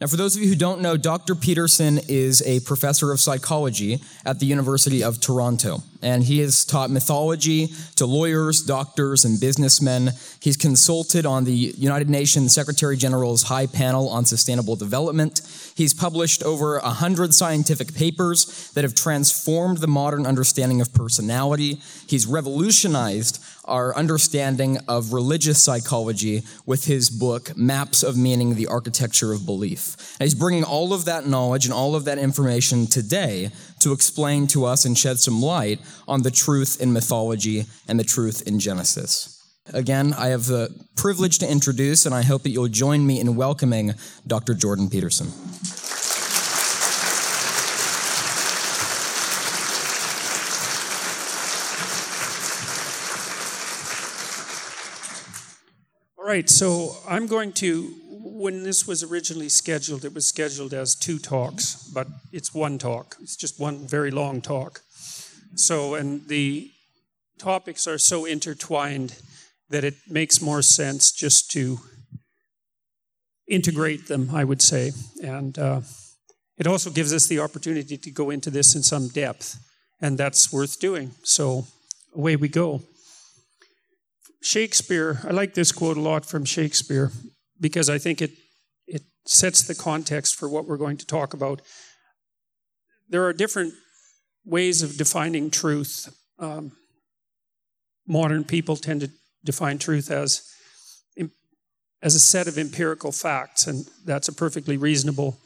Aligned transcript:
Now, 0.00 0.06
for 0.06 0.16
those 0.16 0.34
of 0.34 0.42
you 0.42 0.48
who 0.48 0.56
don't 0.56 0.80
know, 0.80 0.96
Dr. 0.96 1.34
Peterson 1.34 2.00
is 2.08 2.40
a 2.46 2.60
professor 2.60 3.12
of 3.12 3.20
psychology 3.20 4.00
at 4.24 4.40
the 4.40 4.46
University 4.46 5.04
of 5.04 5.20
Toronto, 5.20 5.82
and 6.02 6.24
he 6.24 6.38
has 6.40 6.64
taught 6.64 6.90
mythology 6.90 7.68
to 7.96 8.06
lawyers, 8.06 8.62
doctors, 8.62 9.24
and 9.24 9.40
businessmen. 9.40 10.12
He's 10.40 10.56
consulted 10.56 11.26
on 11.26 11.44
the 11.44 11.52
United 11.52 12.08
Nations 12.08 12.54
Secretary 12.54 12.96
General's 12.96 13.44
High 13.44 13.66
Panel 13.66 14.08
on 14.08 14.24
Sustainable 14.24 14.76
Development. 14.76 15.40
He's 15.74 15.94
published 15.94 16.42
over 16.42 16.78
100 16.78 17.34
scientific 17.34 17.94
papers 17.94 18.70
that 18.72 18.84
have 18.84 18.94
transformed 18.94 19.78
the 19.78 19.88
modern 19.88 20.26
understanding 20.26 20.80
of 20.80 20.92
personality. 20.92 21.80
He's 22.06 22.26
revolutionized 22.26 23.42
our 23.64 23.94
understanding 23.94 24.78
of 24.88 25.12
religious 25.12 25.62
psychology 25.62 26.42
with 26.66 26.86
his 26.86 27.08
book, 27.08 27.56
Maps 27.56 28.02
of 28.02 28.16
Meaning 28.16 28.56
The 28.56 28.66
Architecture 28.66 29.32
of 29.32 29.46
Belief. 29.46 29.96
And 30.18 30.26
he's 30.26 30.34
bringing 30.34 30.64
all 30.64 30.92
of 30.92 31.04
that 31.04 31.26
knowledge 31.26 31.66
and 31.66 31.72
all 31.72 31.94
of 31.94 32.04
that 32.04 32.18
information 32.18 32.86
today 32.86 33.50
to 33.80 33.92
explain 33.92 34.46
to 34.48 34.64
us 34.64 34.84
and 34.84 34.96
shed 34.96 35.18
some 35.18 35.42
light 35.42 35.80
on 36.06 36.22
the 36.22 36.30
truth 36.30 36.80
in 36.80 36.92
mythology 36.92 37.66
and 37.88 37.98
the 37.98 38.04
truth 38.04 38.46
in 38.46 38.58
Genesis. 38.58 39.36
Again, 39.72 40.14
I 40.14 40.28
have 40.28 40.46
the 40.46 40.74
privilege 40.96 41.38
to 41.38 41.50
introduce, 41.50 42.06
and 42.06 42.14
I 42.14 42.22
hope 42.22 42.42
that 42.42 42.50
you'll 42.50 42.68
join 42.68 43.06
me 43.06 43.20
in 43.20 43.36
welcoming 43.36 43.94
Dr. 44.26 44.54
Jordan 44.54 44.88
Peterson. 44.90 45.28
All 56.18 56.26
right, 56.26 56.48
so 56.48 56.96
I'm 57.08 57.26
going 57.26 57.52
to, 57.54 57.94
when 58.22 58.62
this 58.62 58.86
was 58.86 59.02
originally 59.02 59.48
scheduled, 59.48 60.04
it 60.04 60.14
was 60.14 60.26
scheduled 60.26 60.74
as 60.74 60.94
two 60.94 61.18
talks, 61.18 61.90
but 61.94 62.06
it's 62.32 62.54
one 62.54 62.78
talk. 62.78 63.16
It's 63.20 63.36
just 63.36 63.58
one 63.58 63.86
very 63.86 64.10
long 64.10 64.40
talk. 64.40 64.82
So, 65.54 65.94
and 65.94 66.26
the 66.28 66.70
topics 67.38 67.86
are 67.86 67.98
so 67.98 68.24
intertwined 68.24 69.16
that 69.70 69.84
it 69.84 69.94
makes 70.08 70.42
more 70.42 70.62
sense 70.62 71.12
just 71.12 71.50
to 71.52 71.80
integrate 73.48 74.06
them, 74.08 74.30
I 74.32 74.44
would 74.44 74.60
say. 74.60 74.92
And 75.22 75.58
uh, 75.58 75.80
it 76.58 76.66
also 76.66 76.90
gives 76.90 77.14
us 77.14 77.26
the 77.26 77.38
opportunity 77.38 77.96
to 77.96 78.10
go 78.10 78.30
into 78.30 78.50
this 78.50 78.74
in 78.74 78.82
some 78.82 79.08
depth, 79.08 79.58
and 80.00 80.18
that's 80.18 80.52
worth 80.52 80.78
doing. 80.78 81.12
So, 81.22 81.66
away 82.14 82.36
we 82.36 82.48
go. 82.48 82.82
Shakespeare, 84.42 85.20
I 85.24 85.30
like 85.30 85.54
this 85.54 85.72
quote 85.72 85.96
a 85.96 86.00
lot 86.00 86.24
from 86.26 86.44
Shakespeare 86.44 87.12
because 87.60 87.90
I 87.90 87.98
think 87.98 88.22
it, 88.22 88.32
it 88.86 89.02
sets 89.26 89.62
the 89.62 89.74
context 89.74 90.36
for 90.36 90.48
what 90.48 90.66
we're 90.66 90.76
going 90.76 90.96
to 90.96 91.06
talk 91.06 91.34
about. 91.34 91.62
There 93.08 93.24
are 93.24 93.32
different 93.32 93.74
ways 94.44 94.82
of 94.82 94.96
defining 94.96 95.50
truth. 95.50 96.08
Um, 96.38 96.72
modern 98.06 98.44
people 98.44 98.76
tend 98.76 99.02
to 99.02 99.10
define 99.44 99.78
truth 99.78 100.10
as, 100.10 100.42
as 102.02 102.14
a 102.14 102.20
set 102.20 102.48
of 102.48 102.56
empirical 102.56 103.12
facts, 103.12 103.66
and 103.66 103.86
that's 104.04 104.28
a 104.28 104.32
perfectly 104.32 104.76
reasonable 104.76 105.38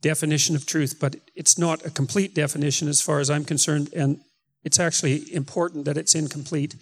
definition 0.00 0.54
of 0.54 0.66
truth, 0.66 0.96
but 1.00 1.16
it's 1.34 1.58
not 1.58 1.84
a 1.84 1.90
complete 1.90 2.34
definition 2.34 2.88
as 2.88 3.00
far 3.00 3.20
as 3.20 3.30
I'm 3.30 3.44
concerned, 3.44 3.90
and 3.94 4.20
it's 4.62 4.78
actually 4.78 5.32
important 5.34 5.84
that 5.84 5.96
it's 5.96 6.14
incomplete 6.14 6.76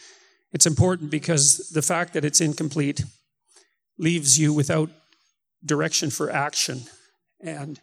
it's 0.53 0.67
important 0.67 1.11
because 1.11 1.71
the 1.71 1.83
fact 1.83 2.13
that 2.13 2.25
it's 2.25 2.41
incomplete 2.41 3.05
leaves 4.03 4.39
you 4.39 4.53
without 4.53 4.91
direction 5.65 6.11
for 6.11 6.31
action. 6.31 6.83
And 7.41 7.81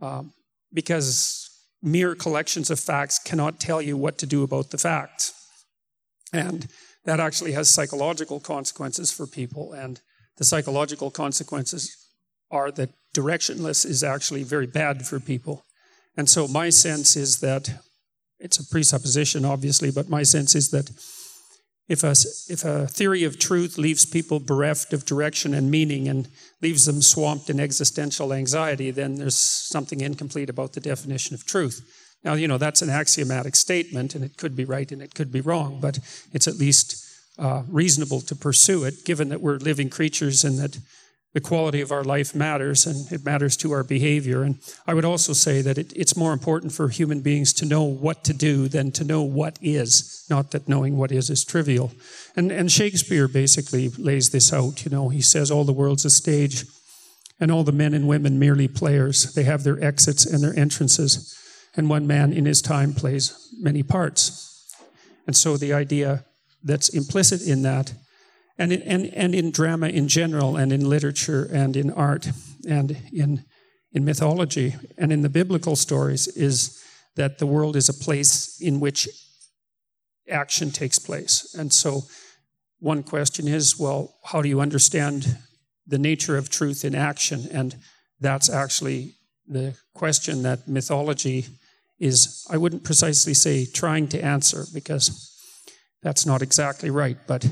um, 0.00 0.32
because 0.72 1.48
mere 1.82 2.14
collections 2.14 2.70
of 2.70 2.80
facts 2.80 3.18
cannot 3.18 3.60
tell 3.60 3.82
you 3.82 3.96
what 3.96 4.18
to 4.18 4.26
do 4.26 4.42
about 4.42 4.70
the 4.70 4.78
facts. 4.78 5.32
And 6.32 6.68
that 7.04 7.20
actually 7.20 7.52
has 7.52 7.68
psychological 7.68 8.40
consequences 8.40 9.12
for 9.12 9.26
people. 9.26 9.72
And 9.72 10.00
the 10.38 10.44
psychological 10.44 11.10
consequences 11.10 11.96
are 12.50 12.70
that 12.72 12.90
directionless 13.14 13.84
is 13.84 14.02
actually 14.02 14.44
very 14.44 14.66
bad 14.66 15.06
for 15.06 15.20
people. 15.20 15.64
And 16.16 16.28
so 16.28 16.48
my 16.48 16.70
sense 16.70 17.16
is 17.16 17.40
that 17.40 17.82
it's 18.38 18.58
a 18.58 18.64
presupposition, 18.64 19.44
obviously, 19.44 19.90
but 19.90 20.08
my 20.08 20.22
sense 20.22 20.54
is 20.54 20.70
that 20.70 20.90
if 21.92 22.02
a, 22.02 22.12
if 22.48 22.64
a 22.64 22.86
theory 22.86 23.22
of 23.22 23.38
truth 23.38 23.76
leaves 23.76 24.06
people 24.06 24.40
bereft 24.40 24.94
of 24.94 25.04
direction 25.04 25.52
and 25.52 25.70
meaning 25.70 26.08
and 26.08 26.26
leaves 26.62 26.86
them 26.86 27.02
swamped 27.02 27.50
in 27.50 27.60
existential 27.60 28.32
anxiety, 28.32 28.90
then 28.90 29.16
there's 29.16 29.36
something 29.36 30.00
incomplete 30.00 30.48
about 30.48 30.72
the 30.72 30.80
definition 30.80 31.34
of 31.34 31.44
truth. 31.44 31.82
Now, 32.24 32.32
you 32.32 32.48
know, 32.48 32.56
that's 32.56 32.80
an 32.80 32.88
axiomatic 32.88 33.54
statement, 33.54 34.14
and 34.14 34.24
it 34.24 34.38
could 34.38 34.56
be 34.56 34.64
right 34.64 34.90
and 34.90 35.02
it 35.02 35.14
could 35.14 35.30
be 35.30 35.42
wrong, 35.42 35.80
but 35.82 35.98
it's 36.32 36.48
at 36.48 36.56
least 36.56 37.04
uh, 37.38 37.64
reasonable 37.68 38.22
to 38.22 38.34
pursue 38.34 38.84
it, 38.84 39.04
given 39.04 39.28
that 39.28 39.42
we're 39.42 39.58
living 39.58 39.90
creatures 39.90 40.44
and 40.44 40.58
that 40.58 40.78
the 41.32 41.40
quality 41.40 41.80
of 41.80 41.90
our 41.90 42.04
life 42.04 42.34
matters 42.34 42.84
and 42.86 43.10
it 43.10 43.24
matters 43.24 43.56
to 43.56 43.72
our 43.72 43.82
behavior. 43.82 44.42
And 44.42 44.58
I 44.86 44.92
would 44.92 45.04
also 45.04 45.32
say 45.32 45.62
that 45.62 45.78
it, 45.78 45.92
it's 45.96 46.16
more 46.16 46.32
important 46.32 46.72
for 46.72 46.88
human 46.88 47.22
beings 47.22 47.54
to 47.54 47.64
know 47.64 47.84
what 47.84 48.22
to 48.24 48.34
do 48.34 48.68
than 48.68 48.92
to 48.92 49.04
know 49.04 49.22
what 49.22 49.58
is, 49.62 50.26
not 50.28 50.50
that 50.50 50.68
knowing 50.68 50.98
what 50.98 51.10
is 51.10 51.30
is 51.30 51.44
trivial. 51.44 51.92
And, 52.36 52.52
and 52.52 52.70
Shakespeare 52.70 53.28
basically 53.28 53.88
lays 53.90 54.30
this 54.30 54.52
out. 54.52 54.84
You 54.84 54.90
know, 54.90 55.08
he 55.08 55.22
says, 55.22 55.50
All 55.50 55.64
the 55.64 55.72
world's 55.72 56.04
a 56.04 56.10
stage, 56.10 56.64
and 57.40 57.50
all 57.50 57.64
the 57.64 57.72
men 57.72 57.94
and 57.94 58.06
women 58.06 58.38
merely 58.38 58.68
players. 58.68 59.32
They 59.32 59.44
have 59.44 59.64
their 59.64 59.82
exits 59.82 60.26
and 60.26 60.42
their 60.42 60.56
entrances, 60.58 61.34
and 61.74 61.88
one 61.88 62.06
man 62.06 62.32
in 62.32 62.44
his 62.44 62.60
time 62.60 62.92
plays 62.92 63.48
many 63.58 63.82
parts. 63.82 64.48
And 65.26 65.34
so 65.34 65.56
the 65.56 65.72
idea 65.72 66.26
that's 66.62 66.90
implicit 66.90 67.42
in 67.42 67.62
that 67.62 67.94
and 68.62 68.72
in, 68.72 68.82
and, 68.82 69.06
and 69.14 69.34
in 69.34 69.50
drama 69.50 69.88
in 69.88 70.06
general, 70.06 70.56
and 70.56 70.72
in 70.72 70.88
literature, 70.88 71.48
and 71.52 71.76
in 71.76 71.90
art, 71.90 72.30
and 72.68 72.96
in, 73.12 73.44
in 73.90 74.04
mythology, 74.04 74.76
and 74.96 75.12
in 75.12 75.22
the 75.22 75.28
biblical 75.28 75.74
stories, 75.74 76.28
is 76.28 76.80
that 77.16 77.38
the 77.38 77.46
world 77.46 77.74
is 77.74 77.88
a 77.88 77.94
place 77.94 78.60
in 78.60 78.78
which 78.78 79.08
action 80.30 80.70
takes 80.70 81.00
place. 81.00 81.56
And 81.58 81.72
so, 81.72 82.04
one 82.78 83.02
question 83.02 83.48
is 83.48 83.78
well, 83.78 84.14
how 84.22 84.40
do 84.42 84.48
you 84.48 84.60
understand 84.60 85.38
the 85.84 85.98
nature 85.98 86.36
of 86.36 86.48
truth 86.48 86.84
in 86.84 86.94
action? 86.94 87.48
And 87.50 87.74
that's 88.20 88.48
actually 88.48 89.16
the 89.48 89.74
question 89.92 90.44
that 90.44 90.68
mythology 90.68 91.46
is, 91.98 92.46
I 92.48 92.58
wouldn't 92.58 92.84
precisely 92.84 93.34
say 93.34 93.66
trying 93.66 94.06
to 94.08 94.24
answer, 94.24 94.66
because 94.72 95.36
that's 96.00 96.26
not 96.26 96.42
exactly 96.42 96.90
right, 96.90 97.18
but 97.26 97.44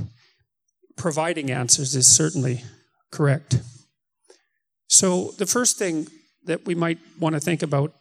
providing 1.00 1.50
answers 1.50 1.96
is 1.96 2.06
certainly 2.06 2.62
correct. 3.10 3.62
So, 4.86 5.32
the 5.38 5.46
first 5.46 5.78
thing 5.78 6.08
that 6.44 6.66
we 6.66 6.74
might 6.74 6.98
want 7.18 7.34
to 7.34 7.40
think 7.40 7.62
about, 7.62 7.94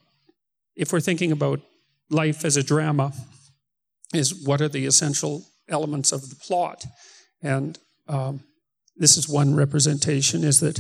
if 0.75 0.91
we're 0.91 0.99
thinking 0.99 1.31
about 1.31 1.61
life 2.09 2.43
as 2.43 2.57
a 2.57 2.63
drama, 2.63 3.13
is 4.13 4.45
what 4.45 4.59
are 4.59 4.67
the 4.67 4.85
essential 4.85 5.45
elements 5.69 6.11
of 6.11 6.29
the 6.29 6.35
plot? 6.35 6.85
And 7.41 7.79
um, 8.09 8.41
this 8.97 9.15
is 9.15 9.29
one 9.29 9.55
representation: 9.55 10.43
is 10.43 10.59
that 10.59 10.79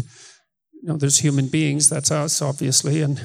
you 0.73 0.89
know 0.89 0.97
there's 0.97 1.19
human 1.19 1.47
beings, 1.47 1.89
that's 1.89 2.11
us, 2.11 2.41
obviously, 2.41 3.01
and 3.01 3.21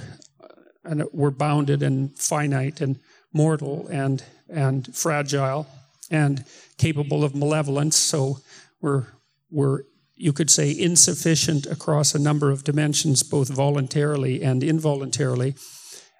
and 0.85 1.03
we're 1.13 1.31
bounded 1.33 1.83
and 1.83 2.17
finite 2.17 2.81
and 2.81 3.01
mortal 3.33 3.89
and 3.89 4.23
and 4.49 4.95
fragile 4.95 5.67
and 6.11 6.45
capable 6.79 7.25
of 7.25 7.35
malevolence. 7.35 7.97
So 7.97 8.39
were, 8.85 9.07
were 9.51 9.87
you 10.15 10.33
could 10.33 10.51
say, 10.51 10.71
insufficient 10.71 11.67
across 11.67 12.15
a 12.15 12.19
number 12.19 12.51
of 12.51 12.63
dimensions, 12.63 13.23
both 13.23 13.49
voluntarily 13.49 14.43
and 14.43 14.63
involuntarily. 14.63 15.55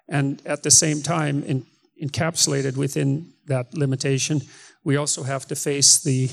And 0.09 0.41
at 0.45 0.63
the 0.63 0.71
same 0.71 1.01
time, 1.01 1.43
in, 1.43 1.65
encapsulated 2.01 2.75
within 2.75 3.33
that 3.45 3.73
limitation, 3.73 4.41
we 4.83 4.97
also 4.97 5.23
have 5.23 5.45
to 5.47 5.55
face 5.55 6.03
the 6.03 6.29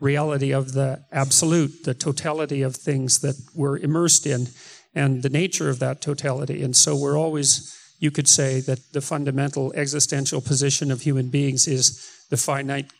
reality 0.00 0.52
of 0.52 0.72
the 0.72 1.04
absolute, 1.10 1.84
the 1.84 1.94
totality 1.94 2.62
of 2.62 2.76
things 2.76 3.20
that 3.20 3.36
we're 3.54 3.78
immersed 3.78 4.26
in, 4.26 4.48
and 4.94 5.22
the 5.22 5.30
nature 5.30 5.70
of 5.70 5.78
that 5.78 6.00
totality. 6.00 6.62
And 6.62 6.76
so 6.76 6.94
we're 6.94 7.18
always, 7.18 7.76
you 7.98 8.10
could 8.10 8.28
say, 8.28 8.60
that 8.60 8.92
the 8.92 9.00
fundamental 9.00 9.72
existential 9.74 10.40
position 10.40 10.92
of 10.92 11.00
human 11.00 11.30
beings 11.30 11.66
is 11.66 11.82
the 12.30 12.36
finite 12.36 12.90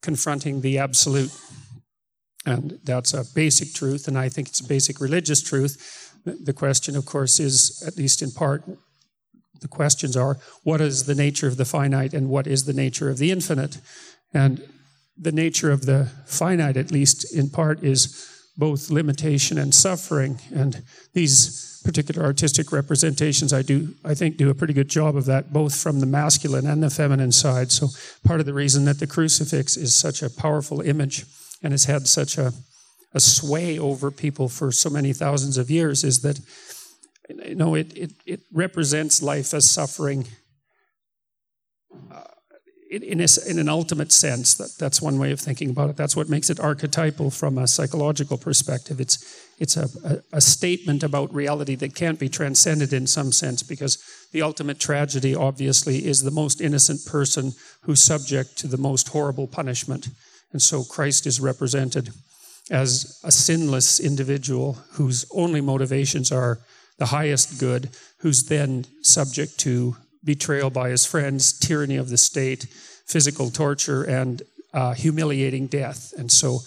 confronting 0.00 0.60
the 0.60 0.78
absolute. 0.78 1.30
And 2.48 2.78
that's 2.82 3.12
a 3.12 3.26
basic 3.34 3.74
truth, 3.74 4.08
and 4.08 4.16
I 4.16 4.30
think 4.30 4.48
it's 4.48 4.60
a 4.60 4.66
basic 4.66 5.00
religious 5.00 5.42
truth. 5.42 6.14
The 6.24 6.54
question, 6.54 6.96
of 6.96 7.04
course, 7.04 7.38
is, 7.38 7.82
at 7.86 7.98
least 7.98 8.22
in 8.22 8.30
part, 8.30 8.64
the 9.60 9.68
questions 9.68 10.16
are 10.16 10.38
what 10.62 10.80
is 10.80 11.04
the 11.04 11.14
nature 11.14 11.46
of 11.46 11.58
the 11.58 11.66
finite 11.66 12.14
and 12.14 12.30
what 12.30 12.46
is 12.46 12.64
the 12.64 12.72
nature 12.72 13.10
of 13.10 13.18
the 13.18 13.30
infinite? 13.30 13.82
And 14.32 14.66
the 15.14 15.32
nature 15.32 15.70
of 15.70 15.84
the 15.84 16.10
finite, 16.24 16.78
at 16.78 16.90
least 16.90 17.36
in 17.36 17.50
part, 17.50 17.84
is 17.84 18.26
both 18.56 18.90
limitation 18.90 19.58
and 19.58 19.74
suffering. 19.74 20.40
And 20.54 20.82
these 21.12 21.82
particular 21.84 22.24
artistic 22.24 22.72
representations, 22.72 23.52
I 23.52 23.60
do, 23.60 23.94
I 24.06 24.14
think, 24.14 24.38
do 24.38 24.48
a 24.48 24.54
pretty 24.54 24.72
good 24.72 24.88
job 24.88 25.16
of 25.16 25.26
that, 25.26 25.52
both 25.52 25.74
from 25.76 26.00
the 26.00 26.06
masculine 26.06 26.66
and 26.66 26.82
the 26.82 26.88
feminine 26.88 27.32
side. 27.32 27.72
So 27.72 27.88
part 28.24 28.40
of 28.40 28.46
the 28.46 28.54
reason 28.54 28.86
that 28.86 29.00
the 29.00 29.06
crucifix 29.06 29.76
is 29.76 29.94
such 29.94 30.22
a 30.22 30.30
powerful 30.30 30.80
image 30.80 31.26
and 31.62 31.72
has 31.72 31.84
had 31.84 32.06
such 32.06 32.38
a, 32.38 32.52
a 33.14 33.20
sway 33.20 33.78
over 33.78 34.10
people 34.10 34.48
for 34.48 34.70
so 34.72 34.90
many 34.90 35.12
thousands 35.12 35.58
of 35.58 35.70
years 35.70 36.04
is 36.04 36.22
that 36.22 36.40
you 37.44 37.54
know 37.54 37.74
it, 37.74 37.96
it, 37.96 38.12
it 38.26 38.40
represents 38.52 39.22
life 39.22 39.52
as 39.52 39.70
suffering 39.70 40.26
uh, 42.12 42.22
in, 42.90 43.20
a, 43.20 43.26
in, 43.46 43.58
an 43.58 43.68
ultimate 43.68 44.12
sense. 44.12 44.54
That, 44.54 44.70
that's 44.78 45.02
one 45.02 45.18
way 45.18 45.30
of 45.32 45.40
thinking 45.40 45.70
about 45.70 45.90
it. 45.90 45.96
That's 45.96 46.16
what 46.16 46.28
makes 46.28 46.48
it 46.48 46.58
archetypal 46.58 47.30
from 47.30 47.58
a 47.58 47.66
psychological 47.66 48.38
perspective. 48.38 49.00
It's, 49.00 49.18
it's 49.58 49.76
a, 49.76 49.88
a, 50.04 50.36
a, 50.36 50.40
statement 50.40 51.02
about 51.02 51.34
reality 51.34 51.74
that 51.76 51.94
can't 51.94 52.18
be 52.18 52.28
transcended 52.28 52.92
in 52.92 53.06
some 53.06 53.32
sense 53.32 53.62
because 53.62 53.98
the 54.32 54.42
ultimate 54.42 54.78
tragedy, 54.78 55.34
obviously, 55.34 56.06
is 56.06 56.22
the 56.22 56.30
most 56.30 56.60
innocent 56.60 57.04
person 57.04 57.52
who's 57.82 58.02
subject 58.02 58.56
to 58.58 58.66
the 58.66 58.78
most 58.78 59.08
horrible 59.08 59.46
punishment. 59.46 60.08
And 60.52 60.62
so 60.62 60.84
Christ 60.84 61.26
is 61.26 61.40
represented 61.40 62.10
as 62.70 63.20
a 63.24 63.32
sinless 63.32 64.00
individual 64.00 64.78
whose 64.92 65.26
only 65.32 65.60
motivations 65.60 66.30
are 66.32 66.60
the 66.98 67.06
highest 67.06 67.58
good, 67.58 67.90
who's 68.18 68.44
then 68.44 68.84
subject 69.02 69.58
to 69.60 69.96
betrayal 70.24 70.70
by 70.70 70.90
his 70.90 71.06
friends, 71.06 71.58
tyranny 71.58 71.96
of 71.96 72.08
the 72.08 72.18
state, 72.18 72.66
physical 73.06 73.50
torture, 73.50 74.02
and 74.02 74.42
uh, 74.74 74.92
humiliating 74.94 75.66
death. 75.66 76.12
And 76.18 76.30
so 76.30 76.60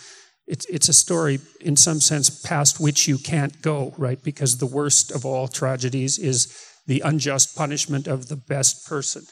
it's, 0.47 0.65
it's 0.65 0.89
a 0.89 0.93
story, 0.93 1.39
in 1.59 1.75
some 1.75 1.99
sense, 1.99 2.29
past 2.29 2.79
which 2.79 3.07
you 3.07 3.17
can't 3.17 3.61
go, 3.61 3.93
right? 3.97 4.21
Because 4.23 4.57
the 4.57 4.65
worst 4.65 5.11
of 5.11 5.25
all 5.25 5.47
tragedies 5.47 6.17
is 6.17 6.57
the 6.87 7.01
unjust 7.01 7.55
punishment 7.55 8.07
of 8.07 8.27
the 8.27 8.35
best 8.35 8.87
person. 8.87 9.23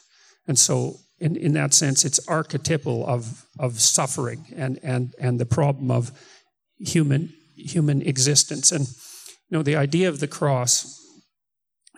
And 0.48 0.58
so, 0.58 0.98
in, 1.20 1.36
in 1.36 1.54
that 1.54 1.74
sense, 1.74 2.06
it's 2.06 2.26
archetypal 2.28 3.06
of, 3.06 3.46
of 3.58 3.80
suffering 3.80 4.46
and, 4.56 4.80
and, 4.84 5.14
and 5.20 5.40
the 5.40 5.46
problem 5.46 5.92
of 5.92 6.12
human, 6.78 7.34
human 7.56 8.02
existence. 8.02 8.72
And, 8.72 8.88
you 8.88 9.58
know, 9.58 9.64
the 9.64 9.76
idea 9.76 10.10
of 10.10 10.20
the 10.20 10.28
cross 10.28 11.00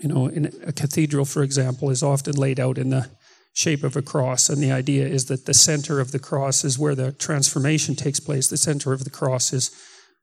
you 0.01 0.09
know, 0.09 0.27
in 0.27 0.51
a 0.65 0.73
cathedral, 0.73 1.25
for 1.25 1.43
example, 1.43 1.89
is 1.89 2.01
often 2.01 2.35
laid 2.35 2.59
out 2.59 2.77
in 2.77 2.89
the 2.89 3.09
shape 3.53 3.83
of 3.83 3.95
a 3.95 4.01
cross, 4.01 4.49
and 4.49 4.61
the 4.61 4.71
idea 4.71 5.05
is 5.05 5.25
that 5.25 5.45
the 5.45 5.53
center 5.53 5.99
of 5.99 6.11
the 6.11 6.19
cross 6.19 6.63
is 6.63 6.79
where 6.79 6.95
the 6.95 7.11
transformation 7.11 7.95
takes 7.95 8.19
place. 8.19 8.47
The 8.47 8.57
center 8.57 8.93
of 8.93 9.03
the 9.03 9.09
cross 9.09 9.53
is 9.53 9.71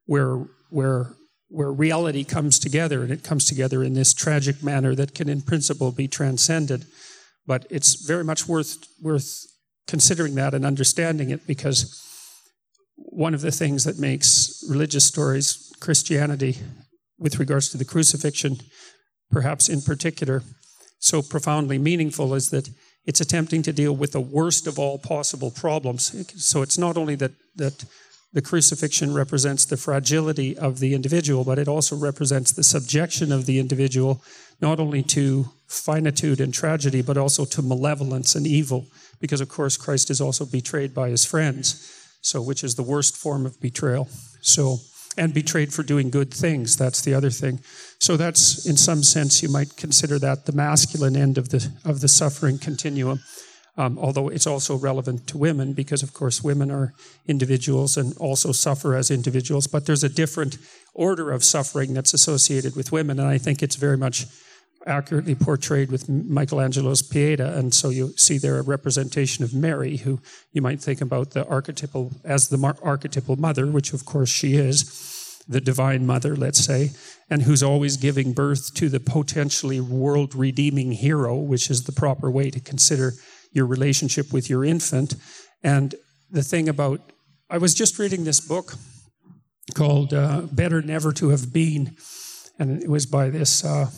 where 0.05 0.45
where 0.69 1.13
where 1.47 1.71
reality 1.71 2.23
comes 2.23 2.59
together, 2.59 3.01
and 3.01 3.11
it 3.11 3.23
comes 3.23 3.45
together 3.45 3.83
in 3.83 3.93
this 3.93 4.13
tragic 4.13 4.61
manner 4.61 4.93
that 4.95 5.15
can, 5.15 5.29
in 5.29 5.41
principle, 5.41 5.91
be 5.91 6.07
transcended. 6.07 6.85
But 7.49 7.65
it's 7.71 7.95
very 8.05 8.23
much 8.23 8.47
worth 8.47 8.77
worth 9.01 9.47
considering 9.87 10.35
that 10.35 10.53
and 10.53 10.63
understanding 10.63 11.31
it 11.31 11.47
because 11.47 11.79
one 12.95 13.33
of 13.33 13.41
the 13.41 13.51
things 13.51 13.85
that 13.85 13.97
makes 13.97 14.63
religious 14.69 15.05
stories, 15.05 15.73
Christianity, 15.79 16.57
with 17.17 17.39
regards 17.39 17.69
to 17.69 17.77
the 17.79 17.85
crucifixion, 17.93 18.57
perhaps 19.31 19.67
in 19.67 19.81
particular, 19.81 20.43
so 20.99 21.23
profoundly 21.23 21.79
meaningful 21.79 22.35
is 22.35 22.51
that 22.51 22.69
it's 23.07 23.19
attempting 23.19 23.63
to 23.63 23.73
deal 23.73 23.95
with 23.95 24.11
the 24.11 24.27
worst 24.37 24.67
of 24.67 24.77
all 24.77 24.99
possible 24.99 25.49
problems. 25.49 26.03
So 26.45 26.61
it's 26.61 26.77
not 26.77 26.97
only 26.97 27.15
that, 27.15 27.31
that 27.55 27.83
the 28.31 28.43
crucifixion 28.43 29.15
represents 29.15 29.65
the 29.65 29.77
fragility 29.77 30.55
of 30.55 30.77
the 30.77 30.93
individual, 30.93 31.43
but 31.43 31.57
it 31.57 31.67
also 31.67 31.95
represents 31.95 32.51
the 32.51 32.63
subjection 32.63 33.31
of 33.31 33.47
the 33.47 33.57
individual 33.57 34.21
not 34.61 34.79
only 34.79 35.01
to 35.01 35.49
finitude 35.69 36.41
and 36.41 36.53
tragedy, 36.53 37.01
but 37.01 37.17
also 37.17 37.45
to 37.45 37.61
malevolence 37.61 38.35
and 38.35 38.45
evil, 38.45 38.87
because 39.19 39.39
of 39.39 39.49
course 39.49 39.77
Christ 39.77 40.09
is 40.09 40.19
also 40.19 40.45
betrayed 40.45 40.93
by 40.93 41.09
his 41.09 41.25
friends, 41.25 42.17
so 42.21 42.41
which 42.41 42.63
is 42.63 42.75
the 42.75 42.83
worst 42.83 43.15
form 43.15 43.45
of 43.45 43.61
betrayal. 43.61 44.09
So 44.41 44.79
and 45.17 45.33
betrayed 45.33 45.73
for 45.73 45.83
doing 45.83 46.09
good 46.09 46.33
things. 46.33 46.77
That's 46.77 47.01
the 47.01 47.13
other 47.13 47.29
thing. 47.29 47.59
So 47.99 48.15
that's, 48.15 48.65
in 48.65 48.77
some 48.77 49.03
sense, 49.03 49.43
you 49.43 49.49
might 49.49 49.75
consider 49.75 50.17
that 50.19 50.45
the 50.45 50.53
masculine 50.53 51.17
end 51.17 51.37
of 51.37 51.49
the 51.49 51.71
of 51.83 51.99
the 51.99 52.07
suffering 52.07 52.57
continuum. 52.57 53.19
Um, 53.77 53.97
although 53.97 54.27
it's 54.27 54.47
also 54.47 54.75
relevant 54.75 55.27
to 55.27 55.37
women 55.37 55.73
because, 55.73 56.03
of 56.03 56.13
course, 56.13 56.43
women 56.43 56.69
are 56.69 56.93
individuals 57.27 57.95
and 57.95 58.17
also 58.17 58.51
suffer 58.51 58.93
as 58.93 59.09
individuals. 59.09 59.67
But 59.67 59.85
there's 59.85 60.03
a 60.03 60.09
different 60.09 60.57
order 60.93 61.31
of 61.31 61.43
suffering 61.43 61.93
that's 61.93 62.13
associated 62.13 62.75
with 62.75 62.91
women, 62.91 63.19
and 63.19 63.29
I 63.29 63.37
think 63.37 63.63
it's 63.63 63.77
very 63.77 63.97
much 63.97 64.25
accurately 64.89 65.35
portrayed 65.35 65.91
with 65.91 66.09
Michelangelo's 66.09 67.01
Pieta. 67.01 67.55
And 67.55 67.73
so 67.73 67.89
you 67.89 68.13
see 68.17 68.37
there 68.37 68.57
a 68.57 68.63
representation 68.63 69.43
of 69.45 69.53
Mary, 69.53 69.97
who 69.97 70.19
you 70.51 70.61
might 70.61 70.81
think 70.81 70.99
about 70.99 71.31
the 71.31 71.47
archetypal 71.47 72.11
as 72.23 72.49
the 72.49 72.57
mar- 72.57 72.77
archetypal 72.81 73.35
mother, 73.35 73.67
which 73.67 73.93
of 73.93 74.05
course 74.05 74.29
she 74.29 74.55
is, 74.55 75.43
the 75.47 75.61
divine 75.61 76.05
mother, 76.05 76.35
let's 76.35 76.59
say, 76.59 76.91
and 77.29 77.43
who's 77.43 77.63
always 77.63 77.97
giving 77.97 78.33
birth 78.33 78.73
to 78.75 78.89
the 78.89 78.99
potentially 78.99 79.79
world 79.79 80.35
redeeming 80.35 80.91
hero, 80.91 81.35
which 81.35 81.69
is 81.69 81.83
the 81.83 81.91
proper 81.91 82.29
way 82.29 82.49
to 82.49 82.59
consider 82.59 83.13
your 83.51 83.65
relationship 83.65 84.33
with 84.33 84.49
your 84.49 84.65
infant. 84.65 85.15
And 85.63 85.95
the 86.29 86.43
thing 86.43 86.69
about, 86.69 87.01
I 87.49 87.57
was 87.57 87.73
just 87.73 87.97
reading 87.97 88.23
this 88.23 88.39
book 88.39 88.75
called 89.73 90.13
uh, 90.13 90.41
Better 90.51 90.81
Never 90.81 91.11
to 91.13 91.29
Have 91.29 91.51
Been, 91.51 91.95
and 92.59 92.81
it 92.83 92.89
was 92.89 93.05
by 93.05 93.29
this. 93.29 93.63
Uh, 93.63 93.89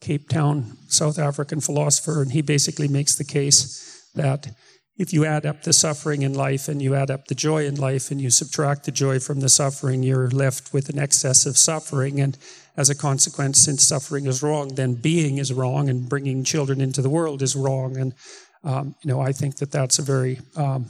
Cape 0.00 0.28
Town 0.28 0.76
South 0.88 1.18
African 1.18 1.60
philosopher, 1.60 2.22
and 2.22 2.32
he 2.32 2.42
basically 2.42 2.88
makes 2.88 3.14
the 3.14 3.24
case 3.24 4.08
that 4.14 4.48
if 4.96 5.12
you 5.14 5.24
add 5.24 5.46
up 5.46 5.62
the 5.62 5.72
suffering 5.72 6.22
in 6.22 6.34
life 6.34 6.68
and 6.68 6.82
you 6.82 6.94
add 6.94 7.10
up 7.10 7.26
the 7.26 7.34
joy 7.34 7.64
in 7.64 7.74
life 7.76 8.10
and 8.10 8.20
you 8.20 8.28
subtract 8.28 8.84
the 8.84 8.92
joy 8.92 9.18
from 9.18 9.40
the 9.40 9.48
suffering, 9.48 10.02
you're 10.02 10.28
left 10.28 10.74
with 10.74 10.90
an 10.90 10.98
excess 10.98 11.46
of 11.46 11.56
suffering. 11.56 12.20
And 12.20 12.36
as 12.76 12.90
a 12.90 12.94
consequence, 12.94 13.58
since 13.58 13.82
suffering 13.82 14.26
is 14.26 14.42
wrong, 14.42 14.74
then 14.74 14.94
being 14.94 15.38
is 15.38 15.52
wrong, 15.52 15.88
and 15.88 16.08
bringing 16.08 16.44
children 16.44 16.80
into 16.80 17.00
the 17.00 17.08
world 17.08 17.40
is 17.40 17.56
wrong. 17.56 17.96
And 17.96 18.14
um, 18.62 18.94
you 19.02 19.08
know, 19.10 19.20
I 19.20 19.32
think 19.32 19.56
that 19.56 19.72
that's 19.72 19.98
a 19.98 20.02
very 20.02 20.38
um, 20.56 20.86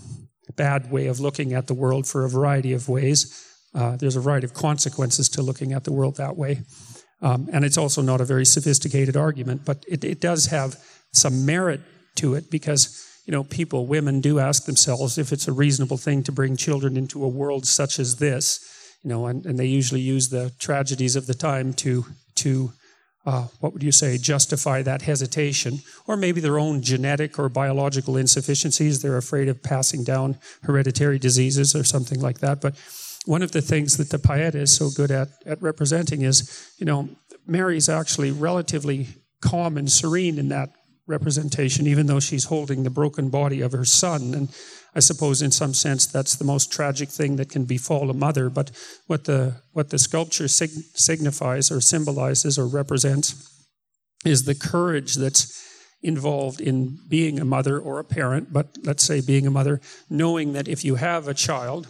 bad 0.57 0.91
way 0.91 1.07
of 1.07 1.21
looking 1.21 1.53
at 1.53 1.67
the 1.69 1.75
world 1.75 2.07
for 2.07 2.25
a 2.25 2.29
variety 2.29 2.73
of 2.73 2.89
ways. 2.89 3.47
Uh, 3.75 3.97
there's 3.97 4.17
a 4.17 4.21
variety 4.21 4.47
of 4.47 4.55
consequences 4.55 5.29
to 5.29 5.43
looking 5.43 5.73
at 5.73 5.85
the 5.85 5.93
world 5.93 6.17
that 6.17 6.37
way. 6.37 6.63
Um, 7.23 7.49
and 7.53 7.65
it's 7.65 7.79
also 7.79 8.03
not 8.03 8.21
a 8.21 8.25
very 8.25 8.47
sophisticated 8.47 9.17
argument, 9.17 9.65
but 9.65 9.85
it, 9.89 10.05
it 10.05 10.21
does 10.21 10.47
have 10.47 10.83
some 11.13 11.45
merit 11.45 11.81
to 12.17 12.35
it 12.35 12.51
because 12.51 13.07
you 13.27 13.33
know 13.33 13.45
people, 13.45 13.87
women 13.87 14.21
do 14.21 14.39
ask 14.39 14.65
themselves 14.65 15.19
if 15.19 15.33
it's 15.33 15.49
a 15.49 15.53
reasonable 15.53 15.99
thing 15.99 16.23
to 16.25 16.33
bring 16.33 16.57
children 16.57 16.97
into 16.97 17.23
a 17.25 17.29
world 17.29 17.67
such 17.67 17.99
as 17.99 18.17
this. 18.17 18.67
You 19.03 19.11
know, 19.11 19.27
and, 19.27 19.47
and 19.47 19.59
they 19.59 19.67
usually 19.67 20.01
use 20.01 20.29
the 20.29 20.53
tragedies 20.59 21.17
of 21.17 21.27
the 21.27 21.35
time 21.35 21.73
to 21.75 22.05
to 22.37 22.73
uh, 23.27 23.47
what 23.61 23.73
would 23.73 23.83
you 23.83 23.93
say, 23.93 24.17
justify 24.17 24.83
that 24.83 25.03
hesitation, 25.03 25.81
or 26.07 26.17
maybe 26.17 26.41
their 26.41 26.59
own 26.59 26.83
genetic 26.83 27.39
or 27.39 27.49
biological 27.49 28.17
insufficiencies. 28.17 29.03
They're 29.03 29.19
afraid 29.19 29.49
of 29.49 29.63
passing 29.63 30.05
down 30.05 30.39
hereditary 30.63 31.19
diseases 31.19 31.75
or 31.75 31.85
something 31.85 32.19
like 32.21 32.39
that. 32.39 32.61
But 32.61 32.77
one 33.27 33.43
of 33.43 33.53
the 33.53 33.61
things 33.61 33.97
that 33.99 34.11
the 34.11 34.19
Pieta 34.19 34.59
is 34.59 34.75
so 34.75 34.91
good 34.91 35.11
at, 35.11 35.29
at 35.45 35.61
representing 35.61 36.23
is, 36.23 36.71
you 36.79 36.87
know, 36.87 37.09
Mary's 37.47 37.89
actually 37.89 38.31
relatively 38.31 39.09
calm 39.41 39.77
and 39.77 39.91
serene 39.91 40.39
in 40.39 40.49
that 40.49 40.71
representation, 41.07 41.87
even 41.87 42.07
though 42.07 42.21
she's 42.21 42.45
holding 42.45 42.83
the 42.83 42.91
broken 42.91 43.29
body 43.29 43.61
of 43.61 43.73
her 43.73 43.85
son. 43.85 44.33
And 44.33 44.49
I 44.95 45.01
suppose, 45.01 45.43
in 45.43 45.51
some 45.51 45.75
sense, 45.75 46.07
that's 46.07 46.37
the 46.37 46.45
most 46.45 46.73
tragic 46.73 47.09
thing 47.09 47.37
that 47.37 47.51
can 47.51 47.65
befall 47.65 48.11
a 48.11 48.15
mother. 48.15 48.49
But 48.49 48.71
what 49.07 49.25
the 49.25 49.57
what 49.73 49.91
the 49.91 49.99
sculpture 49.99 50.49
sig- 50.49 50.85
signifies, 50.95 51.71
or 51.71 51.81
symbolizes, 51.81 52.59
or 52.59 52.67
represents, 52.67 53.51
is 54.25 54.45
the 54.45 54.55
courage 54.55 55.17
that's 55.17 55.67
involved 56.03 56.61
in 56.61 56.99
being 57.09 57.39
a 57.39 57.45
mother 57.45 57.79
or 57.79 57.99
a 57.99 58.05
parent. 58.05 58.53
But 58.53 58.79
let's 58.85 59.05
say 59.05 59.21
being 59.21 59.47
a 59.47 59.51
mother, 59.51 59.81
knowing 60.09 60.55
that 60.55 60.69
if 60.69 60.85
you 60.85 60.95
have 60.95 61.29
a 61.29 61.35
child 61.35 61.87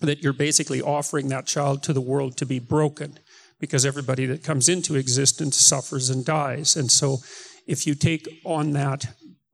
that 0.00 0.22
you're 0.22 0.32
basically 0.32 0.80
offering 0.80 1.28
that 1.28 1.46
child 1.46 1.82
to 1.84 1.92
the 1.92 2.00
world 2.00 2.36
to 2.36 2.46
be 2.46 2.58
broken 2.58 3.18
because 3.60 3.84
everybody 3.84 4.26
that 4.26 4.44
comes 4.44 4.68
into 4.68 4.94
existence 4.94 5.56
suffers 5.56 6.10
and 6.10 6.24
dies. 6.24 6.76
And 6.76 6.90
so, 6.90 7.18
if 7.66 7.86
you 7.86 7.94
take 7.94 8.40
on 8.44 8.72
that 8.72 9.06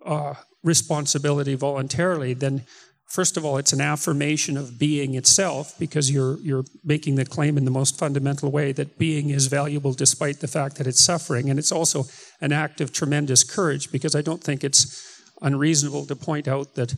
uh, 0.04 0.34
responsibility 0.62 1.54
voluntarily, 1.54 2.32
then 2.34 2.64
first 3.06 3.36
of 3.36 3.44
all, 3.44 3.58
it's 3.58 3.72
an 3.72 3.80
affirmation 3.80 4.56
of 4.56 4.78
being 4.78 5.14
itself 5.14 5.78
because 5.78 6.10
you're 6.10 6.38
you're 6.40 6.64
making 6.84 7.14
the 7.14 7.24
claim 7.24 7.56
in 7.56 7.64
the 7.64 7.70
most 7.70 7.98
fundamental 7.98 8.50
way 8.50 8.72
that 8.72 8.98
being 8.98 9.30
is 9.30 9.46
valuable 9.46 9.92
despite 9.92 10.40
the 10.40 10.48
fact 10.48 10.76
that 10.76 10.86
it's 10.86 11.02
suffering, 11.02 11.48
and 11.50 11.58
it's 11.58 11.72
also 11.72 12.04
an 12.40 12.52
act 12.52 12.80
of 12.80 12.92
tremendous 12.92 13.42
courage 13.42 13.90
because 13.90 14.14
I 14.14 14.22
don't 14.22 14.42
think 14.42 14.62
it's 14.62 15.22
unreasonable 15.42 16.06
to 16.06 16.16
point 16.16 16.48
out 16.48 16.74
that 16.74 16.94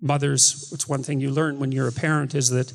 mothers, 0.00 0.70
it's 0.72 0.88
one 0.88 1.02
thing 1.02 1.20
you 1.20 1.30
learn 1.30 1.58
when 1.58 1.72
you're 1.72 1.88
a 1.88 1.92
parent 1.92 2.34
is 2.34 2.50
that 2.50 2.72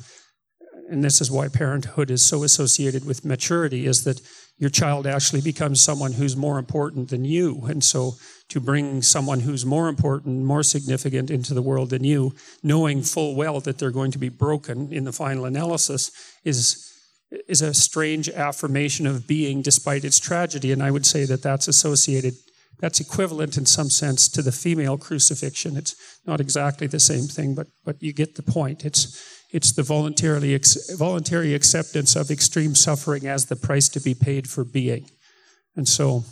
and 0.88 1.02
this 1.02 1.20
is 1.20 1.30
why 1.30 1.48
parenthood 1.48 2.10
is 2.10 2.24
so 2.24 2.44
associated 2.44 3.04
with 3.04 3.24
maturity, 3.24 3.86
is 3.86 4.04
that 4.04 4.20
your 4.58 4.70
child 4.70 5.06
actually 5.06 5.40
becomes 5.40 5.80
someone 5.80 6.12
who's 6.12 6.36
more 6.36 6.58
important 6.58 7.10
than 7.10 7.24
you. 7.24 7.62
And 7.66 7.84
so 7.84 8.14
to 8.48 8.60
bring 8.60 9.02
someone 9.02 9.40
who's 9.40 9.66
more 9.66 9.88
important, 9.88 10.44
more 10.44 10.62
significant 10.62 11.30
into 11.30 11.52
the 11.52 11.62
world 11.62 11.90
than 11.90 12.04
you, 12.04 12.34
knowing 12.62 13.02
full 13.02 13.34
well 13.34 13.60
that 13.60 13.78
they're 13.78 13.90
going 13.90 14.12
to 14.12 14.18
be 14.18 14.28
broken 14.28 14.92
in 14.92 15.04
the 15.04 15.12
final 15.12 15.44
analysis, 15.44 16.10
is 16.44 16.92
is 17.48 17.60
a 17.60 17.74
strange 17.74 18.28
affirmation 18.28 19.04
of 19.04 19.26
being 19.26 19.60
despite 19.60 20.04
its 20.04 20.20
tragedy. 20.20 20.70
And 20.70 20.80
I 20.80 20.92
would 20.92 21.04
say 21.04 21.24
that 21.24 21.42
that's 21.42 21.66
associated, 21.66 22.34
that's 22.78 23.00
equivalent 23.00 23.56
in 23.56 23.66
some 23.66 23.90
sense 23.90 24.28
to 24.28 24.42
the 24.42 24.52
female 24.52 24.98
crucifixion. 24.98 25.76
It's 25.76 25.94
not 26.26 26.40
exactly 26.40 26.86
the 26.86 27.00
same 27.00 27.24
thing, 27.24 27.54
but, 27.54 27.68
but 27.84 28.02
you 28.02 28.12
get 28.12 28.34
the 28.34 28.42
point. 28.42 28.84
It's, 28.84 29.46
it's 29.50 29.72
the 29.72 29.82
voluntarily, 29.82 30.58
voluntary 30.96 31.54
acceptance 31.54 32.16
of 32.16 32.30
extreme 32.30 32.74
suffering 32.74 33.26
as 33.26 33.46
the 33.46 33.56
price 33.56 33.88
to 33.90 34.00
be 34.00 34.14
paid 34.14 34.48
for 34.48 34.64
being. 34.64 35.10
And 35.74 35.88
so 35.88 36.24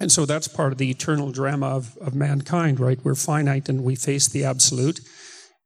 and 0.00 0.10
so 0.10 0.26
that's 0.26 0.48
part 0.48 0.72
of 0.72 0.78
the 0.78 0.90
eternal 0.90 1.30
drama 1.30 1.66
of, 1.68 1.96
of 1.98 2.14
mankind, 2.14 2.80
right? 2.80 2.98
We're 3.04 3.14
finite 3.14 3.68
and 3.68 3.84
we 3.84 3.94
face 3.94 4.28
the 4.28 4.44
absolute. 4.44 5.00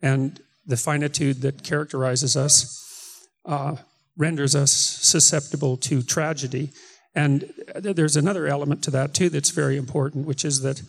And 0.02 0.38
the 0.66 0.76
finitude 0.76 1.40
that 1.42 1.64
characterizes 1.64 2.36
us 2.36 3.26
uh, 3.46 3.76
renders 4.16 4.54
us 4.54 4.72
susceptible 4.72 5.78
to 5.78 6.02
tragedy. 6.02 6.72
And 7.18 7.52
there's 7.74 8.16
another 8.16 8.46
element 8.46 8.84
to 8.84 8.92
that, 8.92 9.12
too, 9.12 9.28
that's 9.28 9.50
very 9.50 9.76
important, 9.76 10.24
which 10.24 10.44
is 10.44 10.62
that 10.62 10.80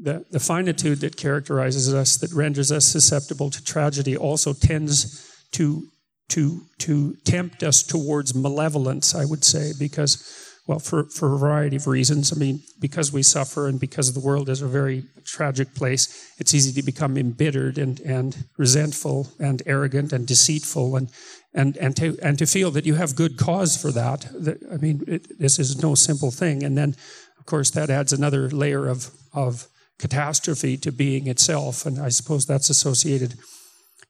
the, 0.00 0.24
the 0.30 0.40
finitude 0.40 1.00
that 1.00 1.18
characterizes 1.18 1.92
us, 1.92 2.16
that 2.16 2.32
renders 2.32 2.72
us 2.72 2.86
susceptible 2.86 3.50
to 3.50 3.62
tragedy, 3.62 4.16
also 4.16 4.54
tends 4.54 5.30
to, 5.52 5.86
to, 6.30 6.62
to 6.78 7.14
tempt 7.26 7.62
us 7.62 7.82
towards 7.82 8.34
malevolence, 8.34 9.14
I 9.14 9.26
would 9.26 9.44
say, 9.44 9.72
because 9.78 10.46
well, 10.66 10.78
for, 10.78 11.04
for 11.04 11.34
a 11.34 11.38
variety 11.38 11.76
of 11.76 11.86
reasons. 11.86 12.32
I 12.32 12.36
mean, 12.36 12.62
because 12.78 13.12
we 13.12 13.22
suffer 13.22 13.68
and 13.68 13.78
because 13.78 14.14
the 14.14 14.20
world 14.20 14.48
is 14.48 14.62
a 14.62 14.68
very 14.68 15.04
tragic 15.24 15.74
place, 15.74 16.32
it's 16.38 16.54
easy 16.54 16.72
to 16.80 16.86
become 16.86 17.18
embittered 17.18 17.76
and, 17.76 18.00
and 18.00 18.44
resentful 18.56 19.28
and 19.38 19.62
arrogant 19.66 20.14
and 20.14 20.26
deceitful 20.26 20.96
and, 20.96 21.10
and, 21.52 21.76
and, 21.78 21.96
to, 21.96 22.16
and 22.22 22.38
to 22.38 22.46
feel 22.46 22.70
that 22.70 22.86
you 22.86 22.94
have 22.94 23.16
good 23.16 23.36
cause 23.36 23.80
for 23.80 23.90
that. 23.92 24.26
I 24.72 24.76
mean, 24.76 25.02
it, 25.06 25.38
this 25.38 25.58
is 25.58 25.82
no 25.82 25.94
simple 25.94 26.30
thing. 26.30 26.62
And 26.62 26.76
then, 26.78 26.94
of 27.38 27.46
course, 27.46 27.70
that 27.70 27.90
adds 27.90 28.12
another 28.12 28.48
layer 28.50 28.86
of, 28.86 29.10
of 29.32 29.66
catastrophe 29.98 30.76
to 30.78 30.92
being 30.92 31.26
itself. 31.26 31.86
And 31.86 31.98
I 31.98 32.08
suppose 32.08 32.46
that's 32.46 32.70
associated 32.70 33.34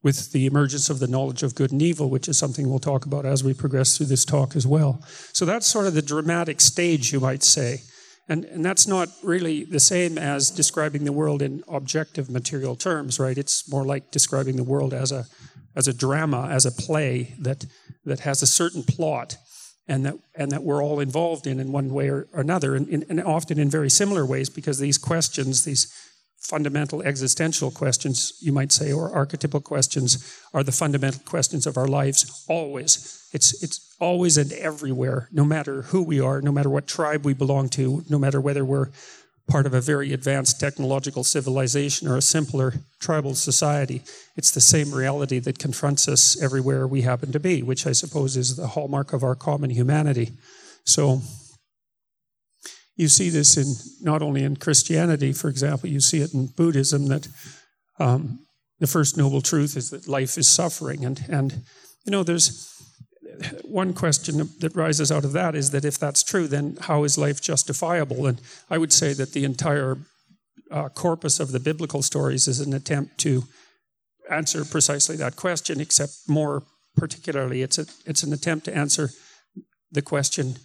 with 0.03 0.33
the 0.33 0.47
emergence 0.47 0.89
of 0.89 0.99
the 0.99 1.09
knowledge 1.09 1.43
of 1.43 1.55
good 1.55 1.73
and 1.73 1.83
evil, 1.83 2.09
which 2.09 2.29
is 2.29 2.39
something 2.39 2.69
we'll 2.69 2.79
talk 2.79 3.05
about 3.05 3.27
as 3.27 3.45
we 3.45 3.53
progress 3.53 3.97
through 3.97 4.07
this 4.07 4.25
talk 4.25 4.57
as 4.57 4.67
well. 4.67 5.03
So 5.33 5.45
that's 5.45 5.67
sort 5.67 5.87
of 5.87 5.95
the 5.95 6.03
dramatic 6.03 6.61
stage, 6.61 7.13
you 7.13 7.21
might 7.21 7.43
say. 7.43 7.83
And, 8.29 8.45
and 8.45 8.65
that's 8.65 8.87
not 8.87 9.09
really 9.25 9.65
the 9.65 9.81
same 9.81 10.17
as 10.17 10.51
describing 10.51 11.05
the 11.05 11.13
world 11.13 11.43
in 11.43 11.65
objective 11.69 12.31
material 12.31 12.77
terms, 12.77 13.19
right? 13.19 13.37
It's 13.37 13.69
more 13.69 13.85
like 13.85 14.13
describing 14.13 14.57
the 14.57 14.65
world 14.65 14.95
as 14.95 15.11
a, 15.11 15.27
as 15.77 15.89
a 15.89 15.93
drama, 15.93 16.49
as 16.51 16.67
a 16.67 16.73
play 16.73 17.35
that, 17.39 17.65
that 18.05 18.21
has 18.21 18.43
a 18.43 18.47
certain 18.47 18.83
plot 18.83 19.37
and 19.89 20.07
that, 20.07 20.15
and 20.35 20.51
that 20.53 20.63
we're 20.63 20.83
all 20.83 21.01
involved 21.01 21.47
in 21.47 21.59
in 21.59 21.73
one 21.73 21.93
way 21.93 22.09
or, 22.09 22.29
another, 22.33 22.77
and, 22.77 22.89
and 23.09 23.21
often 23.23 23.59
in 23.59 23.69
very 23.69 23.91
similar 23.91 24.25
ways 24.25 24.49
because 24.49 24.79
these 24.79 24.99
questions, 24.99 25.65
these 25.65 25.93
fundamental 26.41 27.03
existential 27.03 27.71
questions, 27.71 28.33
you 28.41 28.53
might 28.53 28.73
say, 28.73 28.93
or 28.93 29.11
archetypal 29.15 29.61
questions, 29.61 30.41
are 30.55 30.63
the 30.63 30.73
fundamental 30.73 31.21
questions 31.25 31.67
of 31.67 31.77
our 31.77 31.89
lives 31.89 32.45
always. 32.49 33.29
It's, 33.33 33.63
it's 33.63 33.95
always 34.01 34.39
and 34.39 34.53
everywhere, 34.53 35.29
no 35.31 35.45
matter 35.45 35.83
who 35.83 36.03
we 36.03 36.21
are, 36.21 36.41
no 36.41 36.51
matter 36.51 36.71
what 36.71 36.87
tribe 36.87 37.25
we 37.25 37.35
belong 37.35 37.69
to, 37.71 38.03
no 38.09 38.19
matter 38.19 38.41
whether 38.41 38.65
we're 38.65 38.89
part 39.51 39.67
of 39.67 39.75
a 39.75 39.81
very 39.81 40.13
advanced 40.13 40.61
technological 40.61 41.25
civilization 41.25 42.07
or 42.09 42.17
a 42.17 42.23
simpler 42.23 42.75
tribal 43.01 43.35
society. 43.35 44.03
It's 44.37 44.53
the 44.53 44.61
same 44.61 44.95
reality 44.95 45.41
that 45.41 45.59
confronts 45.59 46.09
us 46.09 46.41
everywhere 46.41 46.87
we 46.87 47.03
happen 47.03 47.33
to 47.33 47.41
be, 47.41 47.63
which 47.63 47.87
I 47.87 47.93
suppose 47.93 48.37
is 48.37 48.57
the 48.57 48.69
hallmark 48.69 49.13
of 49.13 49.25
our 49.25 49.35
common 49.35 49.71
humanity. 49.71 50.31
So, 50.85 51.21
you 52.97 53.09
see 53.09 53.31
this 53.31 53.57
in 53.57 53.75
not 54.07 54.23
only 54.23 54.45
in 54.45 54.57
Christianity, 54.57 55.33
for 55.33 55.49
example, 55.49 55.89
you 55.89 56.01
see 56.01 56.21
it 56.21 56.35
in 56.35 56.49
Buddhism 56.49 57.07
that 57.07 57.29
um, 57.99 58.41
the 58.79 58.87
first 58.87 59.17
noble 59.17 59.41
truth 59.41 59.77
is 59.77 59.91
that 59.91 60.07
life 60.07 60.37
is 60.37 60.49
suffering, 60.49 61.05
and 61.05 61.25
and 61.29 61.63
you 62.05 62.13
know 62.13 62.23
there's 62.23 62.80
one 63.65 63.93
question 63.95 64.51
that 64.61 64.75
rises 64.75 65.11
out 65.11 65.25
of 65.25 65.33
that 65.33 65.55
is 65.55 65.71
that 65.71 65.85
if 65.85 65.99
that's 65.99 66.23
true, 66.23 66.47
then 66.47 66.77
how 66.83 67.05
is 67.05 67.19
life 67.19 67.41
justifiable? 67.41 68.27
And 68.27 68.41
I 68.69 68.79
would 68.79 68.93
say 68.93 69.13
that 69.15 69.33
the 69.33 69.45
entire 69.45 69.99
uh, 70.71 70.89
corpus 70.91 71.41
of 71.41 71.53
the 71.53 71.61
biblical 71.61 72.03
stories 72.03 72.47
is 72.47 72.61
an 72.61 72.73
attempt 72.73 73.19
to 73.19 73.45
answer 74.31 74.65
precisely 74.65 75.17
that 75.17 75.37
question, 75.37 75.81
except 75.81 76.13
more 76.29 76.63
particularly, 76.97 77.63
it's 77.63 77.79
a 77.79 77.87
it's 78.05 78.23
an 78.23 78.33
attempt 78.33 78.65
to 78.67 78.77
answer 78.77 79.11
the 79.91 80.03
question 80.03 80.57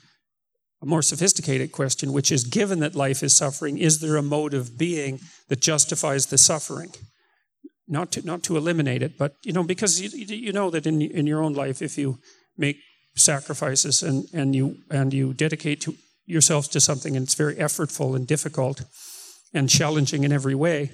a 0.81 0.85
more 0.85 1.01
sophisticated 1.01 1.71
question, 1.71 2.13
which 2.13 2.31
is 2.31 2.43
given 2.43 2.79
that 2.79 2.95
life 2.95 3.23
is 3.23 3.35
suffering, 3.35 3.77
is 3.77 3.99
there 3.99 4.17
a 4.17 4.21
mode 4.21 4.53
of 4.53 4.77
being 4.77 5.19
that 5.47 5.59
justifies 5.59 6.27
the 6.27 6.37
suffering? 6.37 6.91
Not 7.87 8.11
to, 8.13 8.25
not 8.25 8.43
to 8.43 8.57
eliminate 8.57 9.03
it, 9.03 9.17
but 9.17 9.35
you 9.43 9.53
know, 9.53 9.63
because 9.63 10.01
you, 10.01 10.09
you 10.09 10.51
know 10.51 10.69
that 10.71 10.87
in, 10.87 11.01
in 11.01 11.27
your 11.27 11.41
own 11.41 11.53
life, 11.53 11.81
if 11.81 11.97
you 11.97 12.19
make 12.57 12.77
sacrifices 13.15 14.03
and, 14.03 14.25
and 14.33 14.55
you 14.55 14.77
and 14.89 15.13
you 15.13 15.33
dedicate 15.33 15.81
to 15.81 15.95
yourself 16.25 16.69
to 16.71 16.79
something 16.79 17.15
and 17.15 17.23
it's 17.23 17.35
very 17.35 17.55
effortful 17.55 18.15
and 18.15 18.27
difficult 18.27 18.83
and 19.53 19.69
challenging 19.69 20.23
in 20.23 20.31
every 20.31 20.55
way, 20.55 20.91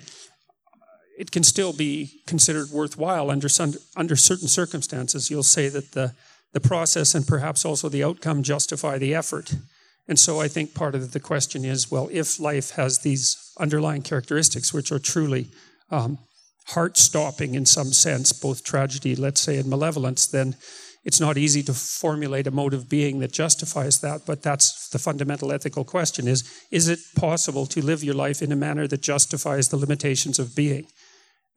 it 1.17 1.31
can 1.31 1.43
still 1.43 1.73
be 1.73 2.21
considered 2.27 2.69
worthwhile 2.69 3.31
under 3.31 3.49
some, 3.49 3.73
under 3.95 4.15
certain 4.15 4.47
circumstances. 4.47 5.31
You'll 5.31 5.43
say 5.43 5.69
that 5.69 5.93
the 5.93 6.13
the 6.53 6.59
process 6.59 7.15
and 7.15 7.25
perhaps 7.25 7.65
also 7.65 7.89
the 7.89 8.03
outcome 8.03 8.43
justify 8.43 8.97
the 8.97 9.15
effort. 9.15 9.55
And 10.07 10.19
so 10.19 10.41
I 10.41 10.47
think 10.47 10.73
part 10.73 10.95
of 10.95 11.11
the 11.11 11.19
question 11.19 11.63
is 11.63 11.89
well, 11.89 12.09
if 12.11 12.39
life 12.39 12.71
has 12.71 12.99
these 12.99 13.53
underlying 13.59 14.01
characteristics, 14.01 14.73
which 14.73 14.91
are 14.91 14.99
truly 14.99 15.49
um, 15.89 16.19
heart 16.67 16.97
stopping 16.97 17.55
in 17.55 17.65
some 17.65 17.93
sense, 17.93 18.33
both 18.33 18.63
tragedy, 18.63 19.15
let's 19.15 19.41
say, 19.41 19.57
and 19.57 19.69
malevolence, 19.69 20.25
then 20.25 20.55
it's 21.03 21.19
not 21.19 21.37
easy 21.37 21.63
to 21.63 21.73
formulate 21.73 22.47
a 22.47 22.51
mode 22.51 22.73
of 22.73 22.87
being 22.87 23.19
that 23.19 23.31
justifies 23.31 24.01
that. 24.01 24.25
But 24.25 24.43
that's 24.43 24.89
the 24.89 24.99
fundamental 24.99 25.51
ethical 25.51 25.83
question 25.83 26.27
is 26.27 26.43
is 26.71 26.87
it 26.87 26.99
possible 27.15 27.65
to 27.67 27.81
live 27.81 28.03
your 28.03 28.15
life 28.15 28.41
in 28.41 28.51
a 28.51 28.55
manner 28.55 28.87
that 28.87 29.01
justifies 29.01 29.69
the 29.69 29.77
limitations 29.77 30.39
of 30.39 30.55
being? 30.55 30.87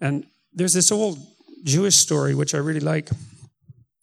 And 0.00 0.26
there's 0.52 0.72
this 0.72 0.92
old 0.92 1.18
Jewish 1.64 1.96
story, 1.96 2.34
which 2.34 2.54
I 2.54 2.58
really 2.58 2.80
like 2.80 3.10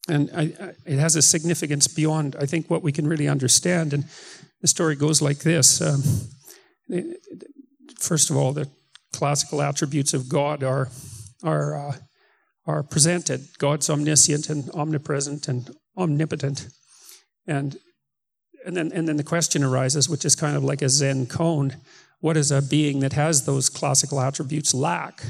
and 0.07 0.29
I, 0.35 0.41
I, 0.41 0.73
it 0.85 0.99
has 0.99 1.15
a 1.15 1.21
significance 1.21 1.87
beyond, 1.87 2.35
I 2.39 2.45
think, 2.45 2.69
what 2.69 2.81
we 2.81 2.91
can 2.91 3.07
really 3.07 3.27
understand. 3.27 3.93
And 3.93 4.05
the 4.59 4.67
story 4.67 4.95
goes 4.95 5.21
like 5.21 5.39
this 5.39 5.79
um, 5.79 6.01
First 7.99 8.29
of 8.29 8.35
all, 8.35 8.51
the 8.51 8.67
classical 9.13 9.61
attributes 9.61 10.13
of 10.13 10.27
God 10.27 10.63
are, 10.63 10.89
are, 11.43 11.89
uh, 11.89 11.95
are 12.65 12.83
presented 12.83 13.47
God's 13.57 13.89
omniscient 13.89 14.49
and 14.49 14.69
omnipresent 14.71 15.47
and 15.47 15.71
omnipotent. 15.97 16.67
And, 17.47 17.77
and, 18.65 18.77
then, 18.77 18.91
and 18.93 19.07
then 19.07 19.17
the 19.17 19.23
question 19.23 19.63
arises, 19.63 20.07
which 20.07 20.25
is 20.25 20.35
kind 20.35 20.55
of 20.55 20.63
like 20.63 20.81
a 20.81 20.89
Zen 20.89 21.25
koan. 21.25 21.75
what 22.21 22.33
does 22.33 22.51
a 22.51 22.61
being 22.61 22.99
that 22.99 23.13
has 23.13 23.45
those 23.45 23.67
classical 23.67 24.21
attributes 24.21 24.73
lack? 24.73 25.23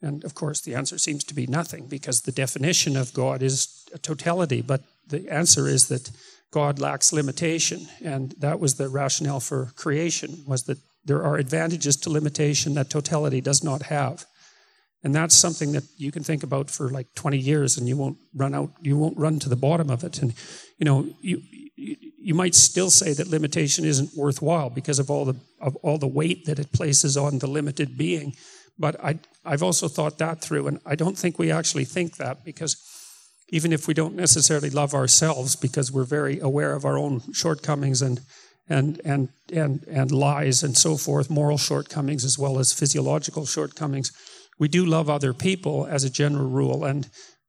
And 0.00 0.24
of 0.24 0.34
course, 0.34 0.60
the 0.60 0.74
answer 0.74 0.98
seems 0.98 1.22
to 1.24 1.34
be 1.34 1.46
nothing 1.46 1.86
because 1.86 2.22
the 2.22 2.32
definition 2.32 2.96
of 2.96 3.12
God 3.12 3.42
is 3.42 3.86
a 3.92 3.98
totality. 3.98 4.62
But 4.62 4.82
the 5.06 5.28
answer 5.28 5.68
is 5.68 5.88
that 5.88 6.10
God 6.50 6.78
lacks 6.78 7.12
limitation, 7.12 7.88
and 8.02 8.34
that 8.38 8.58
was 8.58 8.76
the 8.76 8.88
rationale 8.88 9.40
for 9.40 9.72
creation: 9.76 10.44
was 10.46 10.62
that 10.64 10.78
there 11.04 11.22
are 11.22 11.36
advantages 11.36 11.96
to 11.96 12.10
limitation 12.10 12.74
that 12.74 12.90
totality 12.90 13.40
does 13.40 13.62
not 13.62 13.82
have. 13.82 14.24
And 15.04 15.14
that's 15.14 15.34
something 15.34 15.72
that 15.72 15.84
you 15.96 16.10
can 16.10 16.24
think 16.24 16.42
about 16.42 16.70
for 16.70 16.90
like 16.90 17.14
20 17.14 17.38
years, 17.38 17.78
and 17.78 17.88
you 17.88 17.96
won't 17.96 18.18
run 18.34 18.54
out. 18.54 18.72
You 18.82 18.96
won't 18.96 19.16
run 19.16 19.38
to 19.40 19.48
the 19.48 19.56
bottom 19.56 19.90
of 19.90 20.02
it. 20.02 20.20
And 20.20 20.34
you 20.78 20.84
know, 20.84 21.08
you 21.20 21.40
you 21.76 22.34
might 22.34 22.54
still 22.54 22.90
say 22.90 23.12
that 23.12 23.28
limitation 23.28 23.84
isn't 23.84 24.16
worthwhile 24.16 24.70
because 24.70 24.98
of 24.98 25.10
all 25.10 25.24
the 25.24 25.36
of 25.60 25.76
all 25.76 25.98
the 25.98 26.08
weight 26.08 26.46
that 26.46 26.58
it 26.58 26.72
places 26.72 27.16
on 27.16 27.38
the 27.38 27.46
limited 27.46 27.96
being. 27.96 28.34
But 28.78 29.02
I, 29.02 29.18
I've 29.44 29.62
also 29.62 29.88
thought 29.88 30.18
that 30.18 30.40
through, 30.40 30.68
and 30.68 30.80
I 30.86 30.94
don't 30.94 31.18
think 31.18 31.38
we 31.38 31.50
actually 31.50 31.84
think 31.84 32.16
that 32.16 32.44
because 32.44 32.76
even 33.50 33.72
if 33.72 33.88
we 33.88 33.94
don't 33.94 34.14
necessarily 34.14 34.70
love 34.70 34.94
ourselves 34.94 35.56
because 35.56 35.90
we're 35.90 36.04
very 36.04 36.38
aware 36.38 36.74
of 36.74 36.84
our 36.84 36.98
own 36.98 37.22
shortcomings 37.32 38.02
and 38.02 38.20
and 38.68 39.00
and 39.04 39.30
and 39.52 39.84
and 39.88 40.10
lies 40.12 40.62
and 40.62 40.76
so 40.76 40.96
forth, 40.96 41.30
moral 41.30 41.58
shortcomings 41.58 42.24
as 42.24 42.38
well 42.38 42.58
as 42.58 42.72
physiological 42.72 43.46
shortcomings, 43.46 44.12
we 44.58 44.68
do 44.68 44.84
love 44.84 45.08
other 45.08 45.32
people 45.32 45.86
as 45.86 46.04
a 46.04 46.10
general 46.10 46.48
rule, 46.48 46.84
and 46.84 47.08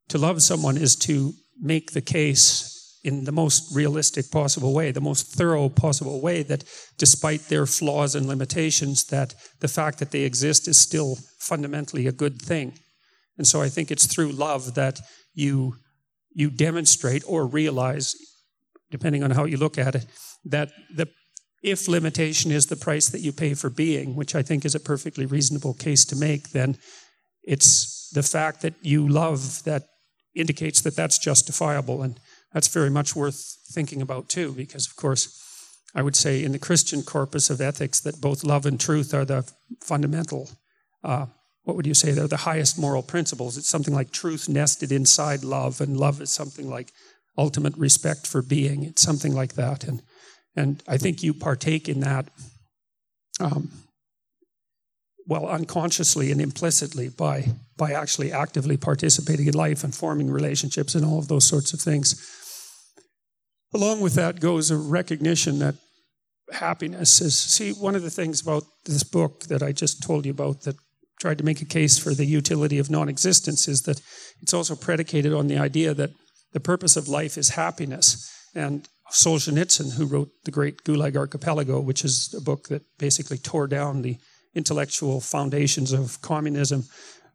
to 0.09 0.17
love 0.17 0.41
someone 0.41 0.77
is 0.77 0.95
to 0.97 1.33
make 1.59 1.91
the 1.91 2.01
case 2.01 2.75
in 3.03 3.23
the 3.23 3.31
most 3.31 3.73
realistic 3.73 4.29
possible 4.29 4.73
way, 4.73 4.91
the 4.91 5.01
most 5.01 5.27
thorough 5.27 5.69
possible 5.69 6.21
way, 6.21 6.43
that 6.43 6.63
despite 6.97 7.47
their 7.47 7.65
flaws 7.65 8.13
and 8.13 8.27
limitations, 8.27 9.05
that 9.05 9.33
the 9.61 9.67
fact 9.67 9.99
that 9.99 10.11
they 10.11 10.23
exist 10.23 10.67
is 10.67 10.77
still 10.77 11.17
fundamentally 11.39 12.07
a 12.07 12.11
good 12.11 12.41
thing. 12.41 12.73
And 13.37 13.47
so 13.47 13.61
I 13.61 13.69
think 13.69 13.89
it's 13.89 14.05
through 14.05 14.31
love 14.31 14.75
that 14.75 14.99
you 15.33 15.75
you 16.31 16.49
demonstrate 16.51 17.23
or 17.25 17.47
realize, 17.47 18.15
depending 18.91 19.23
on 19.23 19.31
how 19.31 19.45
you 19.45 19.57
look 19.57 19.77
at 19.77 19.95
it, 19.95 20.05
that 20.45 20.69
the 20.95 21.07
if 21.61 21.87
limitation 21.87 22.51
is 22.51 22.67
the 22.67 22.75
price 22.75 23.09
that 23.09 23.21
you 23.21 23.31
pay 23.31 23.53
for 23.53 23.69
being, 23.69 24.15
which 24.15 24.35
I 24.35 24.41
think 24.41 24.65
is 24.65 24.75
a 24.75 24.79
perfectly 24.79 25.25
reasonable 25.25 25.73
case 25.73 26.05
to 26.05 26.15
make, 26.15 26.49
then 26.51 26.77
it's 27.43 28.09
the 28.11 28.23
fact 28.23 28.61
that 28.61 28.75
you 28.81 29.07
love 29.07 29.63
that 29.63 29.83
indicates 30.35 30.81
that 30.81 30.95
that's 30.95 31.17
justifiable. 31.17 32.01
And 32.01 32.19
that's 32.53 32.67
very 32.67 32.89
much 32.89 33.15
worth 33.15 33.57
thinking 33.71 34.01
about 34.01 34.29
too, 34.29 34.53
because 34.53 34.87
of 34.87 34.95
course, 34.95 35.35
I 35.95 36.01
would 36.01 36.15
say 36.15 36.43
in 36.43 36.51
the 36.51 36.59
Christian 36.59 37.01
corpus 37.01 37.49
of 37.49 37.61
ethics 37.61 37.99
that 38.01 38.21
both 38.21 38.43
love 38.43 38.65
and 38.65 38.79
truth 38.79 39.13
are 39.13 39.25
the 39.25 39.51
fundamental, 39.81 40.49
uh, 41.03 41.25
what 41.63 41.75
would 41.75 41.87
you 41.87 41.93
say, 41.93 42.11
they're 42.11 42.27
the 42.27 42.37
highest 42.37 42.79
moral 42.79 43.03
principles. 43.03 43.57
It's 43.57 43.69
something 43.69 43.93
like 43.93 44.11
truth 44.11 44.47
nested 44.47 44.91
inside 44.91 45.43
love, 45.43 45.81
and 45.81 45.97
love 45.97 46.21
is 46.21 46.31
something 46.31 46.69
like 46.69 46.91
ultimate 47.37 47.75
respect 47.75 48.27
for 48.27 48.41
being. 48.41 48.83
It's 48.83 49.01
something 49.01 49.33
like 49.33 49.53
that. 49.53 49.83
And, 49.83 50.01
and 50.59 50.83
I 50.87 50.97
think 50.97 51.23
you 51.23 51.33
partake 51.33 51.87
in 51.87 52.01
that, 52.01 52.27
um, 53.39 53.71
well, 55.25 55.47
unconsciously 55.47 56.31
and 56.31 56.41
implicitly 56.41 57.07
by, 57.07 57.45
by 57.77 57.93
actually 57.93 58.33
actively 58.33 58.75
participating 58.75 59.47
in 59.47 59.53
life 59.53 59.85
and 59.85 59.95
forming 59.95 60.29
relationships 60.29 60.95
and 60.95 61.05
all 61.05 61.17
of 61.17 61.29
those 61.29 61.45
sorts 61.45 61.71
of 61.71 61.79
things. 61.79 62.15
Along 63.73 64.01
with 64.01 64.15
that 64.15 64.41
goes 64.41 64.69
a 64.69 64.77
recognition 64.77 65.59
that 65.59 65.75
happiness 66.51 67.21
is. 67.21 67.37
See, 67.37 67.71
one 67.71 67.95
of 67.95 68.01
the 68.01 68.09
things 68.09 68.41
about 68.41 68.63
this 68.85 69.03
book 69.03 69.43
that 69.43 69.63
I 69.63 69.71
just 69.71 70.03
told 70.03 70.25
you 70.25 70.31
about 70.31 70.63
that 70.63 70.75
tried 71.21 71.37
to 71.37 71.45
make 71.45 71.61
a 71.61 71.65
case 71.65 71.97
for 71.97 72.13
the 72.13 72.25
utility 72.25 72.79
of 72.79 72.89
non 72.89 73.07
existence 73.07 73.67
is 73.67 73.83
that 73.83 74.01
it's 74.41 74.53
also 74.53 74.75
predicated 74.75 75.33
on 75.33 75.47
the 75.47 75.57
idea 75.57 75.93
that 75.93 76.11
the 76.51 76.59
purpose 76.59 76.97
of 76.97 77.07
life 77.07 77.37
is 77.37 77.49
happiness. 77.49 78.29
And 78.55 78.89
Solzhenitsyn, 79.11 79.93
who 79.93 80.05
wrote 80.05 80.29
the 80.45 80.51
great 80.51 80.83
Gulag 80.83 81.15
Archipelago, 81.15 81.79
which 81.79 82.05
is 82.05 82.33
a 82.37 82.41
book 82.41 82.67
that 82.67 82.83
basically 82.97 83.37
tore 83.37 83.67
down 83.67 84.01
the 84.01 84.17
intellectual 84.55 85.19
foundations 85.21 85.91
of 85.91 86.21
communism, 86.21 86.85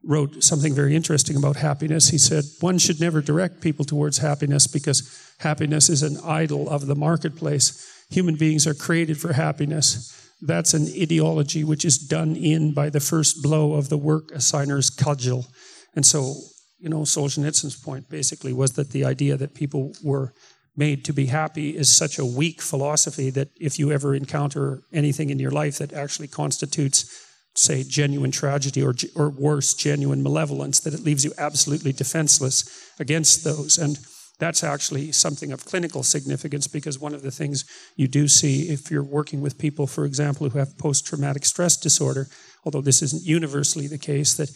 wrote 0.02 0.42
something 0.44 0.74
very 0.74 0.94
interesting 0.94 1.36
about 1.36 1.56
happiness. 1.56 2.08
He 2.08 2.18
said, 2.18 2.44
One 2.60 2.78
should 2.78 3.00
never 3.00 3.20
direct 3.20 3.60
people 3.60 3.84
towards 3.84 4.18
happiness 4.18 4.66
because 4.66 5.32
happiness 5.38 5.88
is 5.88 6.02
an 6.02 6.18
idol 6.24 6.68
of 6.68 6.86
the 6.86 6.94
marketplace. 6.94 8.04
Human 8.10 8.36
beings 8.36 8.66
are 8.66 8.74
created 8.74 9.18
for 9.18 9.32
happiness. 9.32 10.12
That's 10.42 10.74
an 10.74 10.86
ideology 11.00 11.64
which 11.64 11.84
is 11.84 11.96
done 11.96 12.36
in 12.36 12.74
by 12.74 12.90
the 12.90 13.00
first 13.00 13.42
blow 13.42 13.74
of 13.74 13.88
the 13.88 13.96
work 13.96 14.28
assigner's 14.32 14.90
cudgel. 14.90 15.46
And 15.94 16.04
so, 16.04 16.34
you 16.78 16.90
know, 16.90 17.00
Solzhenitsyn's 17.00 17.76
point 17.76 18.10
basically 18.10 18.52
was 18.52 18.72
that 18.72 18.90
the 18.90 19.04
idea 19.04 19.36
that 19.38 19.54
people 19.54 19.94
were 20.02 20.34
made 20.76 21.04
to 21.04 21.12
be 21.12 21.26
happy 21.26 21.76
is 21.76 21.92
such 21.92 22.18
a 22.18 22.24
weak 22.24 22.60
philosophy 22.60 23.30
that 23.30 23.48
if 23.60 23.78
you 23.78 23.92
ever 23.92 24.14
encounter 24.14 24.82
anything 24.92 25.30
in 25.30 25.38
your 25.38 25.50
life 25.50 25.78
that 25.78 25.92
actually 25.92 26.28
constitutes 26.28 27.24
say, 27.56 27.84
genuine 27.84 28.30
tragedy 28.30 28.82
or, 28.82 28.94
or 29.14 29.30
worse, 29.30 29.74
genuine 29.74 30.22
malevolence, 30.22 30.80
that 30.80 30.94
it 30.94 31.04
leaves 31.04 31.24
you 31.24 31.32
absolutely 31.38 31.92
defenseless 31.92 32.90
against 32.98 33.44
those. 33.44 33.78
And 33.78 33.98
that's 34.40 34.64
actually 34.64 35.12
something 35.12 35.52
of 35.52 35.64
clinical 35.64 36.02
significance 36.02 36.66
because 36.66 36.98
one 36.98 37.14
of 37.14 37.22
the 37.22 37.30
things 37.30 37.64
you 37.96 38.08
do 38.08 38.26
see 38.26 38.68
if 38.68 38.90
you're 38.90 39.04
working 39.04 39.40
with 39.40 39.58
people, 39.58 39.86
for 39.86 40.04
example, 40.04 40.48
who 40.48 40.58
have 40.58 40.76
post 40.78 41.06
traumatic 41.06 41.44
stress 41.44 41.76
disorder, 41.76 42.26
although 42.64 42.80
this 42.80 43.02
isn't 43.02 43.22
universally 43.22 43.87
the 43.87 43.98
case, 43.98 44.34
that 44.34 44.50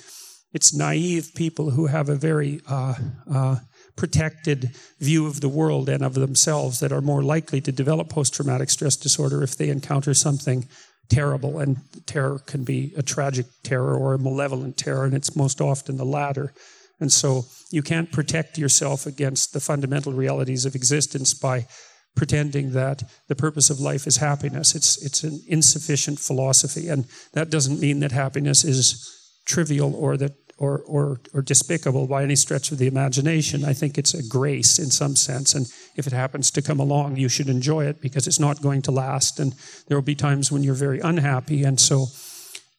it's 0.53 0.75
naive 0.75 1.31
people 1.37 1.71
who 1.71 1.87
have 1.87 2.09
a 2.09 2.17
very 2.17 2.61
uh, 2.69 2.95
uh, 3.31 3.57
protected 3.99 4.71
view 5.01 5.27
of 5.27 5.41
the 5.41 5.49
world 5.49 5.89
and 5.89 6.05
of 6.05 6.15
themselves 6.15 6.79
that 6.79 6.93
are 6.93 7.01
more 7.01 7.23
likely 7.23 7.61
to 7.61 7.73
develop 7.73 8.09
post 8.09 8.33
traumatic 8.33 8.71
stress 8.71 8.97
disorder 8.97 9.43
if 9.43 9.57
they 9.57 9.69
encounter 9.69 10.15
something 10.15 10.69
terrible, 11.09 11.59
and 11.59 11.79
terror 12.07 12.39
can 12.39 12.63
be 12.63 12.93
a 12.97 13.03
tragic 13.03 13.47
terror 13.65 13.97
or 13.97 14.15
a 14.15 14.19
malevolent 14.19 14.77
terror, 14.77 15.05
and 15.05 15.15
it's 15.15 15.35
most 15.35 15.61
often 15.61 15.97
the 15.97 16.05
latter. 16.05 16.53
And 17.01 17.13
so 17.13 17.47
you 17.71 17.83
can't 17.83 18.13
protect 18.13 18.57
yourself 18.57 19.05
against 19.05 19.53
the 19.53 19.61
fundamental 19.61 20.13
realities 20.13 20.65
of 20.65 20.77
existence 20.77 21.35
by 21.35 21.67
pretending 22.15 22.73
that 22.73 23.03
the 23.27 23.37
purpose 23.37 23.69
of 23.69 23.81
life 23.81 24.07
is 24.07 24.19
happiness. 24.19 24.75
It's, 24.75 25.05
it's 25.05 25.25
an 25.25 25.41
insufficient 25.49 26.21
philosophy. 26.21 26.89
And 26.89 27.07
that 27.33 27.51
doesn't 27.51 27.81
mean 27.81 28.01
that 28.01 28.13
happiness 28.13 28.65
is 28.65 29.09
trivial 29.47 29.95
or 29.95 30.17
that 30.17 30.35
or, 30.59 30.81
or, 30.81 31.21
or 31.33 31.41
despicable 31.41 32.07
by 32.09 32.25
any 32.25 32.35
stretch 32.35 32.73
of 32.73 32.79
the 32.79 32.89
imagination. 32.89 33.65
I 33.65 33.73
think 33.73 33.97
it's 33.97 34.13
a 34.13 34.27
grace 34.27 34.79
in 34.79 34.91
some 34.91 35.15
sense. 35.15 35.55
And 35.55 35.73
if 35.97 36.07
it 36.07 36.13
happens 36.13 36.51
to 36.51 36.63
come 36.63 36.81
along, 36.81 37.17
you 37.17 37.29
should 37.29 37.49
enjoy 37.49 37.87
it 37.87 38.01
because 38.01 38.27
it's 38.27 38.41
not 38.41 38.61
going 38.61 38.83
to 38.83 38.91
last. 38.91 39.39
And 39.39 39.55
there 39.87 39.97
will 39.97 40.03
be 40.03 40.17
times 40.17 40.51
when 40.51 40.65
you're 40.65 40.75
very 40.75 40.99
unhappy. 40.99 41.63
And 41.63 41.79
so, 41.79 42.07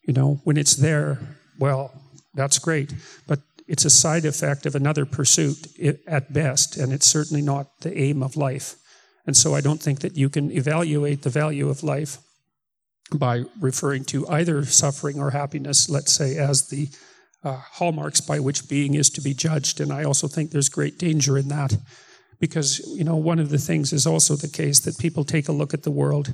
you 0.03 0.13
know, 0.13 0.41
when 0.43 0.57
it's 0.57 0.75
there, 0.75 1.19
well, 1.57 1.93
that's 2.33 2.59
great. 2.59 2.93
But 3.27 3.39
it's 3.65 3.85
a 3.85 3.89
side 3.89 4.25
effect 4.25 4.65
of 4.65 4.75
another 4.75 5.05
pursuit 5.05 5.67
at 6.05 6.33
best. 6.33 6.75
And 6.75 6.91
it's 6.91 7.07
certainly 7.07 7.41
not 7.41 7.79
the 7.79 7.97
aim 7.97 8.21
of 8.21 8.35
life. 8.35 8.75
And 9.25 9.37
so 9.37 9.55
I 9.55 9.61
don't 9.61 9.81
think 9.81 9.99
that 9.99 10.17
you 10.17 10.27
can 10.27 10.51
evaluate 10.51 11.21
the 11.21 11.29
value 11.29 11.69
of 11.69 11.81
life 11.81 12.17
by 13.13 13.43
referring 13.59 14.03
to 14.05 14.27
either 14.27 14.65
suffering 14.65 15.19
or 15.19 15.31
happiness, 15.31 15.89
let's 15.89 16.11
say, 16.11 16.37
as 16.37 16.67
the 16.67 16.89
uh, 17.43 17.61
hallmarks 17.73 18.21
by 18.21 18.39
which 18.39 18.67
being 18.67 18.95
is 18.95 19.09
to 19.11 19.21
be 19.21 19.33
judged. 19.33 19.79
And 19.79 19.91
I 19.91 20.03
also 20.03 20.27
think 20.27 20.51
there's 20.51 20.69
great 20.69 20.97
danger 20.97 21.37
in 21.37 21.47
that 21.49 21.77
because, 22.39 22.79
you 22.97 23.03
know, 23.03 23.15
one 23.15 23.39
of 23.39 23.49
the 23.49 23.57
things 23.57 23.93
is 23.93 24.07
also 24.07 24.35
the 24.35 24.47
case 24.47 24.79
that 24.81 24.97
people 24.97 25.23
take 25.23 25.47
a 25.47 25.53
look 25.53 25.73
at 25.73 25.83
the 25.83 25.91
world. 25.91 26.33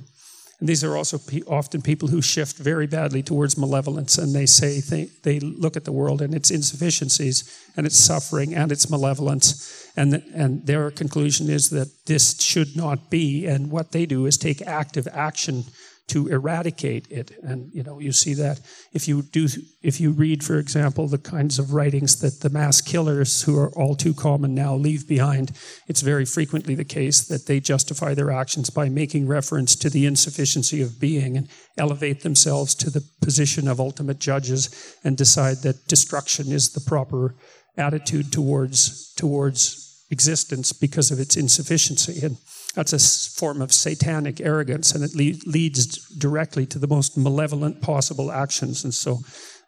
And 0.59 0.69
these 0.69 0.83
are 0.85 0.95
also 0.95 1.17
pe- 1.17 1.41
often 1.47 1.81
people 1.81 2.07
who 2.07 2.21
shift 2.21 2.57
very 2.57 2.87
badly 2.87 3.21
towards 3.21 3.57
malevolence 3.57 4.17
and 4.17 4.33
they 4.33 4.45
say 4.45 4.79
they, 4.79 5.09
they 5.23 5.39
look 5.39 5.75
at 5.75 5.83
the 5.83 5.91
world 5.91 6.21
and 6.21 6.33
its 6.33 6.49
insufficiencies 6.49 7.43
and 7.75 7.85
its 7.85 7.97
suffering 7.97 8.55
and 8.55 8.71
its 8.71 8.89
malevolence. 8.89 9.91
And, 9.97 10.23
and 10.33 10.65
their 10.65 10.91
conclusion 10.91 11.49
is 11.49 11.69
that 11.71 12.05
this 12.05 12.39
should 12.41 12.75
not 12.75 13.09
be. 13.09 13.45
And 13.45 13.69
what 13.69 13.91
they 13.91 14.05
do 14.05 14.25
is 14.25 14.37
take 14.37 14.61
active 14.61 15.07
action 15.11 15.65
to 16.07 16.27
eradicate 16.27 17.07
it. 17.09 17.31
And 17.41 17.73
you 17.73 17.83
know, 17.83 17.99
you 17.99 18.11
see 18.11 18.33
that 18.35 18.59
if 18.93 19.07
you 19.07 19.23
do, 19.23 19.47
if 19.81 19.99
you 19.99 20.11
read, 20.11 20.43
for 20.43 20.59
example, 20.59 21.07
the 21.07 21.17
kinds 21.17 21.57
of 21.57 21.73
writings 21.73 22.19
that 22.19 22.41
the 22.41 22.49
mass 22.49 22.81
killers, 22.81 23.41
who 23.41 23.57
are 23.57 23.71
all 23.71 23.95
too 23.95 24.13
common 24.13 24.53
now, 24.53 24.75
leave 24.75 25.07
behind, 25.07 25.51
it's 25.87 26.01
very 26.01 26.25
frequently 26.25 26.75
the 26.75 26.85
case 26.85 27.21
that 27.27 27.47
they 27.47 27.59
justify 27.59 28.13
their 28.13 28.31
actions 28.31 28.69
by 28.69 28.87
making 28.87 29.27
reference 29.27 29.75
to 29.75 29.89
the 29.89 30.05
insufficiency 30.05 30.81
of 30.81 30.99
being 30.99 31.37
and 31.37 31.49
elevate 31.77 32.21
themselves 32.21 32.75
to 32.75 32.89
the 32.89 33.03
position 33.21 33.67
of 33.67 33.79
ultimate 33.79 34.19
judges 34.19 34.95
and 35.03 35.17
decide 35.17 35.57
that 35.63 35.87
destruction 35.87 36.51
is 36.51 36.71
the 36.71 36.81
proper 36.81 37.35
attitude 37.77 38.31
towards 38.31 39.13
towards 39.15 40.05
existence 40.11 40.71
because 40.71 41.11
of 41.11 41.19
its 41.19 41.35
insufficiency 41.35 42.23
and 42.25 42.37
that's 42.75 42.93
a 42.93 42.99
form 43.39 43.61
of 43.61 43.71
satanic 43.71 44.39
arrogance, 44.41 44.93
and 44.93 45.03
it 45.03 45.15
le- 45.15 45.49
leads 45.49 45.97
directly 46.17 46.65
to 46.67 46.79
the 46.79 46.87
most 46.87 47.17
malevolent 47.17 47.81
possible 47.81 48.31
actions. 48.31 48.83
And 48.83 48.93
so, 48.93 49.19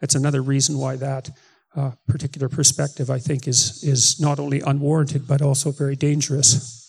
it's 0.01 0.15
another 0.15 0.43
reason 0.43 0.77
why 0.77 0.97
that 0.97 1.31
uh, 1.75 1.91
particular 2.07 2.49
perspective, 2.49 3.09
I 3.09 3.19
think, 3.19 3.47
is 3.47 3.83
is 3.83 4.19
not 4.19 4.39
only 4.39 4.61
unwarranted 4.61 5.27
but 5.27 5.41
also 5.41 5.71
very 5.71 5.95
dangerous. 5.95 6.83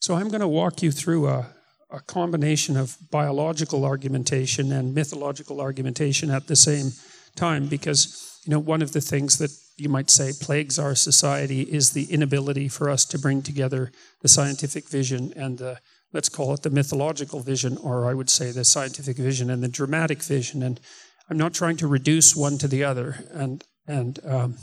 So, 0.00 0.14
I'm 0.14 0.28
going 0.28 0.40
to 0.40 0.48
walk 0.48 0.82
you 0.82 0.92
through 0.92 1.26
a, 1.26 1.46
a 1.90 2.00
combination 2.00 2.76
of 2.76 2.96
biological 3.10 3.84
argumentation 3.84 4.72
and 4.72 4.94
mythological 4.94 5.60
argumentation 5.60 6.30
at 6.30 6.46
the 6.46 6.56
same 6.56 6.92
time, 7.34 7.66
because 7.66 8.40
you 8.44 8.52
know 8.52 8.60
one 8.60 8.82
of 8.82 8.92
the 8.92 9.00
things 9.00 9.38
that 9.38 9.50
you 9.76 9.88
might 9.88 10.10
say, 10.10 10.32
plagues 10.40 10.78
our 10.78 10.94
society 10.94 11.62
is 11.62 11.90
the 11.90 12.04
inability 12.04 12.68
for 12.68 12.88
us 12.88 13.04
to 13.04 13.18
bring 13.18 13.42
together 13.42 13.92
the 14.22 14.28
scientific 14.28 14.88
vision 14.88 15.32
and 15.36 15.58
the, 15.58 15.78
let's 16.12 16.28
call 16.28 16.54
it 16.54 16.62
the 16.62 16.70
mythological 16.70 17.40
vision, 17.40 17.76
or 17.78 18.08
I 18.08 18.14
would 18.14 18.30
say 18.30 18.50
the 18.50 18.64
scientific 18.64 19.16
vision 19.16 19.50
and 19.50 19.62
the 19.62 19.68
dramatic 19.68 20.22
vision. 20.22 20.62
And 20.62 20.80
I'm 21.28 21.36
not 21.36 21.54
trying 21.54 21.76
to 21.78 21.86
reduce 21.86 22.36
one 22.36 22.58
to 22.58 22.68
the 22.68 22.84
other, 22.84 23.24
and 23.32 23.64
and 23.88 24.18
um, 24.24 24.56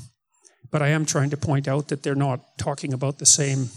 but 0.72 0.82
I 0.82 0.90
am 0.90 1.06
trying 1.06 1.30
to 1.32 1.38
point 1.38 1.68
out 1.68 1.90
that 1.90 2.04
they're 2.04 2.16
not 2.16 2.58
talking 2.58 2.94
about 2.94 3.20
the 3.20 3.26
same. 3.26 3.70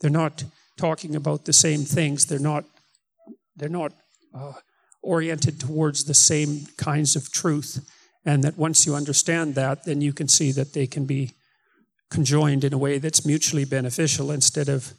They're 0.00 0.10
not 0.10 0.44
talking 0.76 1.16
about 1.16 1.44
the 1.44 1.52
same 1.52 1.84
things. 1.84 2.26
They're 2.26 2.38
not. 2.38 2.64
They're 3.56 3.68
not 3.68 3.92
uh, 4.34 4.52
oriented 5.02 5.58
towards 5.58 6.04
the 6.04 6.14
same 6.14 6.66
kinds 6.76 7.16
of 7.16 7.32
truth. 7.32 7.88
And 8.24 8.44
that 8.44 8.56
once 8.56 8.86
you 8.86 8.94
understand 8.94 9.54
that, 9.56 9.84
then 9.84 10.00
you 10.00 10.12
can 10.12 10.28
see 10.28 10.52
that 10.52 10.74
they 10.74 10.86
can 10.86 11.06
be 11.06 11.32
conjoined 12.10 12.62
in 12.62 12.72
a 12.72 12.78
way 12.78 12.98
that's 12.98 13.26
mutually 13.26 13.64
beneficial 13.64 14.30
instead 14.30 14.68
of 14.68 14.92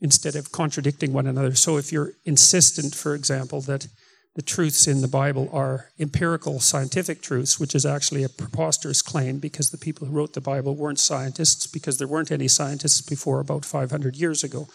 instead 0.00 0.36
of 0.36 0.52
contradicting 0.52 1.12
one 1.12 1.26
another. 1.26 1.54
So 1.54 1.78
if 1.78 1.90
you're 1.90 2.12
insistent, 2.24 2.94
for 2.94 3.14
example, 3.14 3.60
that 3.62 3.86
the 4.34 4.42
truths 4.42 4.86
in 4.86 5.00
the 5.00 5.08
Bible 5.08 5.48
are 5.52 5.90
empirical 5.98 6.58
scientific 6.60 7.22
truths, 7.22 7.60
which 7.60 7.74
is 7.74 7.86
actually 7.86 8.24
a 8.24 8.28
preposterous 8.28 9.00
claim 9.00 9.38
because 9.38 9.70
the 9.70 9.78
people 9.78 10.06
who 10.06 10.12
wrote 10.12 10.34
the 10.34 10.40
Bible 10.40 10.74
weren't 10.74 10.98
scientists 10.98 11.66
because 11.66 11.98
there 11.98 12.08
weren't 12.08 12.32
any 12.32 12.48
scientists 12.48 13.00
before 13.00 13.40
about 13.40 13.64
500 13.64 14.16
years 14.16 14.42
ago. 14.42 14.66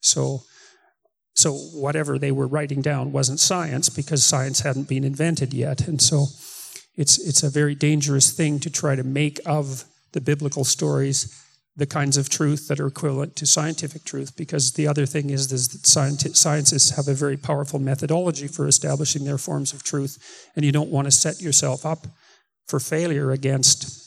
So, 0.00 0.42
so 1.34 1.52
whatever 1.52 2.18
they 2.18 2.32
were 2.32 2.48
writing 2.48 2.82
down 2.82 3.12
wasn't 3.12 3.40
science 3.40 3.88
because 3.88 4.24
science 4.24 4.60
hadn't 4.60 4.88
been 4.88 5.04
invented 5.04 5.54
yet. 5.54 5.86
And 5.86 6.02
so 6.02 6.26
it's, 6.96 7.18
it's 7.18 7.42
a 7.42 7.50
very 7.50 7.74
dangerous 7.74 8.30
thing 8.30 8.60
to 8.60 8.70
try 8.70 8.94
to 8.94 9.04
make 9.04 9.40
of 9.46 9.84
the 10.12 10.20
biblical 10.20 10.64
stories 10.64 11.40
the 11.76 11.86
kinds 11.86 12.16
of 12.16 12.28
truth 12.28 12.68
that 12.68 12.78
are 12.78 12.86
equivalent 12.86 13.34
to 13.34 13.46
scientific 13.46 14.04
truth 14.04 14.36
because 14.36 14.72
the 14.72 14.86
other 14.86 15.06
thing 15.06 15.30
is, 15.30 15.50
is 15.50 15.68
that 15.68 15.86
scientists 15.86 16.90
have 16.90 17.08
a 17.08 17.14
very 17.14 17.36
powerful 17.36 17.80
methodology 17.80 18.46
for 18.46 18.68
establishing 18.68 19.24
their 19.24 19.38
forms 19.38 19.72
of 19.72 19.82
truth 19.82 20.50
and 20.54 20.64
you 20.64 20.70
don't 20.70 20.90
want 20.90 21.06
to 21.06 21.10
set 21.10 21.40
yourself 21.40 21.84
up 21.84 22.06
for 22.68 22.78
failure 22.78 23.30
against 23.30 24.00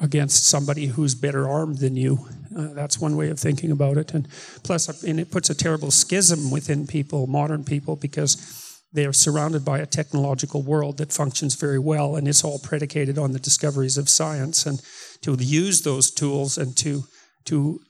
against 0.00 0.44
somebody 0.44 0.86
who's 0.86 1.14
better 1.14 1.48
armed 1.48 1.78
than 1.78 1.94
you. 1.94 2.26
Uh, 2.58 2.74
that's 2.74 2.98
one 2.98 3.16
way 3.16 3.30
of 3.30 3.38
thinking 3.38 3.70
about 3.70 3.96
it. 3.96 4.12
And 4.12 4.28
plus 4.64 5.04
and 5.04 5.20
it 5.20 5.30
puts 5.30 5.50
a 5.50 5.54
terrible 5.54 5.92
schism 5.92 6.50
within 6.50 6.88
people 6.88 7.28
modern 7.28 7.62
people 7.62 7.94
because 7.94 8.63
they 8.94 9.04
are 9.04 9.12
surrounded 9.12 9.64
by 9.64 9.80
a 9.80 9.86
technological 9.86 10.62
world 10.62 10.96
that 10.96 11.12
functions 11.12 11.56
very 11.56 11.78
well, 11.78 12.16
and 12.16 12.26
it's 12.26 12.44
all 12.44 12.58
predicated 12.58 13.18
on 13.18 13.32
the 13.32 13.40
discoveries 13.40 13.98
of 13.98 14.08
science. 14.08 14.64
And 14.66 14.80
to 15.22 15.34
use 15.34 15.82
those 15.82 16.10
tools 16.10 16.56
and 16.56 16.76
to 16.78 17.02
to 17.44 17.80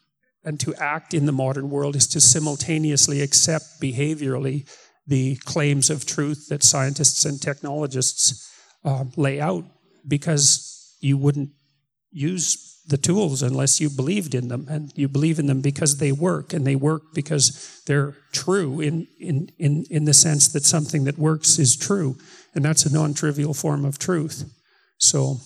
and 0.44 0.58
to 0.60 0.74
act 0.74 1.14
in 1.14 1.26
the 1.26 1.32
modern 1.32 1.70
world 1.70 1.94
is 1.96 2.06
to 2.08 2.20
simultaneously 2.20 3.22
accept 3.22 3.64
behaviorally 3.80 4.68
the 5.06 5.36
claims 5.44 5.90
of 5.90 6.04
truth 6.04 6.48
that 6.48 6.62
scientists 6.62 7.24
and 7.24 7.40
technologists 7.40 8.50
uh, 8.84 9.04
lay 9.16 9.40
out, 9.40 9.64
because 10.08 10.96
you 11.00 11.18
wouldn't 11.18 11.50
use 12.10 12.73
the 12.86 12.98
tools 12.98 13.42
unless 13.42 13.80
you 13.80 13.88
believed 13.88 14.34
in 14.34 14.48
them. 14.48 14.66
And 14.68 14.92
you 14.94 15.08
believe 15.08 15.38
in 15.38 15.46
them 15.46 15.60
because 15.60 15.98
they 15.98 16.12
work 16.12 16.52
and 16.52 16.66
they 16.66 16.76
work 16.76 17.14
because 17.14 17.82
they're 17.86 18.16
true 18.32 18.80
in, 18.80 19.06
in, 19.18 19.50
in, 19.58 19.84
in 19.90 20.04
the 20.04 20.14
sense 20.14 20.48
that 20.48 20.64
something 20.64 21.04
that 21.04 21.18
works 21.18 21.58
is 21.58 21.76
true 21.76 22.16
and 22.54 22.64
that's 22.64 22.86
a 22.86 22.92
non-trivial 22.92 23.54
form 23.54 23.84
of 23.84 23.98
truth. 23.98 24.50
So 24.98 25.38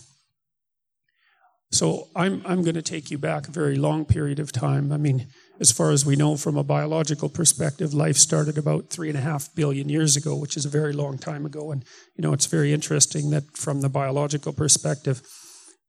so 1.70 2.08
i'm, 2.16 2.40
I'm 2.46 2.62
going 2.62 2.76
to 2.76 2.82
take 2.82 3.10
you 3.10 3.18
back 3.18 3.46
a 3.46 3.50
very 3.50 3.76
long 3.76 4.06
period 4.06 4.38
of 4.38 4.52
time. 4.52 4.90
I 4.92 4.96
mean 4.96 5.26
as 5.60 5.70
far 5.72 5.90
as 5.90 6.06
we 6.06 6.16
know 6.16 6.36
from 6.36 6.56
a 6.56 6.64
biological 6.64 7.28
perspective 7.28 7.92
life 7.92 8.16
started 8.16 8.56
about 8.56 8.88
three 8.88 9.08
and 9.08 9.18
a 9.18 9.20
half 9.20 9.54
billion 9.54 9.88
years 9.88 10.16
ago 10.16 10.34
which 10.34 10.56
is 10.56 10.64
a 10.64 10.70
very 10.70 10.92
long 10.92 11.18
time 11.18 11.44
ago. 11.44 11.70
And 11.70 11.84
you 12.16 12.22
know 12.22 12.32
it's 12.32 12.46
very 12.46 12.72
interesting 12.72 13.30
that 13.30 13.56
from 13.56 13.82
the 13.82 13.88
biological 13.88 14.52
perspective 14.52 15.20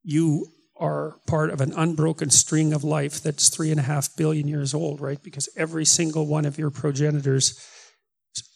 you 0.02 0.46
are 0.80 1.18
part 1.26 1.50
of 1.50 1.60
an 1.60 1.72
unbroken 1.76 2.30
string 2.30 2.72
of 2.72 2.82
life 2.82 3.20
that's 3.22 3.48
three 3.48 3.70
and 3.70 3.78
a 3.78 3.84
half 3.84 4.16
billion 4.16 4.48
years 4.48 4.74
old, 4.74 5.00
right? 5.00 5.22
Because 5.22 5.48
every 5.56 5.84
single 5.84 6.26
one 6.26 6.46
of 6.46 6.58
your 6.58 6.70
progenitors 6.70 7.58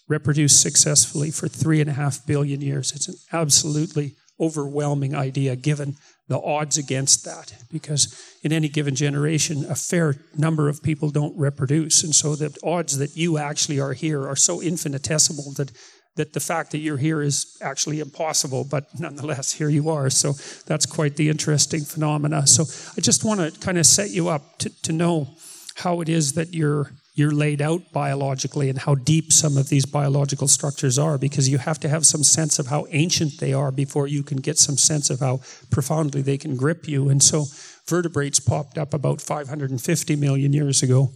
reproduced 0.09 0.61
successfully 0.61 1.31
for 1.31 1.49
three 1.49 1.81
and 1.81 1.91
a 1.91 1.95
half 1.95 2.27
billion 2.27 2.61
years. 2.61 2.93
It's 2.93 3.09
an 3.09 3.15
absolutely 3.33 4.17
overwhelming 4.41 5.15
idea 5.15 5.55
given 5.55 5.97
the 6.27 6.41
odds 6.41 6.79
against 6.79 7.25
that 7.25 7.55
because 7.71 8.21
in 8.43 8.53
any 8.53 8.69
given 8.69 8.95
generation 8.95 9.65
a 9.69 9.75
fair 9.75 10.17
number 10.37 10.69
of 10.69 10.83
people 10.83 11.11
don't 11.11 11.39
reproduce 11.39 12.03
and 12.03 12.15
so 12.15 12.35
the 12.35 12.57
odds 12.65 12.99
that 12.99 13.17
you 13.17 13.39
actually 13.39 13.79
are 13.79 13.93
here 13.93 14.27
are 14.27 14.35
so 14.35 14.61
infinitesimal 14.61 15.53
that 15.53 15.71
that 16.17 16.33
the 16.33 16.41
fact 16.41 16.71
that 16.71 16.79
you're 16.79 16.97
here 16.97 17.23
is 17.23 17.57
actually 17.61 18.01
impossible, 18.01 18.65
but 18.65 18.89
nonetheless, 18.99 19.53
here 19.53 19.69
you 19.69 19.91
are. 19.91 20.11
So 20.11 20.35
that's 20.67 20.87
quite 20.87 21.17
the 21.17 21.29
interesting 21.29 21.85
phenomena. 21.85 22.47
So 22.47 22.65
I 22.97 23.01
just 23.01 23.25
want 23.25 23.41
to 23.41 23.61
kind 23.61 23.79
of 23.79 23.87
set 23.87 24.11
you 24.11 24.29
up 24.29 24.59
to, 24.59 24.83
to 24.83 24.93
know 24.93 25.29
how 25.77 26.01
it 26.01 26.09
is 26.09 26.35
that 26.35 26.55
you're 26.55 26.93
you're 27.17 27.31
laid 27.31 27.63
out 27.63 27.93
biologically 27.93 28.69
and 28.69 28.79
how 28.81 28.97
deep 28.97 29.33
some 29.33 29.57
of 29.57 29.69
these 29.69 29.87
biological 29.87 30.49
structures 30.49 30.99
are 30.99 31.17
because 31.17 31.49
you 31.49 31.59
have 31.59 31.79
to 31.79 31.89
have 31.89 32.05
some 32.05 32.25
sense 32.25 32.59
of 32.59 32.67
how 32.67 32.87
ancient 32.91 33.39
they 33.39 33.53
are 33.53 33.71
before 33.71 34.09
you 34.09 34.25
can 34.25 34.39
get 34.39 34.59
some 34.59 34.77
sense 34.77 35.11
of 35.11 35.21
how 35.21 35.41
profoundly 35.71 36.23
they 36.23 36.37
can 36.37 36.57
grip 36.57 36.89
you. 36.89 37.09
And 37.09 37.23
so 37.23 37.45
vertebrates 37.87 38.41
popped 38.41 38.79
up 38.79 38.95
about 38.95 39.21
550 39.21 40.17
million 40.17 40.53
years 40.53 40.83
ago, 40.83 41.13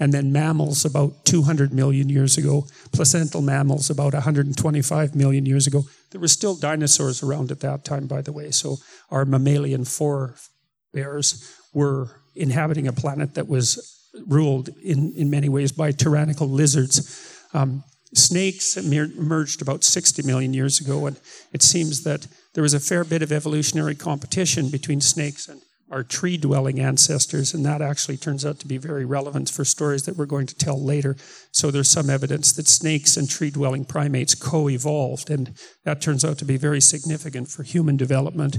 and 0.00 0.12
then 0.12 0.32
mammals 0.32 0.84
about 0.84 1.24
200 1.24 1.72
million 1.72 2.08
years 2.08 2.38
ago, 2.38 2.66
placental 2.92 3.42
mammals 3.42 3.90
about 3.90 4.14
125 4.14 5.14
million 5.14 5.44
years 5.44 5.66
ago. 5.66 5.84
There 6.10 6.20
were 6.20 6.28
still 6.28 6.56
dinosaurs 6.56 7.22
around 7.22 7.50
at 7.50 7.60
that 7.60 7.84
time, 7.84 8.06
by 8.06 8.22
the 8.22 8.32
way, 8.32 8.50
so 8.50 8.76
our 9.10 9.24
mammalian 9.24 9.84
forebears 9.84 11.54
were 11.74 12.20
inhabiting 12.34 12.86
a 12.86 12.92
planet 12.92 13.34
that 13.34 13.48
was 13.48 13.92
ruled 14.26 14.70
in, 14.82 15.12
in 15.14 15.28
many 15.28 15.48
ways 15.48 15.72
by 15.72 15.92
tyrannical 15.92 16.48
lizards. 16.48 17.46
Um, 17.52 17.84
snakes 18.14 18.76
emerged 18.76 19.60
about 19.60 19.84
60 19.84 20.22
million 20.22 20.54
years 20.54 20.80
ago, 20.80 21.06
and 21.06 21.20
it 21.52 21.62
seems 21.62 22.04
that 22.04 22.26
there 22.54 22.62
was 22.62 22.72
a 22.72 22.80
fair 22.80 23.04
bit 23.04 23.22
of 23.22 23.32
evolutionary 23.32 23.94
competition 23.94 24.70
between 24.70 25.02
snakes 25.02 25.48
and 25.48 25.60
our 25.90 26.02
tree 26.02 26.36
dwelling 26.36 26.80
ancestors, 26.80 27.54
and 27.54 27.64
that 27.64 27.80
actually 27.80 28.16
turns 28.16 28.44
out 28.44 28.58
to 28.58 28.66
be 28.66 28.76
very 28.76 29.04
relevant 29.04 29.48
for 29.48 29.64
stories 29.64 30.04
that 30.04 30.16
we're 30.16 30.26
going 30.26 30.46
to 30.46 30.56
tell 30.56 30.82
later. 30.82 31.16
So 31.52 31.70
there's 31.70 31.90
some 31.90 32.10
evidence 32.10 32.52
that 32.52 32.66
snakes 32.66 33.16
and 33.16 33.30
tree 33.30 33.50
dwelling 33.50 33.84
primates 33.84 34.34
co 34.34 34.68
evolved, 34.68 35.30
and 35.30 35.54
that 35.84 36.00
turns 36.00 36.24
out 36.24 36.38
to 36.38 36.44
be 36.44 36.56
very 36.56 36.80
significant 36.80 37.48
for 37.48 37.62
human 37.62 37.96
development. 37.96 38.58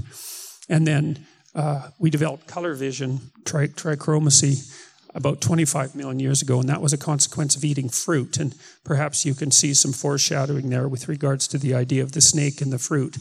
And 0.68 0.86
then 0.86 1.26
uh, 1.54 1.88
we 1.98 2.08
developed 2.10 2.46
color 2.46 2.74
vision, 2.74 3.20
tri- 3.44 3.68
trichromacy, 3.68 4.72
about 5.14 5.40
25 5.40 5.94
million 5.94 6.20
years 6.20 6.42
ago, 6.42 6.60
and 6.60 6.68
that 6.68 6.80
was 6.80 6.92
a 6.92 6.98
consequence 6.98 7.56
of 7.56 7.64
eating 7.64 7.88
fruit. 7.88 8.38
And 8.38 8.54
perhaps 8.84 9.24
you 9.24 9.34
can 9.34 9.50
see 9.50 9.74
some 9.74 9.92
foreshadowing 9.92 10.70
there 10.70 10.88
with 10.88 11.08
regards 11.08 11.48
to 11.48 11.58
the 11.58 11.74
idea 11.74 12.02
of 12.02 12.12
the 12.12 12.20
snake 12.20 12.60
and 12.60 12.72
the 12.72 12.78
fruit. 12.78 13.16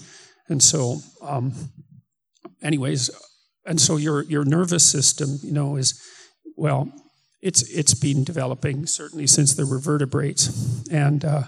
And 0.48 0.62
so, 0.62 0.98
um, 1.22 1.54
anyways, 2.62 3.10
and 3.68 3.80
so 3.80 3.98
your 3.98 4.24
your 4.24 4.46
nervous 4.46 4.90
system, 4.90 5.40
you 5.44 5.52
know, 5.52 5.76
is 5.76 6.02
well, 6.56 6.92
it's 7.42 7.62
it's 7.70 7.94
been 7.94 8.24
developing 8.24 8.86
certainly 8.86 9.28
since 9.28 9.54
there 9.54 9.68
were 9.68 9.80
vertebrates, 9.80 10.88
and 10.90 11.24
uh, 11.24 11.44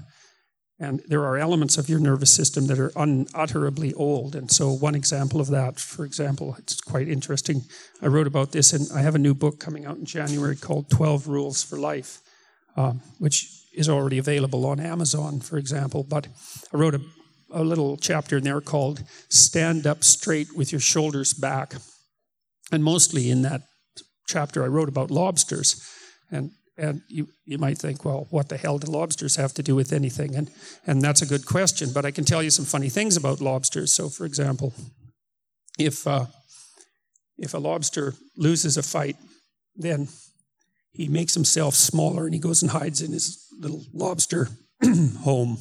and 0.79 1.01
there 1.07 1.25
are 1.25 1.37
elements 1.37 1.77
of 1.77 1.89
your 1.89 1.99
nervous 1.99 2.31
system 2.31 2.67
that 2.67 2.79
are 2.79 2.91
unutterably 2.95 3.93
old. 3.95 4.35
And 4.35 4.49
so, 4.49 4.71
one 4.71 4.95
example 4.95 5.41
of 5.41 5.47
that, 5.47 5.79
for 5.79 6.05
example, 6.05 6.55
it's 6.57 6.79
quite 6.79 7.09
interesting. 7.09 7.63
I 8.01 8.07
wrote 8.07 8.27
about 8.27 8.53
this, 8.53 8.71
and 8.71 8.87
I 8.93 9.01
have 9.01 9.15
a 9.15 9.19
new 9.19 9.33
book 9.33 9.59
coming 9.59 9.85
out 9.85 9.97
in 9.97 10.05
January 10.05 10.55
called 10.55 10.89
12 10.89 11.27
Rules 11.27 11.63
for 11.63 11.77
Life, 11.77 12.19
um, 12.77 13.01
which 13.17 13.49
is 13.73 13.89
already 13.89 14.17
available 14.17 14.65
on 14.65 14.79
Amazon, 14.79 15.41
for 15.41 15.57
example. 15.57 16.05
But 16.07 16.27
I 16.73 16.77
wrote 16.77 16.95
a, 16.95 17.01
a 17.51 17.63
little 17.63 17.97
chapter 17.97 18.37
in 18.37 18.43
there 18.43 18.61
called 18.61 19.03
Stand 19.27 19.85
Up 19.85 20.03
Straight 20.03 20.55
with 20.55 20.71
Your 20.71 20.81
Shoulders 20.81 21.33
Back. 21.33 21.75
And 22.71 22.83
mostly 22.83 23.29
in 23.29 23.41
that 23.43 23.61
chapter, 24.27 24.63
I 24.63 24.67
wrote 24.67 24.89
about 24.89 25.11
lobsters. 25.11 25.81
And, 26.31 26.51
and 26.77 27.01
you, 27.07 27.27
you 27.45 27.57
might 27.57 27.77
think, 27.77 28.05
well, 28.05 28.27
what 28.29 28.49
the 28.49 28.57
hell 28.57 28.77
do 28.77 28.91
lobsters 28.91 29.35
have 29.35 29.53
to 29.55 29.63
do 29.63 29.75
with 29.75 29.91
anything? 29.91 30.35
And, 30.35 30.51
and 30.85 31.01
that's 31.01 31.21
a 31.21 31.25
good 31.25 31.45
question, 31.45 31.89
but 31.93 32.05
I 32.05 32.11
can 32.11 32.25
tell 32.25 32.43
you 32.43 32.49
some 32.49 32.65
funny 32.65 32.89
things 32.89 33.17
about 33.17 33.41
lobsters. 33.41 33.91
So, 33.91 34.09
for 34.09 34.25
example, 34.25 34.73
if, 35.77 36.05
uh, 36.05 36.25
if 37.37 37.53
a 37.53 37.57
lobster 37.57 38.13
loses 38.37 38.77
a 38.77 38.83
fight, 38.83 39.17
then 39.75 40.09
he 40.91 41.07
makes 41.07 41.33
himself 41.33 41.75
smaller 41.75 42.25
and 42.25 42.33
he 42.33 42.39
goes 42.39 42.61
and 42.61 42.71
hides 42.71 43.01
in 43.01 43.11
his 43.11 43.45
little 43.59 43.83
lobster 43.93 44.49
home 45.21 45.57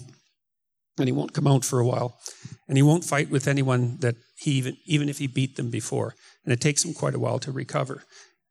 and 0.98 1.08
he 1.08 1.12
won't 1.12 1.34
come 1.34 1.46
out 1.46 1.64
for 1.64 1.80
a 1.80 1.86
while 1.86 2.18
and 2.66 2.76
he 2.76 2.82
won't 2.82 3.04
fight 3.04 3.30
with 3.30 3.48
anyone 3.48 3.98
that 4.00 4.16
he 4.36 4.52
even 4.52 4.76
even 4.84 5.08
if 5.08 5.18
he 5.18 5.26
beat 5.26 5.56
them 5.56 5.70
before 5.70 6.14
and 6.44 6.52
it 6.52 6.60
takes 6.60 6.84
him 6.84 6.94
quite 6.94 7.14
a 7.14 7.18
while 7.18 7.38
to 7.38 7.52
recover. 7.52 8.04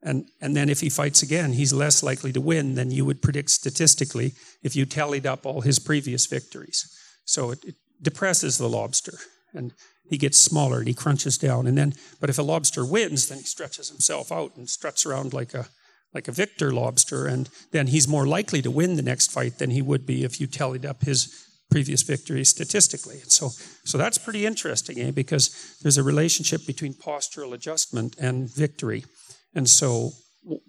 And, 0.04 0.30
and 0.40 0.56
then 0.56 0.70
if 0.70 0.82
he 0.82 0.90
fights 0.90 1.24
again, 1.24 1.54
he's 1.54 1.74
less 1.74 2.04
likely 2.04 2.32
to 2.34 2.42
win 2.42 2.76
than 2.76 2.92
you 2.92 3.06
would 3.06 3.22
predict 3.22 3.50
statistically 3.50 4.34
if 4.62 4.76
you 4.76 4.86
tallied 4.86 5.26
up 5.26 5.46
all 5.46 5.62
his 5.62 5.80
previous 5.80 6.28
victories. 6.28 6.88
So 7.26 7.52
it, 7.52 7.66
it 7.66 7.76
depresses 8.02 8.58
the 8.58 8.70
lobster, 8.70 9.18
and 9.54 9.74
he 10.10 10.18
gets 10.18 10.38
smaller 10.38 10.78
and 10.78 10.88
he 10.88 10.94
crunches 10.94 11.38
down. 11.38 11.66
And 11.66 11.78
then, 11.78 11.94
but 12.22 12.30
if 12.30 12.38
a 12.38 12.44
lobster 12.44 12.86
wins, 12.86 13.28
then 13.28 13.40
he 13.40 13.44
stretches 13.44 13.90
himself 13.90 14.32
out 14.32 14.56
and 14.56 14.70
struts 14.70 15.06
around 15.06 15.34
like 15.34 15.54
a 15.54 15.68
like 16.14 16.28
a 16.28 16.32
victor 16.32 16.72
lobster, 16.72 17.28
and 17.28 17.50
then 17.72 17.88
he's 17.88 18.08
more 18.08 18.26
likely 18.26 18.62
to 18.62 18.72
win 18.72 18.96
the 18.96 19.02
next 19.02 19.32
fight 19.32 19.58
than 19.58 19.72
he 19.72 19.82
would 19.82 20.06
be 20.06 20.24
if 20.24 20.40
you 20.40 20.48
tallied 20.48 20.86
up 20.86 21.04
his 21.04 21.47
previous 21.70 22.04
victories 22.04 22.50
statistically. 22.50 23.20
And 23.22 23.32
so, 23.32 23.50
so 23.84 23.98
that's 23.98 24.18
pretty 24.18 24.46
interesting, 24.46 25.00
eh? 25.00 25.12
Because 25.12 25.78
there's 25.82 25.98
a 25.98 26.04
relationship 26.04 26.66
between 26.66 26.94
postural 26.94 27.54
adjustment 27.54 28.16
and 28.20 28.50
victory. 28.50 29.06
And 29.54 29.70
so, 29.70 30.12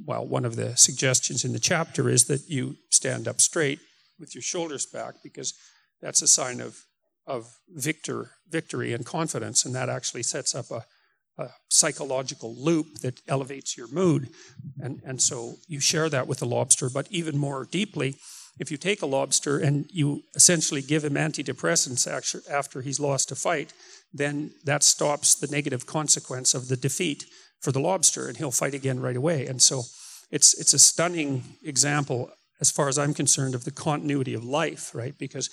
well, 0.04 0.26
one 0.26 0.44
of 0.44 0.56
the 0.56 0.76
suggestions 0.76 1.44
in 1.44 1.52
the 1.52 1.60
chapter 1.60 2.08
is 2.08 2.24
that 2.24 2.48
you 2.48 2.76
stand 2.90 3.28
up 3.28 3.40
straight 3.40 3.80
with 4.18 4.34
your 4.34 4.42
shoulders 4.42 4.86
back 4.86 5.14
because 5.22 5.54
that's 6.00 6.22
a 6.22 6.28
sign 6.28 6.60
of 6.60 6.84
of 7.26 7.58
victor 7.68 8.30
victory 8.48 8.94
and 8.94 9.04
confidence, 9.04 9.66
and 9.66 9.74
that 9.74 9.90
actually 9.90 10.22
sets 10.22 10.54
up 10.54 10.70
a 10.70 10.84
a 11.38 11.50
psychological 11.70 12.54
loop 12.58 12.98
that 12.98 13.20
elevates 13.28 13.76
your 13.76 13.88
mood. 13.88 14.28
And, 14.78 15.00
and 15.04 15.22
so 15.22 15.54
you 15.68 15.80
share 15.80 16.08
that 16.08 16.26
with 16.26 16.40
the 16.40 16.46
lobster, 16.46 16.90
but 16.90 17.06
even 17.10 17.38
more 17.38 17.64
deeply, 17.64 18.16
if 18.58 18.70
you 18.70 18.76
take 18.76 19.02
a 19.02 19.06
lobster 19.06 19.58
and 19.58 19.88
you 19.92 20.22
essentially 20.34 20.82
give 20.82 21.04
him 21.04 21.14
antidepressants 21.14 22.06
after 22.50 22.80
he's 22.80 23.00
lost 23.00 23.30
a 23.30 23.36
fight, 23.36 23.72
then 24.12 24.52
that 24.64 24.82
stops 24.82 25.34
the 25.34 25.46
negative 25.48 25.86
consequence 25.86 26.54
of 26.54 26.68
the 26.68 26.76
defeat 26.76 27.24
for 27.60 27.72
the 27.72 27.80
lobster, 27.80 28.28
and 28.28 28.36
he'll 28.36 28.50
fight 28.50 28.74
again 28.74 29.00
right 29.00 29.16
away. 29.16 29.46
And 29.46 29.60
so 29.60 29.82
it's, 30.30 30.58
it's 30.58 30.74
a 30.74 30.78
stunning 30.78 31.42
example, 31.64 32.30
as 32.60 32.70
far 32.70 32.88
as 32.88 32.98
I'm 32.98 33.14
concerned, 33.14 33.54
of 33.54 33.64
the 33.64 33.70
continuity 33.70 34.34
of 34.34 34.44
life, 34.44 34.94
right? 34.94 35.16
Because 35.18 35.50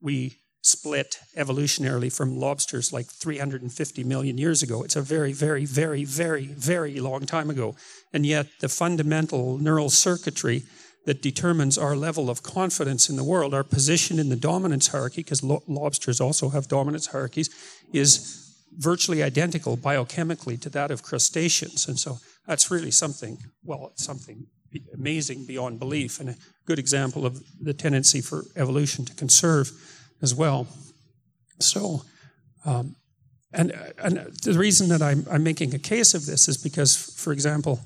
we 0.00 0.36
split 0.62 1.18
evolutionarily 1.36 2.14
from 2.14 2.36
lobsters 2.36 2.92
like 2.92 3.06
350 3.06 4.04
million 4.04 4.36
years 4.36 4.62
ago. 4.62 4.82
It's 4.82 4.96
a 4.96 5.02
very, 5.02 5.32
very, 5.32 5.64
very, 5.64 6.04
very, 6.04 6.46
very 6.46 7.00
long 7.00 7.26
time 7.26 7.48
ago. 7.48 7.76
And 8.12 8.26
yet, 8.26 8.46
the 8.60 8.68
fundamental 8.68 9.58
neural 9.58 9.88
circuitry 9.90 10.64
that 11.08 11.22
determines 11.22 11.78
our 11.78 11.96
level 11.96 12.28
of 12.28 12.42
confidence 12.42 13.08
in 13.08 13.16
the 13.16 13.24
world, 13.24 13.54
our 13.54 13.64
position 13.64 14.18
in 14.18 14.28
the 14.28 14.36
dominance 14.36 14.88
hierarchy, 14.88 15.22
because 15.22 15.42
lo- 15.42 15.62
lobsters 15.66 16.20
also 16.20 16.50
have 16.50 16.68
dominance 16.68 17.06
hierarchies, 17.06 17.48
is 17.94 18.54
virtually 18.76 19.22
identical 19.22 19.78
biochemically 19.78 20.60
to 20.60 20.68
that 20.68 20.90
of 20.90 21.02
crustaceans. 21.02 21.88
And 21.88 21.98
so 21.98 22.18
that's 22.46 22.70
really 22.70 22.90
something, 22.90 23.38
well, 23.64 23.88
it's 23.90 24.04
something 24.04 24.48
amazing 24.92 25.46
beyond 25.46 25.78
belief, 25.78 26.20
and 26.20 26.28
a 26.28 26.36
good 26.66 26.78
example 26.78 27.24
of 27.24 27.42
the 27.58 27.72
tendency 27.72 28.20
for 28.20 28.44
evolution 28.54 29.06
to 29.06 29.14
conserve 29.14 29.72
as 30.20 30.34
well. 30.34 30.66
So, 31.58 32.02
um, 32.66 32.96
and, 33.54 33.72
and 33.96 34.16
the 34.44 34.58
reason 34.58 34.90
that 34.90 35.00
I'm, 35.00 35.24
I'm 35.30 35.42
making 35.42 35.74
a 35.74 35.78
case 35.78 36.12
of 36.12 36.26
this 36.26 36.48
is 36.48 36.58
because, 36.58 36.94
for 36.94 37.32
example, 37.32 37.80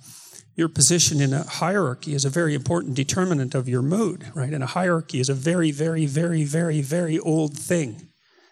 your 0.54 0.68
position 0.68 1.20
in 1.20 1.32
a 1.32 1.44
hierarchy 1.44 2.14
is 2.14 2.24
a 2.24 2.30
very 2.30 2.54
important 2.54 2.94
determinant 2.94 3.54
of 3.54 3.68
your 3.68 3.82
mood, 3.82 4.30
right? 4.34 4.52
And 4.52 4.62
a 4.62 4.68
hierarchy 4.68 5.20
is 5.20 5.28
a 5.28 5.34
very, 5.34 5.70
very, 5.70 6.06
very, 6.06 6.44
very, 6.44 6.82
very 6.82 7.18
old 7.18 7.56
thing. 7.56 8.08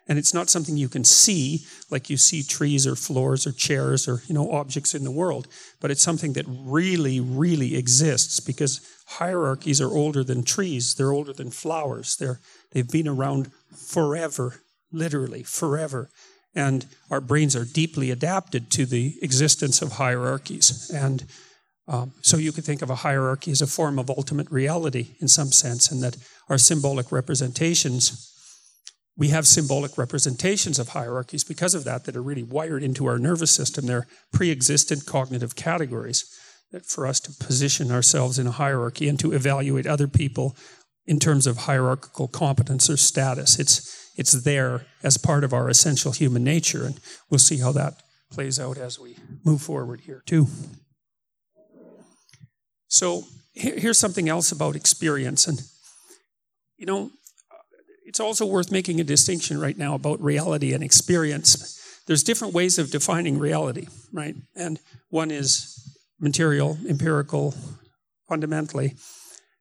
And 0.09 0.19
it's 0.19 0.35
not 0.35 0.51
something 0.51 0.77
you 0.77 0.89
can 0.89 1.05
see, 1.05 1.65
like 1.89 2.11
you 2.11 2.17
see 2.17 2.43
trees 2.43 2.85
or 2.85 2.97
floors 2.97 3.47
or 3.47 3.53
chairs 3.53 4.09
or 4.09 4.23
you 4.27 4.35
know 4.35 4.51
objects 4.51 4.93
in 4.93 5.05
the 5.05 5.11
world, 5.11 5.47
but 5.81 5.93
it's 5.93 6.03
something 6.03 6.33
that 6.33 6.47
really, 6.49 7.21
really 7.21 7.77
exists 7.77 8.41
because 8.41 8.81
hierarchies 9.07 9.81
are 9.81 9.95
older 9.95 10.25
than 10.25 10.43
trees, 10.43 10.97
they're 10.97 11.13
older 11.13 11.33
than 11.33 11.51
flowers, 11.51 12.17
they're 12.17 12.41
they've 12.73 12.91
been 12.91 13.07
around 13.07 13.53
forever, 13.77 14.63
literally 14.91 15.45
forever. 15.45 16.11
And 16.57 16.87
our 17.09 17.21
brains 17.21 17.55
are 17.55 17.65
deeply 17.65 18.11
adapted 18.11 18.69
to 18.73 18.87
the 18.87 19.15
existence 19.23 19.81
of 19.81 19.93
hierarchies. 19.93 20.91
And 20.91 21.25
um, 21.91 22.13
so 22.23 22.37
you 22.37 22.53
could 22.53 22.65
think 22.65 22.83
of 22.83 22.91
a 22.91 22.95
hierarchy 22.95 23.51
as 23.51 23.61
a 23.61 23.67
form 23.67 23.99
of 23.99 24.09
ultimate 24.09 24.49
reality 24.49 25.17
in 25.21 25.27
some 25.27 25.51
sense, 25.51 25.91
and 25.91 26.01
that 26.05 26.17
our 26.49 26.57
symbolic 26.57 27.11
representations, 27.11 28.33
we 29.17 29.29
have 29.29 29.45
symbolic 29.45 29.99
representations 29.99 30.79
of 30.79 30.91
hierarchies 30.91 31.43
because 31.43 31.75
of 31.75 31.83
that 31.83 32.05
that 32.05 32.17
are 32.17 32.23
really 32.23 32.45
wired 32.45 32.85
into 32.85 33.07
our 33.07 33.19
nervous 33.19 33.51
system. 33.51 33.87
They're 33.87 34.07
pre 34.33 34.53
existent 34.53 35.05
cognitive 35.05 35.57
categories 35.57 36.25
that 36.71 36.87
for 36.87 37.09
us 37.09 37.19
to 37.21 37.45
position 37.45 37.91
ourselves 37.91 38.39
in 38.39 38.47
a 38.47 38.53
hierarchy 38.53 39.09
and 39.09 39.19
to 39.19 39.33
evaluate 39.33 39.89
other 39.89 40.07
people 40.07 40.57
in 41.07 41.19
terms 41.19 41.49
of 41.49 41.57
hierarchical 41.57 42.29
competence 42.29 42.89
or 42.89 42.97
status. 42.97 43.59
It's, 43.59 44.13
it's 44.17 44.45
there 44.45 44.87
as 45.03 45.17
part 45.19 45.43
of 45.43 45.53
our 45.53 45.69
essential 45.69 46.13
human 46.13 46.45
nature, 46.45 46.85
and 46.85 47.01
we'll 47.29 47.41
see 47.41 47.59
how 47.59 47.73
that 47.73 47.95
plays 48.31 48.61
out 48.61 48.79
as 48.79 49.01
we 49.01 49.17
move 49.45 49.61
forward 49.61 50.03
here, 50.03 50.23
too. 50.25 50.47
So, 52.91 53.25
here's 53.55 53.99
something 53.99 54.29
else 54.29 54.53
about 54.53 54.77
experience. 54.77 55.47
And, 55.47 55.63
you 56.77 56.87
know, 56.87 57.11
it's 58.05 58.21
also 58.21 58.45
worth 58.45 58.73
making 58.73 59.01
a 59.01 59.05
distinction 59.05 59.61
right 59.61 59.79
now 59.79 59.95
about 59.95 60.21
reality 60.21 60.73
and 60.73 60.83
experience. 60.83 61.79
There's 62.07 62.25
different 62.25 62.53
ways 62.53 62.79
of 62.79 62.91
defining 62.91 63.39
reality, 63.39 63.87
right? 64.13 64.35
And 64.57 64.81
one 65.11 65.31
is 65.31 65.79
material, 66.19 66.79
empirical, 66.89 67.55
fundamentally. 68.29 68.95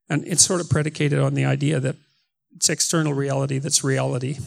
And 0.09 0.27
it's 0.27 0.43
sort 0.43 0.61
of 0.61 0.69
predicated 0.69 1.19
on 1.19 1.35
the 1.35 1.45
idea 1.45 1.79
that 1.79 1.95
it's 2.55 2.69
external 2.69 3.13
reality 3.13 3.59
that's 3.59 3.83
reality, 3.83 4.37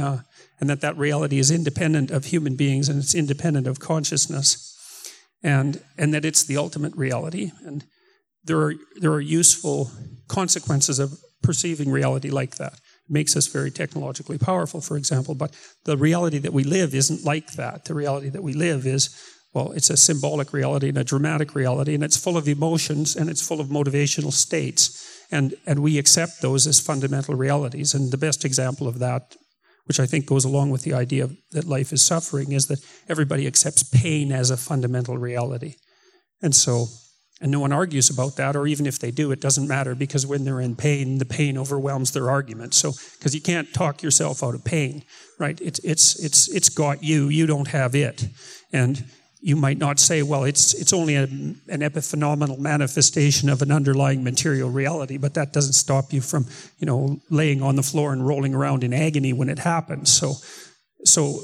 uh, 0.00 0.18
and 0.58 0.70
that 0.70 0.80
that 0.80 0.96
reality 0.96 1.38
is 1.38 1.50
independent 1.50 2.10
of 2.10 2.26
human 2.26 2.56
beings 2.56 2.88
and 2.88 2.98
it's 2.98 3.14
independent 3.14 3.66
of 3.66 3.80
consciousness, 3.80 4.74
and 5.42 5.82
and 5.98 6.14
that 6.14 6.24
it's 6.24 6.42
the 6.42 6.56
ultimate 6.56 6.96
reality. 6.96 7.52
And 7.66 7.84
there 8.44 8.58
are 8.58 8.74
there 8.96 9.12
are 9.12 9.20
useful 9.20 9.90
consequences 10.28 10.98
of 10.98 11.18
perceiving 11.42 11.90
reality 11.90 12.30
like 12.30 12.56
that. 12.56 12.74
It 12.74 13.10
makes 13.10 13.36
us 13.36 13.46
very 13.46 13.70
technologically 13.70 14.38
powerful, 14.38 14.80
for 14.80 14.96
example. 14.96 15.34
But 15.34 15.54
the 15.84 15.96
reality 15.96 16.38
that 16.38 16.52
we 16.52 16.64
live 16.64 16.94
isn't 16.94 17.24
like 17.24 17.52
that. 17.52 17.86
The 17.86 17.94
reality 17.94 18.28
that 18.28 18.42
we 18.42 18.52
live 18.52 18.86
is 18.86 19.10
well, 19.52 19.72
it's 19.72 19.90
a 19.90 19.96
symbolic 19.96 20.52
reality 20.52 20.88
and 20.88 20.98
a 20.98 21.04
dramatic 21.04 21.54
reality, 21.54 21.94
and 21.94 22.04
it's 22.04 22.16
full 22.16 22.36
of 22.36 22.46
emotions 22.46 23.16
and 23.16 23.28
it's 23.28 23.46
full 23.46 23.60
of 23.60 23.66
motivational 23.66 24.32
states. 24.32 25.06
And, 25.32 25.54
and 25.66 25.80
we 25.80 25.98
accept 25.98 26.40
those 26.40 26.66
as 26.66 26.80
fundamental 26.80 27.34
realities. 27.34 27.94
And 27.94 28.12
the 28.12 28.16
best 28.16 28.44
example 28.44 28.86
of 28.86 29.00
that, 29.00 29.36
which 29.84 29.98
I 29.98 30.06
think 30.06 30.26
goes 30.26 30.44
along 30.44 30.70
with 30.70 30.82
the 30.82 30.94
idea 30.94 31.30
that 31.50 31.64
life 31.64 31.92
is 31.92 32.02
suffering, 32.02 32.52
is 32.52 32.66
that 32.68 32.84
everybody 33.08 33.46
accepts 33.46 33.82
pain 33.82 34.30
as 34.30 34.50
a 34.50 34.56
fundamental 34.56 35.18
reality. 35.18 35.74
And 36.42 36.54
so, 36.54 36.86
and 37.40 37.50
no 37.50 37.60
one 37.60 37.72
argues 37.72 38.10
about 38.10 38.36
that, 38.36 38.54
or 38.54 38.66
even 38.66 38.86
if 38.86 38.98
they 38.98 39.10
do, 39.10 39.32
it 39.32 39.40
doesn't 39.40 39.66
matter 39.66 39.94
because 39.94 40.26
when 40.26 40.44
they're 40.44 40.60
in 40.60 40.76
pain, 40.76 41.18
the 41.18 41.24
pain 41.24 41.56
overwhelms 41.56 42.12
their 42.12 42.28
argument. 42.28 42.74
So, 42.74 42.92
because 43.18 43.34
you 43.34 43.40
can't 43.40 43.72
talk 43.72 44.02
yourself 44.02 44.42
out 44.42 44.54
of 44.54 44.62
pain, 44.62 45.04
right? 45.38 45.58
It's, 45.60 45.78
it's, 45.78 46.22
it's, 46.22 46.48
it's 46.54 46.68
got 46.68 47.02
you, 47.02 47.28
you 47.28 47.46
don't 47.46 47.68
have 47.68 47.94
it. 47.94 48.28
And 48.72 49.04
you 49.40 49.56
might 49.56 49.78
not 49.78 49.98
say, 49.98 50.22
well, 50.22 50.44
it's, 50.44 50.74
it's 50.74 50.92
only 50.92 51.14
a, 51.14 51.22
an 51.22 51.56
epiphenomenal 51.68 52.58
manifestation 52.58 53.48
of 53.48 53.62
an 53.62 53.72
underlying 53.72 54.22
material 54.22 54.68
reality, 54.68 55.16
but 55.16 55.32
that 55.32 55.54
doesn't 55.54 55.72
stop 55.72 56.12
you 56.12 56.20
from, 56.20 56.46
you 56.78 56.86
know, 56.86 57.20
laying 57.30 57.62
on 57.62 57.76
the 57.76 57.82
floor 57.82 58.12
and 58.12 58.26
rolling 58.26 58.54
around 58.54 58.84
in 58.84 58.92
agony 58.92 59.32
when 59.32 59.48
it 59.48 59.60
happens. 59.60 60.12
So, 60.12 60.34
so 61.04 61.40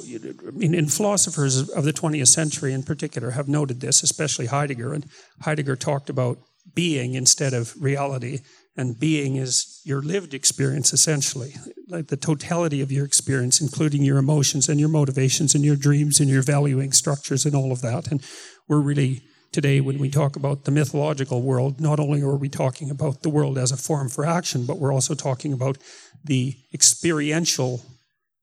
I 0.47 0.51
mean, 0.51 0.87
philosophers 0.87 1.69
of 1.71 1.85
the 1.85 1.93
20th 1.93 2.29
century 2.29 2.73
in 2.73 2.83
particular 2.83 3.31
have 3.31 3.49
noted 3.49 3.81
this, 3.81 4.03
especially 4.03 4.47
Heidegger. 4.47 4.93
And 4.93 5.07
Heidegger 5.41 5.77
talked 5.77 6.11
about 6.11 6.39
being 6.75 7.15
instead 7.15 7.55
of 7.55 7.75
reality 7.81 8.41
and 8.77 8.99
being 8.99 9.37
is 9.37 9.81
your 9.85 10.03
lived 10.03 10.35
experience 10.35 10.93
essentially 10.93 11.55
like 11.89 12.09
the 12.09 12.17
totality 12.17 12.81
of 12.81 12.91
your 12.91 13.05
experience 13.05 13.61
including 13.61 14.03
your 14.03 14.19
emotions 14.19 14.69
and 14.69 14.81
your 14.81 14.89
motivations 14.89 15.55
and 15.55 15.65
your 15.65 15.77
dreams 15.77 16.21
and 16.21 16.29
your 16.29 16.43
valuing 16.43 16.93
structures 16.93 17.47
and 17.47 17.55
all 17.55 17.73
of 17.73 17.83
that 17.83 18.09
and 18.09 18.23
we're 18.69 18.81
really 18.81 19.23
today 19.53 19.81
when 19.81 19.99
we 19.99 20.11
talk 20.11 20.35
about 20.35 20.65
the 20.65 20.71
mythological 20.71 21.41
world 21.41 21.81
not 21.81 22.01
only 22.01 22.21
are 22.21 22.37
we 22.37 22.49
talking 22.49 22.91
about 22.91 23.23
the 23.23 23.31
world 23.31 23.57
as 23.57 23.71
a 23.71 23.77
form 23.77 24.09
for 24.09 24.27
action 24.27 24.67
but 24.67 24.79
we're 24.79 24.93
also 24.93 25.15
talking 25.15 25.53
about 25.53 25.79
the 26.25 26.57
experiential 26.75 27.81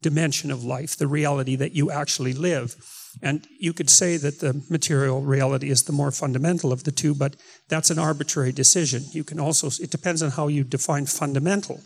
dimension 0.04 0.52
of 0.52 0.64
life 0.64 0.96
the 0.96 1.08
reality 1.08 1.56
that 1.56 1.74
you 1.74 1.90
actually 1.90 2.34
live 2.34 2.76
and 3.22 3.48
you 3.60 3.74
could 3.74 3.90
say 3.90 4.18
that 4.18 4.40
the 4.40 4.64
material 4.70 5.22
reality 5.22 5.70
is 5.70 5.84
the 5.84 5.92
more 5.92 6.12
fundamental 6.12 6.72
of 6.72 6.84
the 6.84 6.92
two, 6.92 7.14
but 7.14 7.36
that's 7.70 7.90
an 7.90 8.00
arbitrary 8.00 8.52
decision. 8.52 9.04
You 9.12 9.24
can 9.24 9.40
also, 9.40 9.68
it 9.68 9.92
depends 9.92 10.24
on 10.24 10.32
how 10.32 10.48
you 10.48 10.64
define 10.64 11.06
fundamental. 11.06 11.82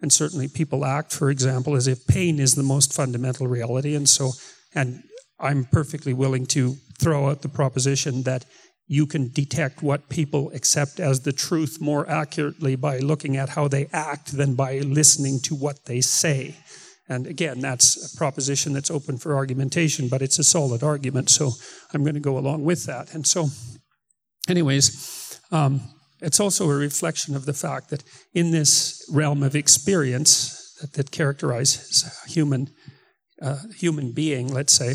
And 0.00 0.12
certainly 0.12 0.48
people 0.48 0.84
act, 0.84 1.12
for 1.12 1.30
example, 1.30 1.76
as 1.76 1.86
if 1.86 2.06
pain 2.06 2.40
is 2.40 2.54
the 2.54 2.64
most 2.64 2.92
fundamental 2.92 3.46
reality. 3.46 3.94
And 3.94 4.08
so, 4.08 4.32
and 4.74 5.04
I'm 5.38 5.64
perfectly 5.66 6.12
willing 6.12 6.46
to 6.46 6.74
throw 6.98 7.28
out 7.28 7.42
the 7.42 7.48
proposition 7.48 8.24
that 8.24 8.44
you 8.88 9.06
can 9.06 9.30
detect 9.32 9.82
what 9.82 10.08
people 10.08 10.50
accept 10.52 10.98
as 10.98 11.20
the 11.20 11.32
truth 11.32 11.78
more 11.80 12.08
accurately 12.10 12.74
by 12.74 12.98
looking 12.98 13.36
at 13.36 13.50
how 13.50 13.68
they 13.68 13.86
act 13.92 14.36
than 14.36 14.54
by 14.54 14.80
listening 14.80 15.38
to 15.44 15.54
what 15.54 15.84
they 15.86 16.00
say. 16.00 16.56
And 17.08 17.26
again, 17.26 17.60
that's 17.60 18.14
a 18.14 18.16
proposition 18.16 18.72
that's 18.72 18.90
open 18.90 19.18
for 19.18 19.34
argumentation, 19.34 20.08
but 20.08 20.22
it's 20.22 20.38
a 20.38 20.44
solid 20.44 20.82
argument, 20.82 21.30
so 21.30 21.52
I'm 21.92 22.02
going 22.02 22.14
to 22.14 22.20
go 22.20 22.38
along 22.38 22.64
with 22.64 22.84
that. 22.86 23.12
And 23.14 23.26
so, 23.26 23.48
anyways, 24.48 25.40
um, 25.50 25.80
it's 26.20 26.40
also 26.40 26.70
a 26.70 26.76
reflection 26.76 27.34
of 27.34 27.44
the 27.44 27.52
fact 27.52 27.90
that 27.90 28.04
in 28.32 28.52
this 28.52 29.04
realm 29.12 29.42
of 29.42 29.56
experience 29.56 30.76
that, 30.80 30.92
that 30.94 31.10
characterizes 31.10 32.04
human 32.26 32.68
uh, 33.42 33.58
human 33.76 34.12
being, 34.12 34.52
let's 34.52 34.72
say, 34.72 34.94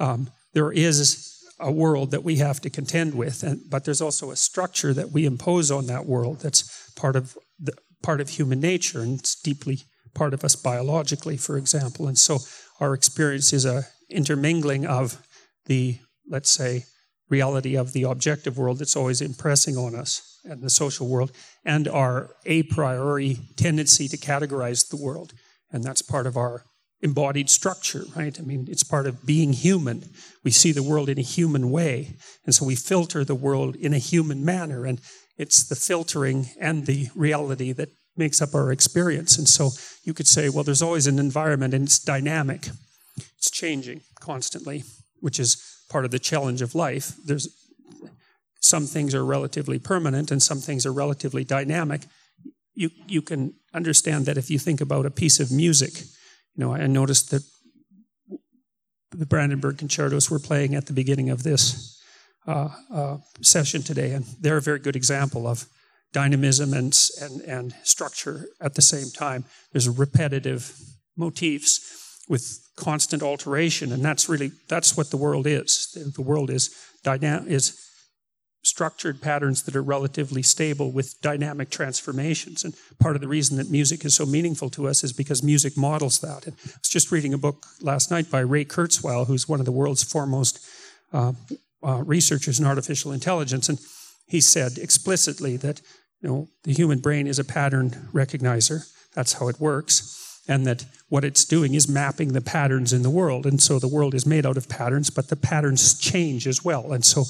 um, 0.00 0.30
there 0.52 0.72
is 0.72 1.32
a 1.60 1.70
world 1.70 2.10
that 2.10 2.24
we 2.24 2.36
have 2.36 2.60
to 2.60 2.70
contend 2.70 3.14
with, 3.14 3.44
and, 3.44 3.60
but 3.70 3.84
there's 3.84 4.00
also 4.00 4.30
a 4.32 4.36
structure 4.36 4.92
that 4.92 5.12
we 5.12 5.24
impose 5.24 5.70
on 5.70 5.86
that 5.86 6.04
world 6.04 6.40
that's 6.40 6.92
part 6.96 7.14
of 7.14 7.36
the, 7.58 7.72
part 8.02 8.20
of 8.20 8.30
human 8.30 8.60
nature, 8.60 9.00
and 9.00 9.20
it's 9.20 9.40
deeply 9.40 9.78
part 10.14 10.34
of 10.34 10.44
us 10.44 10.56
biologically, 10.56 11.36
for 11.36 11.56
example. 11.56 12.06
And 12.08 12.18
so 12.18 12.38
our 12.80 12.94
experience 12.94 13.52
is 13.52 13.64
a 13.64 13.84
intermingling 14.10 14.86
of 14.86 15.20
the, 15.66 15.98
let's 16.28 16.50
say, 16.50 16.84
reality 17.28 17.76
of 17.76 17.92
the 17.92 18.04
objective 18.04 18.56
world 18.56 18.78
that's 18.78 18.96
always 18.96 19.20
impressing 19.20 19.76
on 19.76 19.94
us 19.94 20.40
and 20.44 20.62
the 20.62 20.70
social 20.70 21.08
world, 21.08 21.30
and 21.64 21.86
our 21.86 22.30
a 22.46 22.62
priori 22.62 23.38
tendency 23.56 24.08
to 24.08 24.16
categorize 24.16 24.88
the 24.88 24.96
world. 24.96 25.34
And 25.70 25.84
that's 25.84 26.00
part 26.00 26.26
of 26.26 26.36
our 26.36 26.64
embodied 27.00 27.50
structure, 27.50 28.04
right? 28.16 28.38
I 28.38 28.42
mean, 28.42 28.66
it's 28.68 28.82
part 28.82 29.06
of 29.06 29.26
being 29.26 29.52
human. 29.52 30.04
We 30.42 30.50
see 30.50 30.72
the 30.72 30.82
world 30.82 31.08
in 31.08 31.18
a 31.18 31.22
human 31.22 31.70
way. 31.70 32.16
And 32.44 32.54
so 32.54 32.64
we 32.64 32.74
filter 32.74 33.24
the 33.24 33.34
world 33.34 33.76
in 33.76 33.92
a 33.92 33.98
human 33.98 34.44
manner. 34.44 34.84
And 34.84 35.00
it's 35.36 35.62
the 35.68 35.76
filtering 35.76 36.48
and 36.58 36.86
the 36.86 37.08
reality 37.14 37.72
that 37.72 37.90
makes 38.18 38.42
up 38.42 38.54
our 38.54 38.72
experience. 38.72 39.38
And 39.38 39.48
so 39.48 39.70
you 40.04 40.12
could 40.12 40.26
say, 40.26 40.48
well, 40.48 40.64
there's 40.64 40.82
always 40.82 41.06
an 41.06 41.18
environment 41.18 41.74
and 41.74 41.84
it's 41.84 41.98
dynamic, 41.98 42.68
it's 43.36 43.50
changing 43.50 44.02
constantly, 44.20 44.84
which 45.20 45.38
is 45.38 45.62
part 45.88 46.04
of 46.04 46.10
the 46.10 46.18
challenge 46.18 46.62
of 46.62 46.74
life. 46.74 47.14
There's 47.24 47.48
some 48.60 48.86
things 48.86 49.14
are 49.14 49.24
relatively 49.24 49.78
permanent 49.78 50.30
and 50.30 50.42
some 50.42 50.58
things 50.58 50.84
are 50.84 50.92
relatively 50.92 51.44
dynamic. 51.44 52.02
You, 52.74 52.90
you 53.06 53.22
can 53.22 53.54
understand 53.72 54.26
that 54.26 54.36
if 54.36 54.50
you 54.50 54.58
think 54.58 54.80
about 54.80 55.06
a 55.06 55.10
piece 55.10 55.40
of 55.40 55.50
music, 55.50 56.00
you 56.00 56.64
know, 56.64 56.74
I 56.74 56.86
noticed 56.86 57.30
that 57.30 57.42
the 59.10 59.26
Brandenburg 59.26 59.78
concertos 59.78 60.30
were 60.30 60.38
playing 60.38 60.74
at 60.74 60.86
the 60.86 60.92
beginning 60.92 61.30
of 61.30 61.42
this 61.42 62.02
uh, 62.46 62.68
uh, 62.92 63.16
session 63.40 63.82
today, 63.82 64.12
and 64.12 64.24
they're 64.40 64.56
a 64.56 64.62
very 64.62 64.78
good 64.78 64.96
example 64.96 65.46
of 65.46 65.66
dynamism 66.12 66.72
and, 66.72 66.98
and, 67.20 67.40
and 67.42 67.74
structure 67.82 68.46
at 68.60 68.74
the 68.74 68.82
same 68.82 69.10
time. 69.10 69.44
There's 69.72 69.88
repetitive 69.88 70.72
motifs 71.16 72.24
with 72.28 72.60
constant 72.76 73.22
alteration, 73.22 73.92
and 73.92 74.04
that's 74.04 74.28
really 74.28 74.52
that's 74.68 74.96
what 74.96 75.10
the 75.10 75.16
world 75.16 75.46
is. 75.46 75.96
The 76.14 76.22
world 76.22 76.50
is 76.50 76.74
dynamic 77.02 77.50
is 77.50 77.78
structured 78.62 79.20
patterns 79.20 79.62
that 79.62 79.76
are 79.76 79.82
relatively 79.82 80.42
stable 80.42 80.90
with 80.90 81.20
dynamic 81.22 81.70
transformations. 81.70 82.64
And 82.64 82.74
part 82.98 83.14
of 83.14 83.22
the 83.22 83.28
reason 83.28 83.56
that 83.56 83.70
music 83.70 84.04
is 84.04 84.14
so 84.14 84.26
meaningful 84.26 84.68
to 84.70 84.88
us 84.88 85.04
is 85.04 85.12
because 85.12 85.42
music 85.42 85.76
models 85.76 86.20
that. 86.20 86.46
And 86.46 86.56
I 86.66 86.78
was 86.78 86.88
just 86.88 87.10
reading 87.10 87.32
a 87.32 87.38
book 87.38 87.64
last 87.80 88.10
night 88.10 88.30
by 88.30 88.40
Ray 88.40 88.64
Kurzweil, 88.64 89.26
who's 89.26 89.48
one 89.48 89.60
of 89.60 89.66
the 89.66 89.72
world's 89.72 90.02
foremost 90.02 90.60
uh, 91.12 91.32
uh, 91.82 92.02
researchers 92.04 92.58
in 92.60 92.66
artificial 92.66 93.12
intelligence, 93.12 93.68
and 93.68 93.78
he 94.28 94.40
said 94.40 94.78
explicitly 94.78 95.56
that 95.56 95.80
you 96.20 96.28
know 96.28 96.48
the 96.64 96.72
human 96.72 97.00
brain 97.00 97.26
is 97.26 97.38
a 97.38 97.44
pattern 97.44 97.90
recognizer. 98.12 98.86
That's 99.14 99.34
how 99.34 99.48
it 99.48 99.58
works 99.58 100.18
and 100.48 100.66
that 100.66 100.86
what 101.10 101.24
it's 101.24 101.44
doing 101.44 101.74
is 101.74 101.88
mapping 101.88 102.32
the 102.32 102.40
patterns 102.40 102.92
in 102.92 103.02
the 103.02 103.10
world. 103.10 103.44
And 103.44 103.60
so 103.60 103.78
the 103.78 103.86
world 103.86 104.14
is 104.14 104.26
made 104.26 104.46
out 104.46 104.56
of 104.56 104.68
patterns, 104.68 105.10
but 105.10 105.28
the 105.28 105.36
patterns 105.36 105.98
change 105.98 106.46
as 106.46 106.64
well. 106.64 106.92
And 106.92 107.04
so 107.04 107.24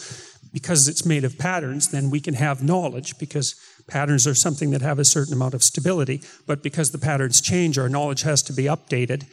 because 0.53 0.89
it's 0.89 1.05
made 1.05 1.25
of 1.25 1.37
patterns, 1.37 1.89
then 1.89 2.11
we 2.11 2.21
can 2.21 2.35
have 2.35 2.63
knowledge 2.63 3.19
because 3.19 3.57
patterns 3.89 4.27
are 4.27 4.35
something 4.35 4.71
that 4.71 4.83
have 4.83 4.99
a 4.99 5.05
certain 5.05 5.35
amount 5.35 5.55
of 5.55 5.65
stability. 5.65 6.23
But 6.47 6.63
because 6.63 6.93
the 6.93 6.99
patterns 6.99 7.41
change, 7.41 7.77
our 7.77 7.89
knowledge 7.89 8.23
has 8.23 8.43
to 8.45 8.53
be 8.53 8.65
updated 8.65 9.27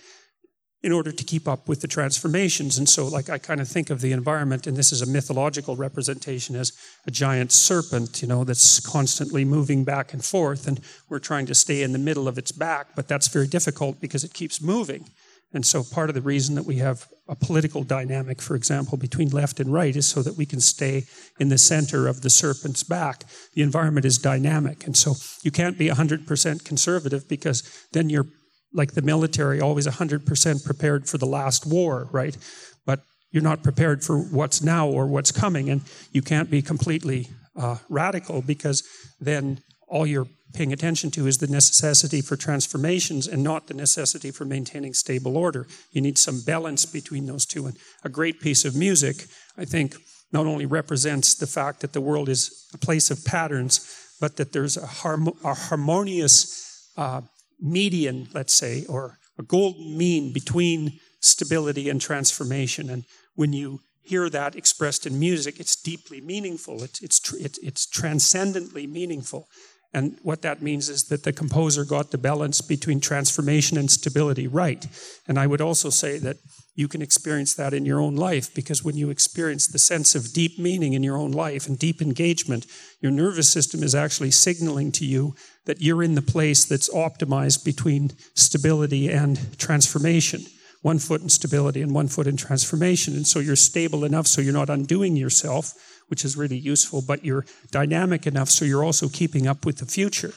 in 0.86 0.92
order 0.92 1.12
to 1.12 1.24
keep 1.24 1.48
up 1.48 1.68
with 1.68 1.82
the 1.82 1.88
transformations. 1.88 2.78
And 2.78 2.88
so, 2.88 3.08
like, 3.08 3.28
I 3.28 3.40
kind 3.40 3.60
of 3.60 3.68
think 3.68 3.90
of 3.90 4.02
the 4.02 4.12
environment, 4.12 4.68
and 4.68 4.78
this 4.78 4.92
is 4.92 5.02
a 5.02 5.08
mythological 5.08 5.76
representation, 5.76 6.56
as 6.56 6.74
a 7.08 7.12
giant 7.12 7.52
serpent, 7.52 8.22
you 8.22 8.28
know, 8.28 8.44
that's 8.44 8.80
constantly 8.82 9.44
moving 9.46 9.84
back 9.84 10.14
and 10.14 10.24
forth. 10.24 10.68
And 10.68 10.80
we're 11.10 11.18
trying 11.18 11.48
to 11.48 11.56
stay 11.56 11.82
in 11.82 11.92
the 11.92 11.98
middle 11.98 12.28
of 12.28 12.38
its 12.38 12.52
back, 12.52 12.90
but 12.96 13.08
that's 13.08 13.30
very 13.30 13.48
difficult 13.48 14.00
because 14.00 14.24
it 14.24 14.36
keeps 14.36 14.62
moving. 14.62 15.10
And 15.54 15.66
so, 15.66 15.84
part 15.84 16.12
of 16.12 16.14
the 16.14 16.22
reason 16.22 16.54
that 16.54 16.68
we 16.68 16.76
have 16.76 17.08
a 17.28 17.36
political 17.36 17.84
dynamic, 17.84 18.40
for 18.40 18.56
example, 18.56 18.96
between 18.96 19.30
left 19.30 19.60
and 19.60 19.74
right 19.74 19.96
is 19.96 20.06
so 20.06 20.22
that 20.22 20.38
we 20.38 20.46
can 20.46 20.62
stay 20.62 21.06
in 21.40 21.50
the 21.50 21.58
center 21.58 22.08
of 22.08 22.22
the 22.22 22.30
serpent's 22.30 22.84
back. 22.84 23.24
The 23.56 23.64
environment 23.64 24.06
is 24.06 24.20
dynamic. 24.20 24.86
And 24.86 24.96
so, 24.96 25.16
you 25.42 25.50
can't 25.50 25.80
be 25.80 25.90
100% 25.90 26.64
conservative 26.64 27.28
because 27.28 27.64
then 27.92 28.12
you're 28.12 28.28
like 28.76 28.94
the 28.94 29.02
military, 29.02 29.62
always 29.62 29.88
100% 29.88 30.66
prepared 30.66 31.08
for 31.08 31.18
the 31.18 31.26
last 31.26 31.66
war, 31.66 32.10
right? 32.12 32.38
But 32.86 33.00
you're 33.32 33.42
not 33.42 33.64
prepared 33.64 34.04
for 34.04 34.20
what's 34.20 34.62
now 34.62 34.88
or 34.88 35.08
what's 35.08 35.32
coming. 35.32 35.70
And 35.70 35.82
you 36.12 36.22
can't 36.22 36.52
be 36.52 36.62
completely 36.62 37.30
uh, 37.56 37.78
radical 37.90 38.42
because 38.42 38.84
then 39.20 39.62
all 39.88 40.06
you're 40.06 40.28
paying 40.54 40.74
attention 40.74 41.10
to 41.12 41.28
is 41.28 41.38
the 41.38 41.48
necessity 41.48 42.22
for 42.22 42.36
transformations 42.36 43.28
and 43.28 43.44
not 43.44 43.68
the 43.68 43.74
necessity 43.74 44.32
for 44.32 44.46
maintaining 44.46 44.94
stable 44.94 45.38
order. 45.38 45.68
You 45.92 46.02
need 46.02 46.18
some 46.18 46.42
balance 46.42 46.86
between 46.86 47.26
those 47.26 47.46
two. 47.46 47.66
And 47.66 47.78
a 48.04 48.10
great 48.10 48.40
piece 48.40 48.66
of 48.66 48.76
music, 48.76 49.26
I 49.58 49.66
think, 49.66 49.96
not 50.32 50.46
only 50.48 50.66
represents 50.66 51.36
the 51.36 51.48
fact 51.48 51.82
that 51.82 51.94
the 51.94 52.02
world 52.02 52.30
is 52.30 52.68
a 52.74 52.78
place 52.78 53.10
of 53.10 53.24
patterns, 53.24 53.80
but 54.20 54.38
that 54.38 54.54
there's 54.54 54.76
a, 54.78 54.86
harm- 54.86 55.38
a 55.44 55.54
harmonious 55.54 56.90
uh, 56.98 57.22
median, 57.60 58.28
let's 58.34 58.54
say, 58.54 58.86
or 58.88 59.18
a 59.38 59.44
golden 59.44 59.98
mean 59.98 60.34
between 60.34 61.00
stability 61.20 61.90
and 61.90 62.00
transformation. 62.00 62.90
And 62.90 63.06
when 63.36 63.54
you 63.54 63.82
hear 64.04 64.30
that 64.30 64.56
expressed 64.56 65.06
in 65.06 65.20
music, 65.20 65.60
it's 65.60 65.76
deeply 65.76 66.22
meaningful. 66.22 66.84
It's, 66.84 67.02
it's, 67.02 67.58
it's 67.60 67.86
transcendently 67.86 68.88
meaningful. 68.88 69.48
And 69.96 70.18
what 70.24 70.42
that 70.42 70.62
means 70.62 70.90
is 70.90 71.06
that 71.06 71.24
the 71.24 71.32
composer 71.32 71.86
got 71.86 72.12
the 72.12 72.18
balance 72.18 72.60
between 72.60 73.00
transformation 73.00 73.78
and 73.78 73.90
stability 73.90 74.46
right. 74.46 74.86
And 75.26 75.40
I 75.40 75.48
would 75.48 75.62
also 75.62 75.90
say 75.90 76.18
that 76.18 76.36
you 76.76 76.90
can 76.90 77.02
experience 77.02 77.54
that 77.54 77.74
in 77.74 77.86
your 77.86 78.02
own 78.02 78.18
life 78.18 78.54
because 78.54 78.84
when 78.84 78.98
you 78.98 79.10
experience 79.10 79.68
the 79.68 79.80
sense 79.80 80.14
of 80.14 80.34
deep 80.34 80.60
meaning 80.60 80.92
in 80.92 81.02
your 81.02 81.16
own 81.16 81.32
life 81.32 81.66
and 81.66 81.80
deep 81.80 82.02
engagement, 82.02 82.66
your 83.00 83.14
nervous 83.14 83.48
system 83.48 83.84
is 83.84 83.96
actually 83.96 84.32
signaling 84.32 84.92
to 84.92 85.06
you 85.06 85.34
that 85.64 85.82
you're 85.82 86.04
in 86.04 86.16
the 86.16 86.22
place 86.22 86.66
that's 86.66 86.94
optimized 86.94 87.64
between 87.64 88.12
stability 88.34 89.10
and 89.10 89.58
transformation. 89.58 90.42
One 90.86 91.00
foot 91.00 91.22
in 91.22 91.30
stability 91.30 91.82
and 91.82 91.96
one 91.96 92.08
foot 92.08 92.28
in 92.28 92.38
transformation. 92.38 93.16
And 93.16 93.26
so 93.26 93.40
you're 93.40 93.56
stable 93.56 94.06
enough 94.06 94.28
so 94.28 94.42
you're 94.42 94.54
not 94.62 94.70
undoing 94.70 95.16
yourself 95.18 95.74
which 96.08 96.26
is 96.26 96.38
really 96.38 96.58
useful, 96.58 97.02
but 97.02 97.26
you're 97.26 97.46
dynamic 97.72 98.28
enough 98.28 98.50
so 98.50 98.66
you're 98.66 98.84
also 98.84 99.10
keeping 99.10 99.48
up 99.48 99.66
with 99.66 99.78
the 99.78 99.86
future. 99.86 100.34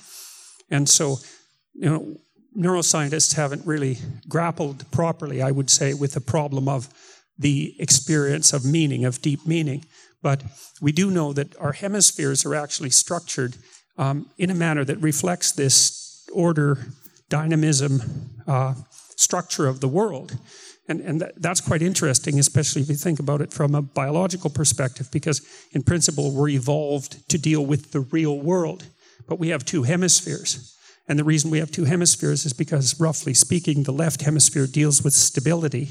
And 0.70 0.88
so, 0.88 1.18
you 1.74 1.90
know, 1.90 2.16
neuroscientists 2.56 3.34
haven't 3.34 3.66
really 3.66 3.98
grappled 4.28 4.90
properly, 4.90 5.42
I 5.42 5.50
would 5.50 5.70
say, 5.70 5.94
with 5.94 6.14
the 6.14 6.20
problem 6.20 6.68
of 6.68 6.88
the 7.38 7.74
experience 7.78 8.52
of 8.52 8.64
meaning, 8.64 9.04
of 9.04 9.22
deep 9.22 9.46
meaning. 9.46 9.84
But 10.22 10.42
we 10.80 10.92
do 10.92 11.10
know 11.10 11.32
that 11.32 11.56
our 11.58 11.72
hemispheres 11.72 12.44
are 12.44 12.54
actually 12.54 12.90
structured 12.90 13.56
um, 13.96 14.30
in 14.36 14.50
a 14.50 14.54
manner 14.54 14.84
that 14.84 14.98
reflects 14.98 15.52
this 15.52 16.26
order, 16.32 16.78
dynamism, 17.28 18.00
uh, 18.46 18.74
structure 19.18 19.66
of 19.66 19.80
the 19.80 19.88
world. 19.88 20.36
And, 20.86 21.00
and 21.00 21.20
that, 21.20 21.42
that's 21.42 21.60
quite 21.60 21.82
interesting, 21.82 22.38
especially 22.38 22.82
if 22.82 22.88
you 22.88 22.94
think 22.94 23.18
about 23.18 23.40
it 23.40 23.52
from 23.52 23.74
a 23.74 23.82
biological 23.82 24.48
perspective, 24.48 25.10
because 25.10 25.42
in 25.72 25.82
principle, 25.82 26.32
we're 26.32 26.48
evolved 26.48 27.28
to 27.28 27.36
deal 27.36 27.66
with 27.66 27.92
the 27.92 28.00
real 28.00 28.38
world. 28.38 28.84
But 29.28 29.38
we 29.38 29.48
have 29.48 29.64
two 29.64 29.82
hemispheres. 29.82 30.74
And 31.08 31.18
the 31.18 31.24
reason 31.24 31.50
we 31.50 31.58
have 31.58 31.70
two 31.70 31.84
hemispheres 31.84 32.46
is 32.46 32.52
because, 32.52 32.98
roughly 33.00 33.34
speaking, 33.34 33.82
the 33.82 33.92
left 33.92 34.22
hemisphere 34.22 34.66
deals 34.66 35.02
with 35.02 35.14
stability 35.14 35.90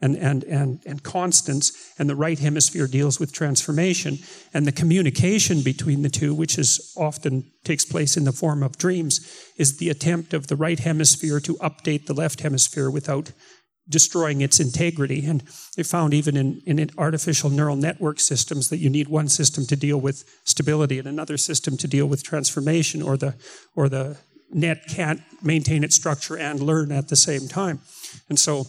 and, 0.00 0.16
and, 0.16 0.44
and, 0.44 0.80
and 0.84 1.02
constants, 1.02 1.92
and 1.98 2.10
the 2.10 2.16
right 2.16 2.38
hemisphere 2.38 2.86
deals 2.86 3.18
with 3.18 3.32
transformation. 3.32 4.18
And 4.52 4.66
the 4.66 4.72
communication 4.72 5.62
between 5.62 6.02
the 6.02 6.10
two, 6.10 6.34
which 6.34 6.58
is 6.58 6.92
often 6.96 7.50
takes 7.64 7.84
place 7.84 8.16
in 8.16 8.24
the 8.24 8.32
form 8.32 8.62
of 8.62 8.76
dreams, 8.76 9.20
is 9.56 9.78
the 9.78 9.90
attempt 9.90 10.34
of 10.34 10.48
the 10.48 10.56
right 10.56 10.78
hemisphere 10.78 11.40
to 11.40 11.54
update 11.54 12.06
the 12.06 12.14
left 12.14 12.40
hemisphere 12.40 12.90
without 12.90 13.32
destroying 13.88 14.40
its 14.40 14.60
integrity. 14.60 15.26
And 15.26 15.42
they 15.76 15.82
found 15.82 16.14
even 16.14 16.36
in, 16.36 16.62
in 16.66 16.90
artificial 16.98 17.50
neural 17.50 17.76
network 17.76 18.18
systems 18.18 18.68
that 18.68 18.78
you 18.78 18.90
need 18.90 19.08
one 19.08 19.28
system 19.28 19.66
to 19.66 19.76
deal 19.76 20.00
with 20.00 20.24
stability 20.44 20.98
and 20.98 21.08
another 21.08 21.36
system 21.36 21.76
to 21.76 21.88
deal 21.88 22.06
with 22.06 22.22
transformation, 22.22 23.02
or 23.02 23.16
the, 23.16 23.34
or 23.76 23.88
the 23.88 24.16
net 24.50 24.86
can't 24.88 25.20
maintain 25.42 25.84
its 25.84 25.96
structure 25.96 26.36
and 26.36 26.60
learn 26.60 26.92
at 26.92 27.08
the 27.08 27.16
same 27.16 27.48
time. 27.48 27.80
And 28.28 28.38
so 28.38 28.66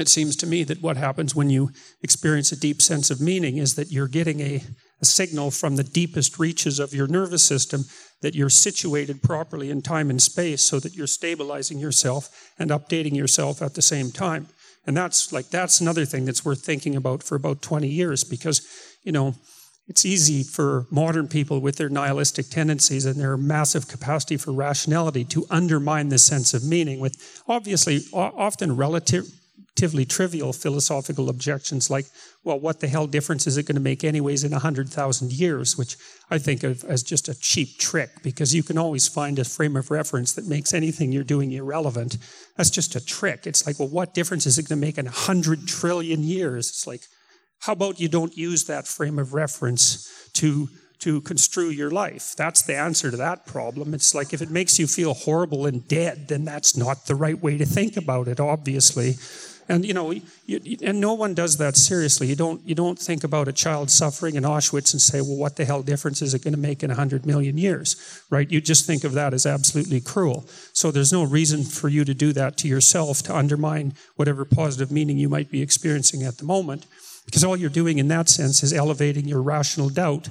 it 0.00 0.08
seems 0.08 0.36
to 0.36 0.46
me 0.46 0.64
that 0.64 0.82
what 0.82 0.96
happens 0.96 1.34
when 1.34 1.50
you 1.50 1.70
experience 2.02 2.52
a 2.52 2.60
deep 2.60 2.80
sense 2.80 3.10
of 3.10 3.20
meaning 3.20 3.56
is 3.56 3.74
that 3.74 3.90
you're 3.90 4.08
getting 4.08 4.40
a, 4.40 4.62
a 5.00 5.04
signal 5.04 5.50
from 5.50 5.76
the 5.76 5.84
deepest 5.84 6.38
reaches 6.38 6.78
of 6.78 6.94
your 6.94 7.06
nervous 7.06 7.44
system 7.44 7.84
that 8.22 8.34
you're 8.34 8.50
situated 8.50 9.22
properly 9.22 9.70
in 9.70 9.82
time 9.82 10.10
and 10.10 10.22
space 10.22 10.62
so 10.62 10.78
that 10.78 10.94
you're 10.94 11.06
stabilizing 11.06 11.78
yourself 11.78 12.52
and 12.58 12.70
updating 12.70 13.16
yourself 13.16 13.62
at 13.62 13.74
the 13.74 13.82
same 13.82 14.10
time. 14.10 14.46
And 14.86 14.96
that's 14.96 15.32
like 15.32 15.50
that's 15.50 15.80
another 15.80 16.04
thing 16.04 16.24
that's 16.24 16.44
worth 16.44 16.64
thinking 16.64 16.96
about 16.96 17.22
for 17.22 17.34
about 17.34 17.62
20 17.62 17.88
years 17.88 18.24
because, 18.24 18.66
you 19.02 19.12
know, 19.12 19.34
it's 19.90 20.04
easy 20.04 20.44
for 20.44 20.86
modern 20.90 21.26
people 21.26 21.60
with 21.60 21.76
their 21.76 21.88
nihilistic 21.88 22.48
tendencies 22.48 23.06
and 23.06 23.20
their 23.20 23.36
massive 23.36 23.88
capacity 23.88 24.36
for 24.36 24.52
rationality 24.52 25.24
to 25.24 25.46
undermine 25.50 26.10
the 26.10 26.18
sense 26.18 26.54
of 26.54 26.64
meaning 26.64 27.00
with 27.00 27.42
obviously 27.48 28.00
often 28.12 28.76
relatively 29.80 30.04
trivial 30.04 30.52
philosophical 30.52 31.30
objections 31.30 31.88
like, 31.88 32.06
well, 32.44 32.58
what 32.58 32.80
the 32.80 32.88
hell 32.88 33.06
difference 33.06 33.46
is 33.46 33.56
it 33.56 33.66
going 33.66 33.76
to 33.76 33.80
make 33.80 34.04
anyways 34.04 34.44
in 34.44 34.52
100,000 34.52 35.32
years, 35.32 35.78
which 35.78 35.96
I 36.30 36.38
think 36.38 36.62
of 36.62 36.84
as 36.84 37.02
just 37.02 37.28
a 37.28 37.38
cheap 37.38 37.78
trick 37.78 38.10
because 38.22 38.54
you 38.54 38.62
can 38.62 38.76
always 38.76 39.08
find 39.08 39.38
a 39.38 39.44
frame 39.44 39.76
of 39.76 39.90
reference 39.90 40.32
that 40.34 40.46
makes 40.46 40.74
anything 40.74 41.12
you're 41.12 41.24
doing 41.24 41.52
irrelevant. 41.52 42.18
That's 42.56 42.70
just 42.70 42.94
a 42.94 43.04
trick. 43.04 43.46
It's 43.46 43.66
like, 43.66 43.78
well, 43.78 43.88
what 43.88 44.12
difference 44.12 44.44
is 44.44 44.58
it 44.58 44.68
going 44.68 44.80
to 44.80 44.86
make 44.86 44.98
in 44.98 45.06
100 45.06 45.66
trillion 45.66 46.22
years? 46.22 46.68
It's 46.68 46.86
like, 46.86 47.02
how 47.60 47.72
about 47.72 48.00
you 48.00 48.08
don't 48.08 48.36
use 48.36 48.64
that 48.64 48.86
frame 48.86 49.18
of 49.18 49.32
reference 49.32 50.28
to, 50.34 50.68
to 51.00 51.20
construe 51.22 51.70
your 51.70 51.90
life? 51.90 52.34
That's 52.36 52.62
the 52.62 52.76
answer 52.76 53.10
to 53.10 53.16
that 53.18 53.46
problem. 53.46 53.94
It's 53.94 54.14
like 54.14 54.34
if 54.34 54.42
it 54.42 54.50
makes 54.50 54.78
you 54.78 54.86
feel 54.86 55.14
horrible 55.14 55.66
and 55.66 55.86
dead, 55.86 56.28
then 56.28 56.44
that's 56.44 56.76
not 56.76 57.06
the 57.06 57.14
right 57.14 57.40
way 57.40 57.56
to 57.58 57.66
think 57.66 57.96
about 57.96 58.28
it, 58.28 58.40
obviously. 58.40 59.16
And 59.70 59.86
you 59.86 59.94
know, 59.94 60.10
you, 60.10 60.76
and 60.82 61.00
no 61.00 61.14
one 61.14 61.32
does 61.32 61.58
that 61.58 61.76
seriously. 61.76 62.26
You 62.26 62.34
don't 62.34 62.60
you 62.66 62.74
don't 62.74 62.98
think 62.98 63.22
about 63.22 63.46
a 63.46 63.52
child 63.52 63.88
suffering 63.88 64.34
in 64.34 64.42
Auschwitz 64.42 64.92
and 64.92 65.00
say, 65.00 65.20
well, 65.20 65.36
what 65.36 65.54
the 65.54 65.64
hell 65.64 65.84
difference 65.84 66.20
is 66.22 66.34
it 66.34 66.42
going 66.42 66.54
to 66.54 66.60
make 66.60 66.82
in 66.82 66.90
hundred 66.90 67.24
million 67.24 67.56
years, 67.56 67.94
right? 68.30 68.50
You 68.50 68.60
just 68.60 68.84
think 68.84 69.04
of 69.04 69.12
that 69.12 69.32
as 69.32 69.46
absolutely 69.46 70.00
cruel. 70.00 70.44
So 70.72 70.90
there's 70.90 71.12
no 71.12 71.22
reason 71.22 71.62
for 71.62 71.88
you 71.88 72.04
to 72.04 72.12
do 72.12 72.32
that 72.32 72.56
to 72.58 72.68
yourself 72.68 73.22
to 73.22 73.36
undermine 73.36 73.94
whatever 74.16 74.44
positive 74.44 74.90
meaning 74.90 75.18
you 75.18 75.28
might 75.28 75.52
be 75.52 75.62
experiencing 75.62 76.24
at 76.24 76.38
the 76.38 76.44
moment. 76.44 76.86
Because 77.24 77.44
all 77.44 77.56
you're 77.56 77.70
doing 77.70 77.98
in 77.98 78.08
that 78.08 78.28
sense 78.28 78.64
is 78.64 78.72
elevating 78.72 79.28
your 79.28 79.40
rational 79.40 79.88
doubt 79.88 80.30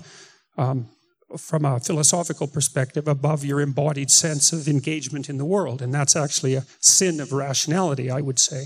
um, 0.58 0.90
from 1.38 1.64
a 1.64 1.80
philosophical 1.80 2.48
perspective 2.48 3.08
above 3.08 3.46
your 3.46 3.62
embodied 3.62 4.12
sense 4.12 4.52
of 4.52 4.68
engagement 4.68 5.30
in 5.30 5.38
the 5.38 5.46
world. 5.46 5.82
And 5.82 5.94
that's 5.94 6.18
actually 6.18 6.56
a 6.56 6.66
sin 6.82 7.22
of 7.22 7.32
rationality, 7.32 8.12
I 8.12 8.20
would 8.20 8.40
say. 8.40 8.66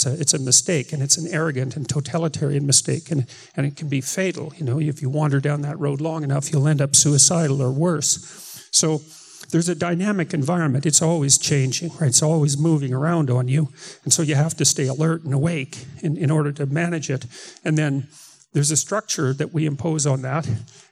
It's 0.00 0.06
a, 0.06 0.20
it's 0.20 0.34
a 0.34 0.38
mistake, 0.38 0.92
and 0.94 1.02
it's 1.02 1.18
an 1.18 1.28
arrogant 1.30 1.76
and 1.76 1.86
totalitarian 1.86 2.64
mistake, 2.66 3.10
and, 3.10 3.26
and 3.54 3.66
it 3.66 3.76
can 3.76 3.88
be 3.88 4.00
fatal. 4.00 4.52
You 4.56 4.64
know, 4.64 4.80
if 4.80 5.02
you 5.02 5.10
wander 5.10 5.40
down 5.40 5.60
that 5.62 5.78
road 5.78 6.00
long 6.00 6.24
enough, 6.24 6.50
you'll 6.50 6.68
end 6.68 6.80
up 6.80 6.96
suicidal 6.96 7.60
or 7.60 7.70
worse. 7.70 8.66
So, 8.70 9.02
there's 9.50 9.68
a 9.68 9.74
dynamic 9.74 10.32
environment. 10.32 10.86
It's 10.86 11.02
always 11.02 11.36
changing, 11.36 11.90
right? 11.98 12.08
It's 12.08 12.22
always 12.22 12.56
moving 12.56 12.94
around 12.94 13.30
on 13.30 13.48
you. 13.48 13.68
And 14.04 14.12
so 14.12 14.22
you 14.22 14.36
have 14.36 14.56
to 14.58 14.64
stay 14.64 14.86
alert 14.86 15.24
and 15.24 15.34
awake 15.34 15.84
in, 16.02 16.16
in 16.16 16.30
order 16.30 16.52
to 16.52 16.66
manage 16.66 17.10
it. 17.10 17.26
And 17.64 17.76
then 17.76 18.06
there's 18.52 18.70
a 18.70 18.76
structure 18.76 19.32
that 19.34 19.52
we 19.52 19.66
impose 19.66 20.06
on 20.06 20.22
that. 20.22 20.48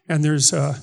And 0.09 0.25
there's 0.25 0.53
a, 0.53 0.75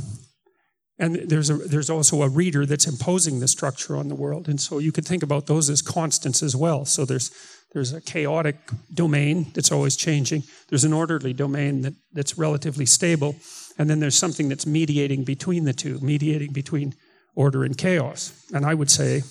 and 0.97 1.15
there's 1.15 1.49
a, 1.49 1.55
there's 1.55 1.89
also 1.89 2.21
a 2.21 2.29
reader 2.29 2.65
that's 2.65 2.87
imposing 2.87 3.39
the 3.39 3.47
structure 3.47 3.97
on 3.97 4.07
the 4.07 4.15
world. 4.15 4.47
And 4.47 4.59
so 4.61 4.79
you 4.79 4.91
could 4.91 5.05
think 5.05 5.23
about 5.23 5.47
those 5.47 5.69
as 5.69 5.81
constants 5.81 6.41
as 6.41 6.55
well. 6.55 6.85
So 6.85 7.05
there's 7.05 7.31
there's 7.73 7.91
a 7.91 7.99
chaotic 7.99 8.55
domain 8.93 9.47
that's 9.53 9.69
always 9.69 9.97
changing. 9.97 10.43
There's 10.69 10.85
an 10.85 10.93
orderly 10.93 11.33
domain 11.33 11.81
that, 11.81 11.93
that's 12.13 12.37
relatively 12.37 12.85
stable. 12.85 13.35
And 13.77 13.89
then 13.89 13.99
there's 13.99 14.15
something 14.15 14.47
that's 14.47 14.65
mediating 14.65 15.25
between 15.25 15.65
the 15.65 15.73
two, 15.73 15.99
mediating 15.99 16.53
between 16.53 16.93
order 17.35 17.65
and 17.65 17.77
chaos. 17.77 18.31
And 18.53 18.65
I 18.65 18.75
would 18.75 18.89
say 18.89 19.23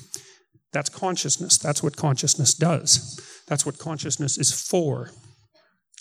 that's 0.75 0.91
consciousness. 0.91 1.57
That's 1.57 1.83
what 1.83 1.97
consciousness 1.97 2.53
does. 2.53 3.19
That's 3.47 3.65
what 3.65 3.79
consciousness 3.79 4.37
is 4.37 4.53
for. 4.53 5.11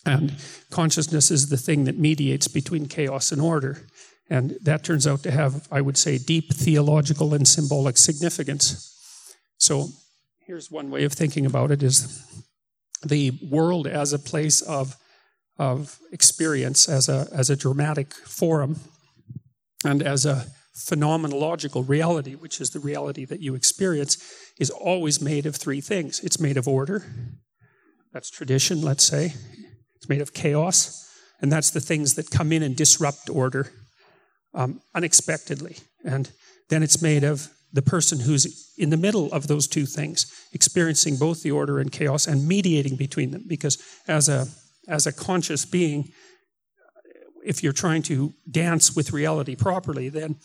And 0.06 0.36
consciousness 0.70 1.32
is 1.32 1.48
the 1.48 1.56
thing 1.56 1.86
that 1.86 1.98
mediates 1.98 2.50
between 2.50 2.88
chaos 2.88 3.32
and 3.32 3.42
order. 3.42 3.88
And 4.30 4.58
that 4.62 4.84
turns 4.84 5.06
out 5.06 5.24
to 5.24 5.32
have, 5.32 5.68
I 5.72 5.82
would 5.82 5.98
say, 5.98 6.18
deep 6.18 6.54
theological 6.54 7.34
and 7.34 7.48
symbolic 7.48 7.98
significance. 7.98 8.90
So 9.58 9.90
here's 10.46 10.72
one 10.72 10.90
way 10.90 11.04
of 11.04 11.14
thinking 11.14 11.46
about 11.46 11.72
it 11.72 11.84
is 11.84 12.26
the 13.06 13.32
world 13.50 13.86
as 13.86 14.14
a 14.14 14.20
place 14.20 14.62
of, 14.62 14.96
of 15.58 16.00
experience, 16.12 16.88
as 16.88 17.10
a, 17.10 17.28
as 17.34 17.50
a 17.50 17.56
dramatic 17.56 18.14
forum, 18.14 18.80
and 19.86 20.02
as 20.02 20.26
a 20.26 20.46
phenomenological 20.76 21.88
reality, 21.88 22.34
which 22.34 22.60
is 22.60 22.72
the 22.72 22.80
reality 22.80 23.26
that 23.26 23.42
you 23.42 23.56
experience, 23.56 24.18
is 24.58 24.70
always 24.70 25.22
made 25.22 25.46
of 25.46 25.56
three 25.56 25.82
things. 25.82 26.20
It's 26.22 26.40
made 26.40 26.58
of 26.58 26.68
order, 26.68 27.06
that's 28.14 28.30
tradition, 28.30 28.82
let's 28.82 29.04
say, 29.04 29.34
it's 29.96 30.08
made 30.08 30.22
of 30.22 30.34
chaos, 30.34 31.10
and 31.42 31.52
that's 31.52 31.72
the 31.72 31.82
things 31.82 32.16
that 32.16 32.32
come 32.32 32.52
in 32.52 32.64
and 32.64 32.76
disrupt 32.76 33.30
order 33.30 33.72
um, 34.54 34.82
unexpectedly. 34.94 35.78
And 36.04 36.32
then 36.70 36.84
it's 36.84 37.02
made 37.02 37.24
of 37.24 37.50
the 37.72 37.82
person 37.82 38.20
who's 38.20 38.74
in 38.78 38.90
the 38.90 38.98
middle 38.98 39.32
of 39.32 39.48
those 39.48 39.68
two 39.68 39.86
things, 39.86 40.32
experiencing 40.54 41.18
both 41.18 41.42
the 41.42 41.52
order 41.52 41.80
and 41.80 41.92
chaos 41.92 42.28
and 42.28 42.48
mediating 42.48 42.96
between 42.96 43.32
them. 43.32 43.46
Because 43.48 43.82
as 44.08 44.30
a 44.30 44.48
as 44.88 45.08
a 45.08 45.14
conscious 45.14 45.66
being, 45.66 46.12
if 47.46 47.64
you're 47.64 47.74
trying 47.74 48.02
to 48.04 48.34
dance 48.50 48.96
with 48.96 49.14
reality 49.14 49.56
properly, 49.56 50.10
then 50.10 50.36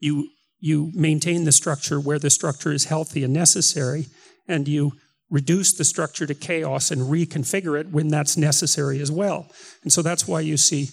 you, 0.00 0.28
you 0.58 0.90
maintain 0.94 1.44
the 1.44 1.52
structure 1.52 2.00
where 2.00 2.18
the 2.18 2.30
structure 2.30 2.72
is 2.72 2.84
healthy 2.84 3.24
and 3.24 3.32
necessary, 3.32 4.06
and 4.48 4.68
you 4.68 4.92
reduce 5.30 5.72
the 5.72 5.84
structure 5.84 6.26
to 6.26 6.34
chaos 6.34 6.90
and 6.90 7.02
reconfigure 7.02 7.78
it 7.80 7.90
when 7.90 8.08
that's 8.08 8.36
necessary 8.36 9.00
as 9.00 9.10
well. 9.10 9.50
And 9.82 9.92
so 9.92 10.02
that's 10.02 10.28
why 10.28 10.40
you 10.40 10.56
see 10.56 10.88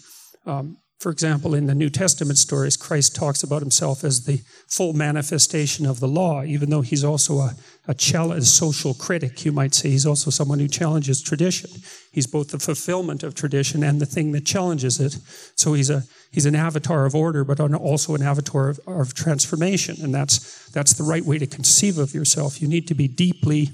um, 0.45 0.77
for 0.99 1.11
example, 1.11 1.53
in 1.53 1.65
the 1.65 1.75
New 1.75 1.89
Testament 1.89 2.37
stories, 2.37 2.77
Christ 2.77 3.13
talks 3.13 3.43
about 3.43 3.61
himself 3.61 4.05
as 4.05 4.25
the 4.25 4.37
full 4.67 4.93
manifestation 4.93 5.85
of 5.85 5.99
the 5.99 6.07
law, 6.07 6.43
even 6.43 6.69
though 6.69 6.81
he's 6.81 7.03
also 7.03 7.39
a, 7.39 7.55
a, 7.89 7.93
challenge, 7.93 8.45
social 8.45 8.93
critic, 8.93 9.43
you 9.43 9.51
might 9.51 9.73
say. 9.73 9.89
He's 9.89 10.05
also 10.05 10.31
someone 10.31 10.59
who 10.59 10.69
challenges 10.69 11.21
tradition. 11.21 11.69
He's 12.13 12.25
both 12.25 12.51
the 12.51 12.59
fulfillment 12.59 13.21
of 13.21 13.35
tradition 13.35 13.83
and 13.83 13.99
the 13.99 14.05
thing 14.05 14.31
that 14.31 14.45
challenges 14.45 14.99
it. 15.01 15.17
So 15.55 15.73
he's, 15.73 15.89
a, 15.89 16.03
he's 16.31 16.45
an 16.45 16.55
avatar 16.55 17.05
of 17.05 17.15
order, 17.15 17.43
but 17.43 17.59
also 17.59 18.15
an 18.15 18.23
avatar 18.23 18.69
of, 18.69 18.79
of 18.87 19.13
transformation. 19.13 19.97
And 20.01 20.15
that's, 20.15 20.69
that's 20.69 20.93
the 20.93 21.03
right 21.03 21.25
way 21.25 21.37
to 21.37 21.47
conceive 21.47 21.97
of 21.97 22.13
yourself. 22.13 22.61
You 22.61 22.69
need 22.69 22.87
to 22.87 22.93
be 22.93 23.09
deeply, 23.09 23.71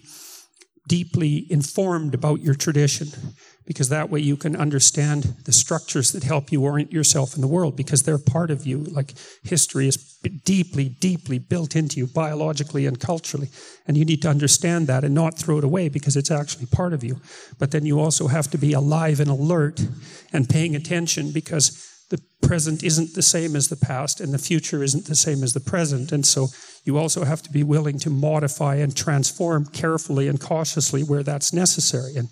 deeply 0.89 1.45
informed 1.49 2.13
about 2.13 2.41
your 2.41 2.55
tradition 2.55 3.07
because 3.69 3.89
that 3.89 4.09
way 4.09 4.19
you 4.19 4.35
can 4.35 4.55
understand 4.55 5.35
the 5.45 5.53
structures 5.53 6.11
that 6.11 6.23
help 6.23 6.51
you 6.51 6.63
orient 6.63 6.91
yourself 6.91 7.35
in 7.35 7.41
the 7.41 7.47
world 7.47 7.77
because 7.77 8.01
they're 8.01 8.17
part 8.17 8.49
of 8.49 8.65
you. 8.65 8.79
Like 8.79 9.13
history 9.43 9.87
is 9.87 9.95
deeply, 10.43 10.89
deeply 10.89 11.37
built 11.37 11.75
into 11.75 11.99
you 11.99 12.07
biologically 12.07 12.87
and 12.87 12.99
culturally. 12.99 13.49
And 13.85 13.95
you 13.95 14.05
need 14.05 14.23
to 14.23 14.27
understand 14.27 14.87
that 14.87 15.03
and 15.03 15.13
not 15.13 15.37
throw 15.37 15.59
it 15.59 15.63
away 15.63 15.87
because 15.87 16.17
it's 16.17 16.31
actually 16.31 16.65
part 16.65 16.93
of 16.93 17.03
you. 17.03 17.21
But 17.59 17.69
then 17.69 17.85
you 17.85 17.99
also 17.99 18.27
have 18.27 18.49
to 18.49 18.57
be 18.57 18.73
alive 18.73 19.19
and 19.19 19.29
alert 19.29 19.85
and 20.33 20.49
paying 20.49 20.75
attention 20.75 21.31
because 21.31 21.85
the 22.09 22.19
present 22.41 22.83
isn't 22.83 23.13
the 23.13 23.21
same 23.21 23.55
as 23.55 23.67
the 23.67 23.75
past 23.75 24.19
and 24.19 24.33
the 24.33 24.39
future 24.39 24.81
isn't 24.81 25.05
the 25.05 25.15
same 25.15 25.43
as 25.43 25.53
the 25.53 25.59
present. 25.59 26.11
And 26.11 26.25
so 26.25 26.47
you 26.83 26.97
also 26.97 27.23
have 27.23 27.41
to 27.43 27.51
be 27.51 27.63
willing 27.63 27.99
to 27.99 28.09
modify 28.09 28.75
and 28.75 28.95
transform 28.95 29.65
carefully 29.65 30.27
and 30.27 30.39
cautiously 30.39 31.03
where 31.03 31.23
that's 31.23 31.53
necessary. 31.53 32.15
And 32.15 32.29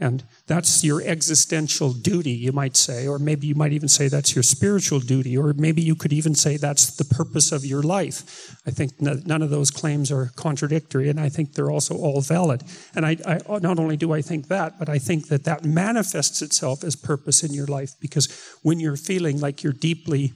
and 0.00 0.24
that's 0.46 0.82
your 0.82 1.02
existential 1.02 1.92
duty, 1.92 2.30
you 2.30 2.52
might 2.52 2.74
say, 2.74 3.06
or 3.06 3.18
maybe 3.18 3.46
you 3.46 3.54
might 3.54 3.74
even 3.74 3.88
say 3.88 4.08
that's 4.08 4.34
your 4.34 4.42
spiritual 4.42 4.98
duty, 4.98 5.36
or 5.36 5.52
maybe 5.52 5.82
you 5.82 5.94
could 5.94 6.12
even 6.12 6.34
say 6.34 6.56
that's 6.56 6.96
the 6.96 7.04
purpose 7.04 7.52
of 7.52 7.66
your 7.66 7.82
life. 7.82 8.56
I 8.66 8.70
think 8.70 8.98
none 8.98 9.42
of 9.42 9.50
those 9.50 9.70
claims 9.70 10.10
are 10.10 10.30
contradictory, 10.36 11.10
and 11.10 11.20
I 11.20 11.28
think 11.28 11.52
they're 11.52 11.70
also 11.70 11.96
all 11.96 12.22
valid. 12.22 12.62
And 12.94 13.04
I, 13.04 13.18
I, 13.26 13.58
not 13.58 13.78
only 13.78 13.98
do 13.98 14.12
I 14.12 14.22
think 14.22 14.48
that, 14.48 14.78
but 14.78 14.88
I 14.88 14.98
think 14.98 15.28
that 15.28 15.44
that 15.44 15.66
manifests 15.66 16.40
itself 16.40 16.82
as 16.82 16.96
purpose 16.96 17.44
in 17.44 17.52
your 17.52 17.66
life 17.66 17.92
because 18.00 18.26
when 18.62 18.80
you're 18.80 18.96
feeling 18.96 19.38
like 19.38 19.62
you're 19.62 19.74
deeply 19.74 20.32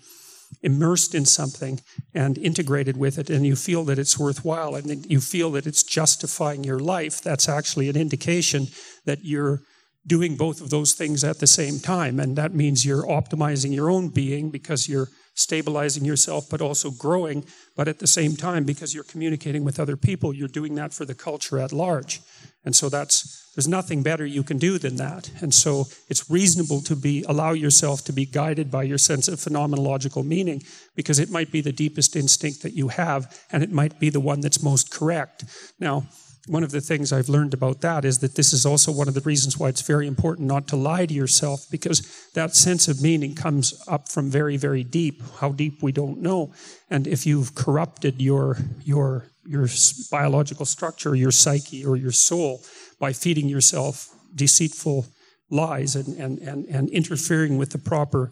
immersed 0.62 1.14
in 1.14 1.24
something 1.24 1.80
and 2.14 2.38
integrated 2.38 2.96
with 2.96 3.18
it, 3.18 3.30
and 3.30 3.46
you 3.46 3.56
feel 3.56 3.84
that 3.84 3.98
it's 3.98 4.18
worthwhile 4.18 4.74
and 4.74 5.06
you 5.10 5.20
feel 5.20 5.50
that 5.52 5.66
it's 5.66 5.82
justifying 5.82 6.64
your 6.64 6.78
life, 6.78 7.20
that's 7.20 7.48
actually 7.48 7.88
an 7.88 7.96
indication 7.96 8.68
that 9.04 9.24
you're 9.24 9.62
doing 10.06 10.36
both 10.36 10.60
of 10.60 10.70
those 10.70 10.92
things 10.92 11.24
at 11.24 11.38
the 11.38 11.46
same 11.46 11.78
time. 11.78 12.20
And 12.20 12.36
that 12.36 12.54
means 12.54 12.84
you're 12.84 13.06
optimizing 13.06 13.74
your 13.74 13.90
own 13.90 14.08
being 14.08 14.50
because 14.50 14.88
you're 14.88 15.08
stabilizing 15.34 16.04
yourself, 16.04 16.48
but 16.50 16.60
also 16.60 16.90
growing. 16.90 17.44
But 17.76 17.88
at 17.88 17.98
the 17.98 18.06
same 18.06 18.36
time, 18.36 18.64
because 18.64 18.94
you're 18.94 19.04
communicating 19.04 19.64
with 19.64 19.80
other 19.80 19.96
people, 19.96 20.34
you're 20.34 20.48
doing 20.48 20.74
that 20.76 20.92
for 20.92 21.04
the 21.04 21.14
culture 21.14 21.58
at 21.58 21.72
large. 21.72 22.20
And 22.64 22.74
so 22.74 22.88
that's 22.88 23.44
there's 23.54 23.68
nothing 23.68 24.02
better 24.02 24.26
you 24.26 24.42
can 24.42 24.58
do 24.58 24.78
than 24.78 24.96
that. 24.96 25.30
And 25.40 25.54
so 25.54 25.86
it's 26.08 26.28
reasonable 26.28 26.80
to 26.82 26.96
be 26.96 27.24
allow 27.28 27.52
yourself 27.52 28.04
to 28.04 28.12
be 28.12 28.26
guided 28.26 28.70
by 28.70 28.82
your 28.82 28.98
sense 28.98 29.28
of 29.28 29.38
phenomenological 29.38 30.24
meaning 30.24 30.62
because 30.96 31.20
it 31.20 31.30
might 31.30 31.52
be 31.52 31.60
the 31.60 31.72
deepest 31.72 32.16
instinct 32.16 32.62
that 32.62 32.72
you 32.72 32.88
have 32.88 33.40
and 33.52 33.62
it 33.62 33.70
might 33.70 34.00
be 34.00 34.10
the 34.10 34.20
one 34.20 34.40
that's 34.40 34.62
most 34.62 34.90
correct. 34.90 35.44
Now, 35.78 36.06
one 36.46 36.62
of 36.62 36.72
the 36.72 36.80
things 36.80 37.12
I've 37.12 37.30
learned 37.30 37.54
about 37.54 37.80
that 37.80 38.04
is 38.04 38.18
that 38.18 38.34
this 38.34 38.52
is 38.52 38.66
also 38.66 38.92
one 38.92 39.08
of 39.08 39.14
the 39.14 39.22
reasons 39.22 39.58
why 39.58 39.68
it's 39.68 39.80
very 39.80 40.06
important 40.06 40.46
not 40.46 40.68
to 40.68 40.76
lie 40.76 41.06
to 41.06 41.14
yourself 41.14 41.64
because 41.70 42.28
that 42.34 42.54
sense 42.54 42.86
of 42.86 43.00
meaning 43.00 43.34
comes 43.34 43.82
up 43.88 44.10
from 44.10 44.30
very, 44.30 44.58
very 44.58 44.84
deep. 44.84 45.22
How 45.40 45.52
deep 45.52 45.82
we 45.82 45.90
don't 45.90 46.20
know. 46.20 46.52
And 46.90 47.06
if 47.06 47.24
you've 47.26 47.54
corrupted 47.54 48.20
your 48.20 48.58
your 48.82 49.24
your 49.46 49.68
biological 50.10 50.66
structure, 50.66 51.14
your 51.14 51.30
psyche, 51.30 51.84
or 51.84 51.96
your 51.96 52.12
soul 52.12 52.62
by 52.98 53.12
feeding 53.12 53.48
yourself 53.48 54.10
deceitful 54.34 55.06
lies 55.50 55.96
and 55.96 56.08
and 56.18 56.38
and, 56.40 56.66
and 56.66 56.90
interfering 56.90 57.56
with 57.56 57.70
the 57.70 57.78
proper 57.78 58.30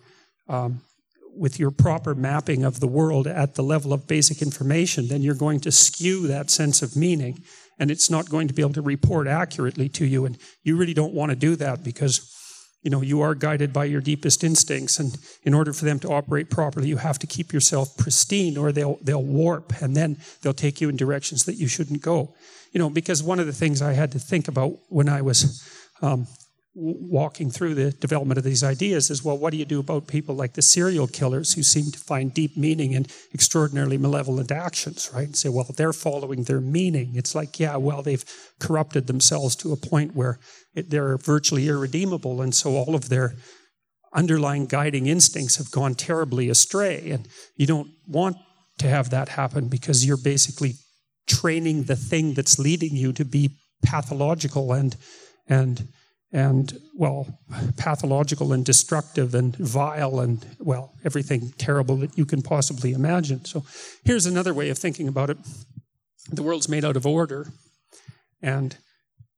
um, 0.48 0.82
with 1.34 1.58
your 1.58 1.70
proper 1.70 2.14
mapping 2.14 2.62
of 2.62 2.80
the 2.80 2.86
world 2.86 3.26
at 3.26 3.54
the 3.54 3.62
level 3.62 3.94
of 3.94 4.06
basic 4.06 4.42
information, 4.42 5.08
then 5.08 5.22
you're 5.22 5.34
going 5.34 5.60
to 5.60 5.72
skew 5.72 6.26
that 6.26 6.50
sense 6.50 6.82
of 6.82 6.94
meaning 6.94 7.42
and 7.82 7.90
it's 7.90 8.08
not 8.08 8.30
going 8.30 8.46
to 8.46 8.54
be 8.54 8.62
able 8.62 8.72
to 8.72 8.80
report 8.80 9.26
accurately 9.26 9.88
to 9.88 10.06
you. 10.06 10.24
And 10.24 10.38
you 10.62 10.76
really 10.76 10.94
don't 10.94 11.12
want 11.12 11.30
to 11.30 11.36
do 11.36 11.56
that 11.56 11.82
because 11.82 12.28
you 12.82 12.90
know 12.90 13.00
you 13.00 13.20
are 13.20 13.34
guided 13.34 13.72
by 13.72 13.86
your 13.86 14.00
deepest 14.00 14.44
instincts 14.44 15.00
and 15.00 15.18
in 15.42 15.52
order 15.52 15.72
for 15.72 15.84
them 15.84 15.98
to 16.00 16.08
operate 16.08 16.48
properly 16.48 16.88
you 16.88 16.96
have 16.96 17.18
to 17.20 17.28
keep 17.28 17.52
yourself 17.52 17.96
pristine 17.96 18.56
or 18.56 18.72
they'll 18.72 18.98
they'll 19.02 19.22
warp 19.22 19.72
and 19.80 19.96
then 19.96 20.16
they'll 20.40 20.52
take 20.52 20.80
you 20.80 20.88
in 20.88 20.96
directions 20.96 21.44
that 21.44 21.54
you 21.54 21.68
shouldn't 21.68 22.02
go 22.02 22.34
you 22.72 22.80
know 22.80 22.90
because 22.90 23.22
one 23.22 23.38
of 23.38 23.46
the 23.46 23.52
things 23.52 23.80
i 23.80 23.92
had 23.92 24.10
to 24.10 24.18
think 24.18 24.48
about 24.48 24.72
when 24.88 25.08
i 25.08 25.22
was 25.22 25.62
um, 26.02 26.26
walking 26.74 27.50
through 27.50 27.74
the 27.74 27.90
development 27.92 28.38
of 28.38 28.44
these 28.44 28.64
ideas 28.64 29.10
is 29.10 29.22
well, 29.22 29.36
what 29.36 29.50
do 29.50 29.58
you 29.58 29.64
do 29.64 29.80
about 29.80 30.06
people 30.06 30.34
like 30.34 30.54
the 30.54 30.62
serial 30.62 31.06
killers 31.06 31.52
who 31.52 31.62
seem 31.62 31.90
to 31.90 31.98
find 31.98 32.32
deep 32.32 32.56
meaning 32.56 32.92
in 32.92 33.06
extraordinarily 33.34 33.98
malevolent 33.98 34.50
actions, 34.50 35.10
right? 35.12 35.26
And 35.26 35.36
say, 35.36 35.50
well, 35.50 35.66
they're 35.76 35.92
following 35.92 36.44
their 36.44 36.60
meaning. 36.60 37.14
It's 37.14 37.34
like, 37.34 37.60
yeah, 37.60 37.76
well, 37.76 38.00
they've 38.00 38.24
corrupted 38.58 39.06
themselves 39.06 39.54
to 39.56 39.72
a 39.72 39.76
point 39.76 40.16
where 40.16 40.38
it, 40.74 40.88
they're 40.88 41.18
virtually 41.18 41.68
irredeemable. 41.68 42.40
And 42.40 42.54
so 42.54 42.70
all 42.70 42.94
of 42.94 43.10
their 43.10 43.34
underlying 44.14 44.64
guiding 44.64 45.06
instincts 45.06 45.56
have 45.56 45.70
gone 45.70 45.94
terribly 45.94 46.48
astray. 46.48 47.10
And 47.10 47.28
you 47.54 47.66
don't 47.66 47.90
want 48.06 48.38
to 48.78 48.88
have 48.88 49.10
that 49.10 49.28
happen 49.28 49.68
because 49.68 50.06
you're 50.06 50.16
basically 50.16 50.74
training 51.26 51.84
the 51.84 51.96
thing 51.96 52.32
that's 52.32 52.58
leading 52.58 52.96
you 52.96 53.12
to 53.12 53.26
be 53.26 53.50
pathological 53.82 54.72
and, 54.72 54.96
and, 55.46 55.88
and 56.32 56.80
well, 56.94 57.38
pathological 57.76 58.52
and 58.52 58.64
destructive 58.64 59.34
and 59.34 59.54
vile 59.56 60.20
and 60.20 60.44
well, 60.58 60.94
everything 61.04 61.52
terrible 61.58 61.96
that 61.96 62.16
you 62.16 62.24
can 62.24 62.40
possibly 62.40 62.92
imagine. 62.92 63.44
So 63.44 63.64
here's 64.04 64.24
another 64.24 64.54
way 64.54 64.70
of 64.70 64.78
thinking 64.78 65.08
about 65.08 65.30
it 65.30 65.38
the 66.30 66.42
world's 66.42 66.68
made 66.68 66.84
out 66.84 66.96
of 66.96 67.04
order, 67.04 67.48
and 68.40 68.76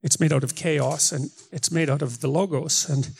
it's 0.02 0.20
made 0.20 0.32
out 0.32 0.44
of 0.44 0.54
chaos, 0.54 1.12
and 1.12 1.30
it's 1.50 1.70
made 1.70 1.90
out 1.90 2.02
of 2.02 2.20
the 2.20 2.28
logos. 2.28 2.88
And 2.88 3.10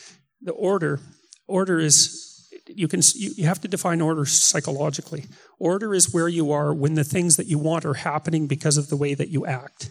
the 0.41 0.53
order, 0.53 0.99
order 1.47 1.79
is 1.79 2.47
you 2.67 2.87
can 2.87 3.01
you, 3.15 3.31
you 3.35 3.45
have 3.45 3.61
to 3.61 3.67
define 3.67 4.01
order 4.01 4.25
psychologically. 4.25 5.25
Order 5.59 5.93
is 5.93 6.13
where 6.13 6.27
you 6.27 6.51
are 6.51 6.73
when 6.73 6.93
the 6.93 7.03
things 7.03 7.35
that 7.37 7.47
you 7.47 7.57
want 7.57 7.85
are 7.85 7.95
happening 7.95 8.47
because 8.47 8.77
of 8.77 8.89
the 8.89 8.97
way 8.97 9.13
that 9.13 9.29
you 9.29 9.45
act. 9.45 9.89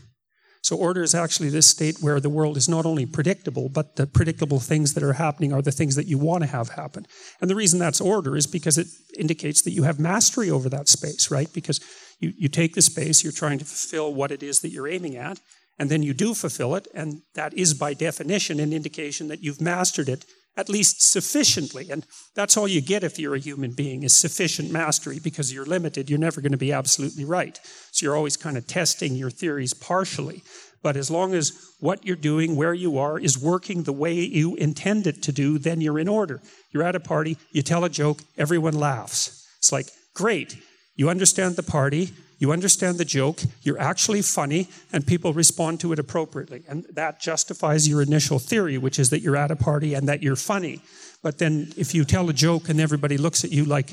So, 0.64 0.76
order 0.76 1.02
is 1.02 1.14
actually 1.14 1.50
this 1.50 1.66
state 1.66 1.98
where 2.00 2.18
the 2.20 2.30
world 2.30 2.56
is 2.56 2.70
not 2.70 2.86
only 2.86 3.04
predictable, 3.04 3.68
but 3.68 3.96
the 3.96 4.06
predictable 4.06 4.60
things 4.60 4.94
that 4.94 5.02
are 5.02 5.12
happening 5.12 5.52
are 5.52 5.60
the 5.60 5.70
things 5.70 5.94
that 5.96 6.06
you 6.06 6.16
want 6.16 6.42
to 6.42 6.48
have 6.48 6.70
happen. 6.70 7.06
And 7.42 7.50
the 7.50 7.54
reason 7.54 7.78
that's 7.78 8.00
order 8.00 8.34
is 8.34 8.46
because 8.46 8.78
it 8.78 8.86
indicates 9.18 9.60
that 9.60 9.72
you 9.72 9.82
have 9.82 10.00
mastery 10.00 10.50
over 10.50 10.70
that 10.70 10.88
space, 10.88 11.30
right? 11.30 11.52
Because 11.52 11.80
you, 12.18 12.32
you 12.38 12.48
take 12.48 12.72
the 12.74 12.80
space, 12.80 13.22
you're 13.22 13.30
trying 13.30 13.58
to 13.58 13.66
fulfill 13.66 14.14
what 14.14 14.32
it 14.32 14.42
is 14.42 14.60
that 14.60 14.70
you're 14.70 14.88
aiming 14.88 15.16
at, 15.16 15.38
and 15.78 15.90
then 15.90 16.02
you 16.02 16.14
do 16.14 16.32
fulfill 16.32 16.74
it, 16.76 16.88
and 16.94 17.20
that 17.34 17.52
is 17.52 17.74
by 17.74 17.92
definition 17.92 18.58
an 18.58 18.72
indication 18.72 19.28
that 19.28 19.42
you've 19.42 19.60
mastered 19.60 20.08
it 20.08 20.24
at 20.56 20.68
least 20.68 21.02
sufficiently. 21.02 21.90
And 21.90 22.06
that's 22.34 22.56
all 22.56 22.68
you 22.68 22.80
get 22.80 23.04
if 23.04 23.18
you're 23.18 23.34
a 23.34 23.40
human 23.40 23.72
being 23.72 24.02
is 24.02 24.14
sufficient 24.14 24.70
mastery 24.70 25.18
because 25.22 25.52
you're 25.52 25.64
limited. 25.64 26.08
You're 26.08 26.18
never 26.18 26.40
going 26.40 26.52
to 26.52 26.58
be 26.58 26.72
absolutely 26.72 27.24
right. 27.24 27.58
So 27.90 28.06
you're 28.06 28.16
always 28.16 28.36
kind 28.36 28.56
of 28.56 28.66
testing 28.66 29.14
your 29.14 29.30
theories 29.30 29.74
partially. 29.74 30.42
But 30.82 30.96
as 30.96 31.10
long 31.10 31.34
as 31.34 31.72
what 31.80 32.04
you're 32.04 32.14
doing, 32.14 32.56
where 32.56 32.74
you 32.74 32.98
are, 32.98 33.18
is 33.18 33.38
working 33.38 33.82
the 33.82 33.92
way 33.92 34.12
you 34.12 34.54
intend 34.56 35.06
it 35.06 35.22
to 35.22 35.32
do, 35.32 35.58
then 35.58 35.80
you're 35.80 35.98
in 35.98 36.08
order. 36.08 36.42
You're 36.72 36.82
at 36.82 36.94
a 36.94 37.00
party, 37.00 37.38
you 37.52 37.62
tell 37.62 37.84
a 37.84 37.88
joke, 37.88 38.20
everyone 38.36 38.74
laughs. 38.74 39.48
It's 39.58 39.72
like, 39.72 39.88
great, 40.12 40.58
you 40.94 41.08
understand 41.08 41.56
the 41.56 41.62
party, 41.62 42.12
you 42.38 42.52
understand 42.52 42.98
the 42.98 43.04
joke, 43.04 43.40
you're 43.62 43.80
actually 43.80 44.22
funny, 44.22 44.68
and 44.92 45.06
people 45.06 45.32
respond 45.32 45.80
to 45.80 45.92
it 45.92 45.98
appropriately. 45.98 46.64
And 46.68 46.84
that 46.92 47.20
justifies 47.20 47.88
your 47.88 48.02
initial 48.02 48.38
theory, 48.38 48.78
which 48.78 48.98
is 48.98 49.10
that 49.10 49.20
you're 49.20 49.36
at 49.36 49.50
a 49.50 49.56
party 49.56 49.94
and 49.94 50.08
that 50.08 50.22
you're 50.22 50.36
funny. 50.36 50.82
But 51.22 51.38
then 51.38 51.72
if 51.76 51.94
you 51.94 52.04
tell 52.04 52.28
a 52.28 52.32
joke 52.32 52.68
and 52.68 52.80
everybody 52.80 53.16
looks 53.16 53.44
at 53.44 53.50
you 53.50 53.64
like, 53.64 53.92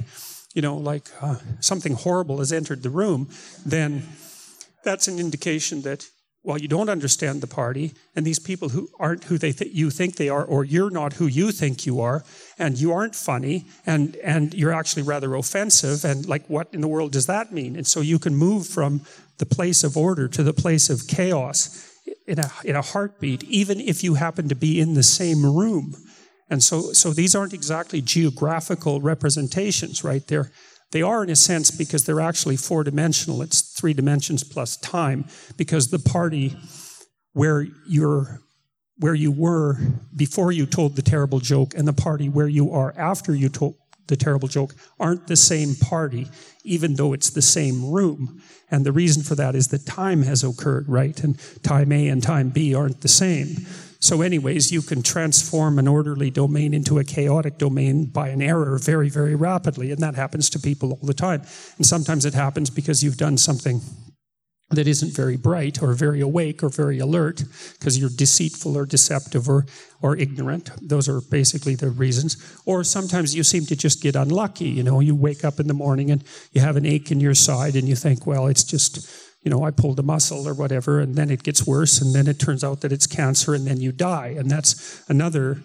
you 0.53 0.61
know, 0.61 0.75
like 0.75 1.09
uh, 1.21 1.35
something 1.59 1.93
horrible 1.93 2.39
has 2.39 2.51
entered 2.51 2.83
the 2.83 2.89
room, 2.89 3.29
then 3.65 4.03
that's 4.83 5.07
an 5.07 5.19
indication 5.19 5.83
that 5.83 6.09
well, 6.43 6.57
you 6.57 6.67
don't 6.67 6.89
understand 6.89 7.41
the 7.41 7.47
party, 7.47 7.93
and 8.15 8.25
these 8.25 8.39
people 8.39 8.69
who 8.69 8.89
aren't 8.99 9.25
who 9.25 9.37
they 9.37 9.51
th- 9.51 9.73
you 9.73 9.91
think 9.91 10.15
they 10.15 10.29
are, 10.29 10.43
or 10.43 10.63
you're 10.63 10.89
not 10.89 11.13
who 11.13 11.27
you 11.27 11.51
think 11.51 11.85
you 11.85 12.01
are, 12.01 12.23
and 12.57 12.79
you 12.79 12.91
aren't 12.91 13.15
funny, 13.15 13.65
and 13.85 14.15
and 14.17 14.53
you're 14.53 14.73
actually 14.73 15.03
rather 15.03 15.35
offensive, 15.35 16.03
and 16.03 16.27
like 16.27 16.47
what 16.49 16.67
in 16.73 16.81
the 16.81 16.87
world 16.87 17.11
does 17.11 17.27
that 17.27 17.51
mean? 17.51 17.75
And 17.75 17.85
so 17.85 18.01
you 18.01 18.17
can 18.17 18.35
move 18.35 18.65
from 18.65 19.01
the 19.37 19.45
place 19.45 19.83
of 19.83 19.95
order 19.95 20.27
to 20.29 20.41
the 20.41 20.53
place 20.53 20.89
of 20.89 21.07
chaos 21.07 21.87
in 22.25 22.39
a 22.39 22.51
in 22.63 22.75
a 22.75 22.81
heartbeat, 22.81 23.43
even 23.43 23.79
if 23.79 24.03
you 24.03 24.15
happen 24.15 24.49
to 24.49 24.55
be 24.55 24.79
in 24.79 24.95
the 24.95 25.03
same 25.03 25.45
room. 25.45 25.95
And 26.49 26.63
so 26.63 26.91
so 26.91 27.11
these 27.11 27.35
aren't 27.35 27.53
exactly 27.53 28.01
geographical 28.01 28.99
representations, 28.99 30.03
right? 30.03 30.25
They're 30.25 30.51
they 30.91 31.01
are 31.01 31.23
in 31.23 31.29
a 31.29 31.35
sense 31.35 31.71
because 31.71 32.05
they're 32.05 32.19
actually 32.19 32.57
four 32.57 32.83
dimensional. 32.83 33.41
It's 33.41 33.61
three 33.61 33.93
dimensions 33.93 34.43
plus 34.43 34.77
time 34.77 35.25
because 35.57 35.89
the 35.89 35.99
party 35.99 36.55
where 37.33 37.65
you're 37.87 38.41
where 38.97 39.15
you 39.15 39.31
were 39.31 39.77
before 40.15 40.51
you 40.51 40.65
told 40.67 40.95
the 40.95 41.01
terrible 41.01 41.39
joke 41.39 41.73
and 41.75 41.87
the 41.87 41.93
party 41.93 42.29
where 42.29 42.47
you 42.47 42.71
are 42.71 42.93
after 42.97 43.33
you 43.33 43.49
told 43.49 43.75
the 44.07 44.15
terrible 44.15 44.47
joke 44.47 44.75
aren't 44.99 45.25
the 45.27 45.35
same 45.35 45.73
party, 45.73 46.27
even 46.63 46.95
though 46.95 47.13
it's 47.13 47.31
the 47.31 47.41
same 47.41 47.89
room. 47.89 48.41
And 48.69 48.85
the 48.85 48.91
reason 48.91 49.23
for 49.23 49.35
that 49.35 49.55
is 49.55 49.69
that 49.69 49.85
time 49.85 50.21
has 50.23 50.43
occurred, 50.43 50.87
right? 50.87 51.19
And 51.23 51.39
time 51.63 51.91
A 51.91 52.09
and 52.09 52.21
time 52.21 52.49
B 52.49 52.75
aren't 52.75 53.01
the 53.01 53.07
same. 53.07 53.65
So, 54.01 54.23
anyways, 54.23 54.71
you 54.71 54.81
can 54.81 55.03
transform 55.03 55.77
an 55.77 55.87
orderly 55.87 56.31
domain 56.31 56.73
into 56.73 56.97
a 56.97 57.03
chaotic 57.03 57.59
domain 57.59 58.05
by 58.05 58.29
an 58.29 58.41
error 58.41 58.79
very, 58.79 59.09
very 59.09 59.35
rapidly. 59.35 59.91
And 59.91 60.01
that 60.01 60.15
happens 60.15 60.49
to 60.49 60.59
people 60.59 60.93
all 60.93 61.07
the 61.07 61.13
time. 61.13 61.43
And 61.77 61.85
sometimes 61.85 62.25
it 62.25 62.33
happens 62.33 62.71
because 62.71 63.03
you've 63.03 63.17
done 63.17 63.37
something 63.37 63.81
that 64.71 64.87
isn't 64.87 65.13
very 65.13 65.37
bright 65.37 65.83
or 65.83 65.93
very 65.93 66.19
awake 66.21 66.63
or 66.63 66.69
very 66.69 66.97
alert 66.97 67.43
because 67.73 67.99
you're 67.99 68.09
deceitful 68.09 68.75
or 68.75 68.85
deceptive 68.85 69.47
or, 69.47 69.65
or 70.01 70.17
ignorant. 70.17 70.71
Those 70.81 71.07
are 71.07 71.21
basically 71.21 71.75
the 71.75 71.89
reasons. 71.89 72.37
Or 72.65 72.83
sometimes 72.83 73.35
you 73.35 73.43
seem 73.43 73.65
to 73.67 73.75
just 73.75 74.01
get 74.01 74.15
unlucky. 74.15 74.69
You 74.69 74.81
know, 74.81 74.99
you 74.99 75.13
wake 75.13 75.45
up 75.45 75.59
in 75.59 75.67
the 75.67 75.73
morning 75.73 76.09
and 76.09 76.23
you 76.53 76.61
have 76.61 76.77
an 76.77 76.85
ache 76.85 77.11
in 77.11 77.19
your 77.19 77.35
side 77.35 77.75
and 77.75 77.87
you 77.87 77.95
think, 77.95 78.25
well, 78.25 78.47
it's 78.47 78.63
just 78.63 79.07
you 79.41 79.49
know, 79.49 79.63
I 79.63 79.71
pulled 79.71 79.99
a 79.99 80.03
muscle 80.03 80.47
or 80.47 80.53
whatever, 80.53 80.99
and 80.99 81.15
then 81.15 81.29
it 81.31 81.43
gets 81.43 81.65
worse, 81.65 81.99
and 82.01 82.13
then 82.13 82.27
it 82.27 82.39
turns 82.39 82.63
out 82.63 82.81
that 82.81 82.91
it's 82.91 83.07
cancer, 83.07 83.53
and 83.53 83.65
then 83.65 83.79
you 83.79 83.91
die. 83.91 84.35
And 84.37 84.49
that's 84.49 85.03
another 85.09 85.61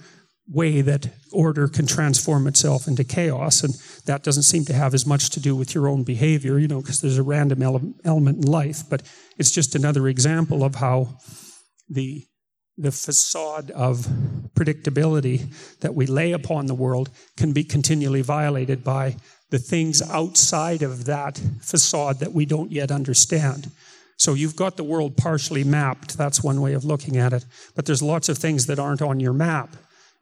way 0.48 0.80
that 0.80 1.08
order 1.32 1.68
can 1.68 1.86
transform 1.86 2.46
itself 2.46 2.86
into 2.86 3.04
chaos. 3.04 3.62
And 3.62 3.74
that 4.06 4.22
doesn't 4.22 4.44
seem 4.44 4.64
to 4.66 4.72
have 4.72 4.94
as 4.94 5.04
much 5.04 5.30
to 5.30 5.40
do 5.40 5.56
with 5.56 5.74
your 5.74 5.88
own 5.88 6.04
behavior, 6.04 6.58
you 6.58 6.68
know, 6.68 6.80
because 6.80 7.00
there's 7.00 7.18
a 7.18 7.22
random 7.22 7.62
ele- 7.62 7.94
element 8.04 8.44
in 8.44 8.50
life. 8.50 8.82
But 8.88 9.02
it's 9.38 9.50
just 9.50 9.74
another 9.74 10.08
example 10.08 10.64
of 10.64 10.76
how 10.76 11.18
the 11.88 12.24
the 12.78 12.92
facade 12.92 13.70
of 13.70 14.06
predictability 14.54 15.78
that 15.80 15.94
we 15.94 16.04
lay 16.04 16.32
upon 16.32 16.66
the 16.66 16.74
world 16.74 17.08
can 17.36 17.52
be 17.52 17.64
continually 17.64 18.20
violated 18.20 18.84
by 18.84 19.16
the 19.56 19.62
things 19.62 20.02
outside 20.02 20.82
of 20.82 21.06
that 21.06 21.40
facade 21.62 22.18
that 22.18 22.34
we 22.34 22.44
don't 22.44 22.70
yet 22.70 22.90
understand. 22.90 23.70
So 24.18 24.34
you've 24.34 24.54
got 24.54 24.76
the 24.76 24.84
world 24.84 25.16
partially 25.16 25.64
mapped. 25.64 26.18
That's 26.18 26.44
one 26.44 26.60
way 26.60 26.74
of 26.74 26.84
looking 26.84 27.16
at 27.16 27.32
it. 27.32 27.46
But 27.74 27.86
there's 27.86 28.02
lots 28.02 28.28
of 28.28 28.36
things 28.36 28.66
that 28.66 28.78
aren't 28.78 29.00
on 29.00 29.18
your 29.18 29.32
map. 29.32 29.74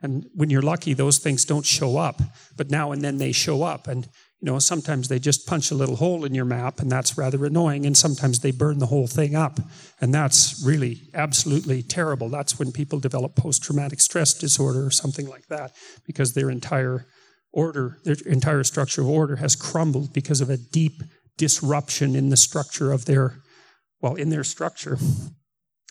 And 0.02 0.30
when 0.36 0.50
you're 0.50 0.62
lucky, 0.62 0.94
those 0.94 1.18
things 1.18 1.44
don't 1.44 1.66
show 1.66 1.96
up. 1.96 2.22
But 2.56 2.70
now 2.70 2.92
and 2.92 3.02
then 3.02 3.18
they 3.18 3.32
show 3.32 3.64
up. 3.64 3.88
And 3.88 4.06
you 4.40 4.52
know, 4.52 4.60
sometimes 4.60 5.08
they 5.08 5.18
just 5.18 5.48
punch 5.48 5.72
a 5.72 5.74
little 5.74 5.96
hole 5.96 6.24
in 6.24 6.34
your 6.34 6.44
map, 6.44 6.78
and 6.78 6.92
that's 6.92 7.18
rather 7.18 7.44
annoying. 7.44 7.86
And 7.86 7.96
sometimes 7.96 8.38
they 8.38 8.52
burn 8.52 8.78
the 8.78 8.86
whole 8.86 9.06
thing 9.08 9.34
up, 9.34 9.58
and 10.00 10.14
that's 10.14 10.62
really 10.64 11.08
absolutely 11.14 11.82
terrible. 11.82 12.28
That's 12.28 12.58
when 12.58 12.70
people 12.70 13.00
develop 13.00 13.34
post 13.34 13.64
traumatic 13.64 14.00
stress 14.00 14.34
disorder 14.34 14.84
or 14.86 14.90
something 14.90 15.26
like 15.26 15.46
that, 15.48 15.72
because 16.06 16.34
their 16.34 16.50
entire 16.50 17.06
order, 17.54 17.98
their 18.04 18.16
entire 18.26 18.64
structure 18.64 19.00
of 19.00 19.08
order 19.08 19.36
has 19.36 19.56
crumbled 19.56 20.12
because 20.12 20.40
of 20.40 20.50
a 20.50 20.56
deep 20.56 21.02
disruption 21.38 22.14
in 22.14 22.28
the 22.28 22.36
structure 22.36 22.92
of 22.92 23.06
their, 23.06 23.36
well, 24.02 24.14
in 24.16 24.28
their 24.28 24.44
structure. 24.44 24.98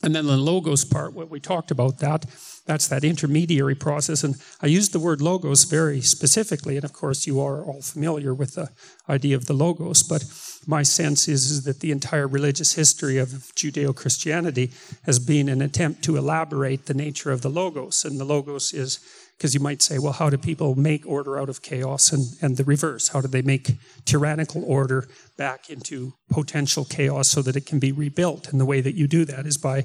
And 0.03 0.13
then 0.13 0.27
the 0.27 0.35
logos 0.35 0.83
part, 0.83 1.13
what 1.13 1.29
we 1.29 1.39
talked 1.39 1.71
about 1.71 1.99
that, 1.99 2.25
that's 2.65 2.89
that 2.89 3.05
intermediary 3.05 3.75
process. 3.75 4.25
And 4.25 4.35
I 4.61 4.67
used 4.67 4.91
the 4.91 4.99
word 4.99 5.21
logos 5.21 5.63
very 5.63 6.01
specifically. 6.01 6.75
And 6.75 6.83
of 6.83 6.91
course, 6.91 7.25
you 7.25 7.39
are 7.39 7.63
all 7.63 7.81
familiar 7.81 8.33
with 8.33 8.55
the 8.55 8.69
idea 9.07 9.37
of 9.37 9.45
the 9.45 9.53
logos. 9.53 10.03
But 10.03 10.25
my 10.67 10.83
sense 10.83 11.29
is, 11.29 11.49
is 11.49 11.63
that 11.63 11.79
the 11.79 11.91
entire 11.91 12.27
religious 12.27 12.73
history 12.73 13.17
of 13.17 13.29
Judeo 13.55 13.95
Christianity 13.95 14.73
has 15.03 15.19
been 15.19 15.47
an 15.47 15.61
attempt 15.61 16.03
to 16.03 16.17
elaborate 16.17 16.85
the 16.85 16.93
nature 16.93 17.31
of 17.31 17.41
the 17.41 17.49
logos. 17.49 18.03
And 18.03 18.19
the 18.19 18.25
logos 18.25 18.73
is 18.73 18.99
because 19.43 19.53
you 19.53 19.59
might 19.59 19.81
say, 19.81 19.99
well, 19.99 20.13
how 20.13 20.29
do 20.29 20.37
people 20.37 20.73
make 20.73 21.05
order 21.05 21.37
out 21.37 21.49
of 21.49 21.61
chaos? 21.61 22.13
And, 22.13 22.27
and 22.41 22.55
the 22.55 22.63
reverse. 22.63 23.09
How 23.09 23.19
do 23.19 23.27
they 23.27 23.41
make 23.41 23.73
tyrannical 24.05 24.63
order 24.63 25.05
back 25.37 25.69
into 25.69 26.13
potential 26.29 26.85
chaos 26.85 27.27
so 27.27 27.41
that 27.41 27.57
it 27.57 27.65
can 27.65 27.77
be 27.77 27.91
rebuilt? 27.91 28.47
And 28.47 28.57
the 28.57 28.65
way 28.65 28.79
that 28.79 28.95
you 28.95 29.05
do 29.05 29.25
that 29.25 29.45
is 29.45 29.57
by, 29.57 29.83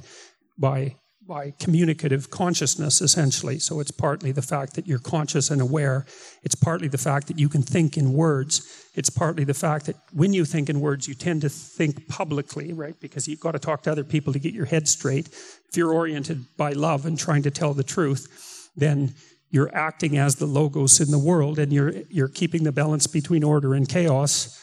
by, 0.57 0.95
by 1.27 1.55
communicative 1.59 2.31
consciousness, 2.31 3.01
essentially. 3.01 3.59
So 3.59 3.81
it's 3.81 3.91
partly 3.91 4.31
the 4.31 4.43
fact 4.43 4.75
that 4.75 4.87
you're 4.87 5.01
conscious 5.01 5.51
and 5.51 5.61
aware. 5.61 6.07
It's 6.45 6.55
partly 6.55 6.87
the 6.87 6.97
fact 6.97 7.27
that 7.27 7.41
you 7.41 7.49
can 7.49 7.63
think 7.63 7.97
in 7.97 8.13
words. 8.13 8.63
It's 8.95 9.11
partly 9.11 9.43
the 9.43 9.55
fact 9.55 9.87
that 9.87 9.97
when 10.13 10.33
you 10.33 10.45
think 10.45 10.71
in 10.71 10.79
words, 10.79 11.09
you 11.09 11.15
tend 11.15 11.41
to 11.41 11.49
think 11.49 12.07
publicly, 12.07 12.73
right? 12.73 12.95
Because 13.01 13.27
you've 13.27 13.41
got 13.41 13.53
to 13.53 13.59
talk 13.59 13.83
to 13.83 13.91
other 13.91 14.05
people 14.05 14.33
to 14.35 14.39
get 14.39 14.55
your 14.55 14.67
head 14.67 14.87
straight. 14.87 15.27
If 15.27 15.77
you're 15.77 15.93
oriented 15.93 16.45
by 16.57 16.75
love 16.75 17.07
and 17.07 17.19
trying 17.19 17.43
to 17.43 17.51
tell 17.51 17.75
the 17.75 17.83
truth, 17.83 18.29
then 18.77 19.15
you're 19.51 19.75
acting 19.75 20.19
as 20.19 20.37
the 20.37 20.47
logos 20.47 21.01
in 21.01 21.11
the 21.11 21.19
world 21.19 21.59
and 21.59 21.73
you're, 21.73 21.93
you're 22.11 22.29
keeping 22.29 22.65
the 22.65 22.73
balance 22.73 23.07
between 23.07 23.43
order 23.43 23.75
and 23.75 23.89
chaos. 23.89 24.63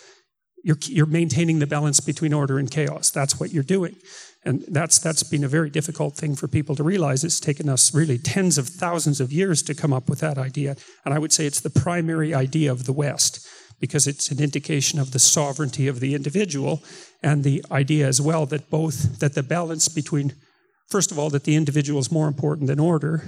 You're, 0.63 0.77
you're 0.83 1.05
maintaining 1.05 1.59
the 1.59 1.67
balance 1.67 1.99
between 1.99 2.33
order 2.33 2.59
and 2.59 2.69
chaos. 2.69 3.09
That's 3.09 3.39
what 3.39 3.51
you're 3.51 3.63
doing. 3.63 3.95
And 4.43 4.63
that's, 4.67 4.99
that's 4.99 5.23
been 5.23 5.43
a 5.43 5.47
very 5.47 5.71
difficult 5.71 6.15
thing 6.15 6.35
for 6.35 6.47
people 6.47 6.75
to 6.75 6.83
realize. 6.83 7.23
It's 7.23 7.39
taken 7.39 7.67
us 7.67 7.95
really 7.95 8.19
tens 8.19 8.59
of 8.59 8.67
thousands 8.67 9.19
of 9.19 9.33
years 9.33 9.63
to 9.63 9.73
come 9.73 9.91
up 9.91 10.07
with 10.07 10.19
that 10.19 10.37
idea. 10.37 10.75
And 11.03 11.13
I 11.13 11.19
would 11.19 11.33
say 11.33 11.47
it's 11.47 11.61
the 11.61 11.71
primary 11.71 12.33
idea 12.33 12.71
of 12.71 12.85
the 12.85 12.93
West 12.93 13.47
because 13.79 14.05
it's 14.05 14.29
an 14.29 14.41
indication 14.41 14.99
of 14.99 15.11
the 15.11 15.19
sovereignty 15.19 15.87
of 15.87 15.99
the 15.99 16.13
individual 16.13 16.83
and 17.23 17.43
the 17.43 17.65
idea 17.71 18.07
as 18.07 18.21
well 18.21 18.45
that 18.45 18.69
both, 18.69 19.19
that 19.19 19.33
the 19.33 19.43
balance 19.43 19.89
between 19.89 20.33
First 20.87 21.11
of 21.11 21.17
all, 21.17 21.29
that 21.31 21.43
the 21.43 21.55
individual 21.55 21.99
is 21.99 22.11
more 22.11 22.27
important 22.27 22.67
than 22.67 22.79
order. 22.79 23.23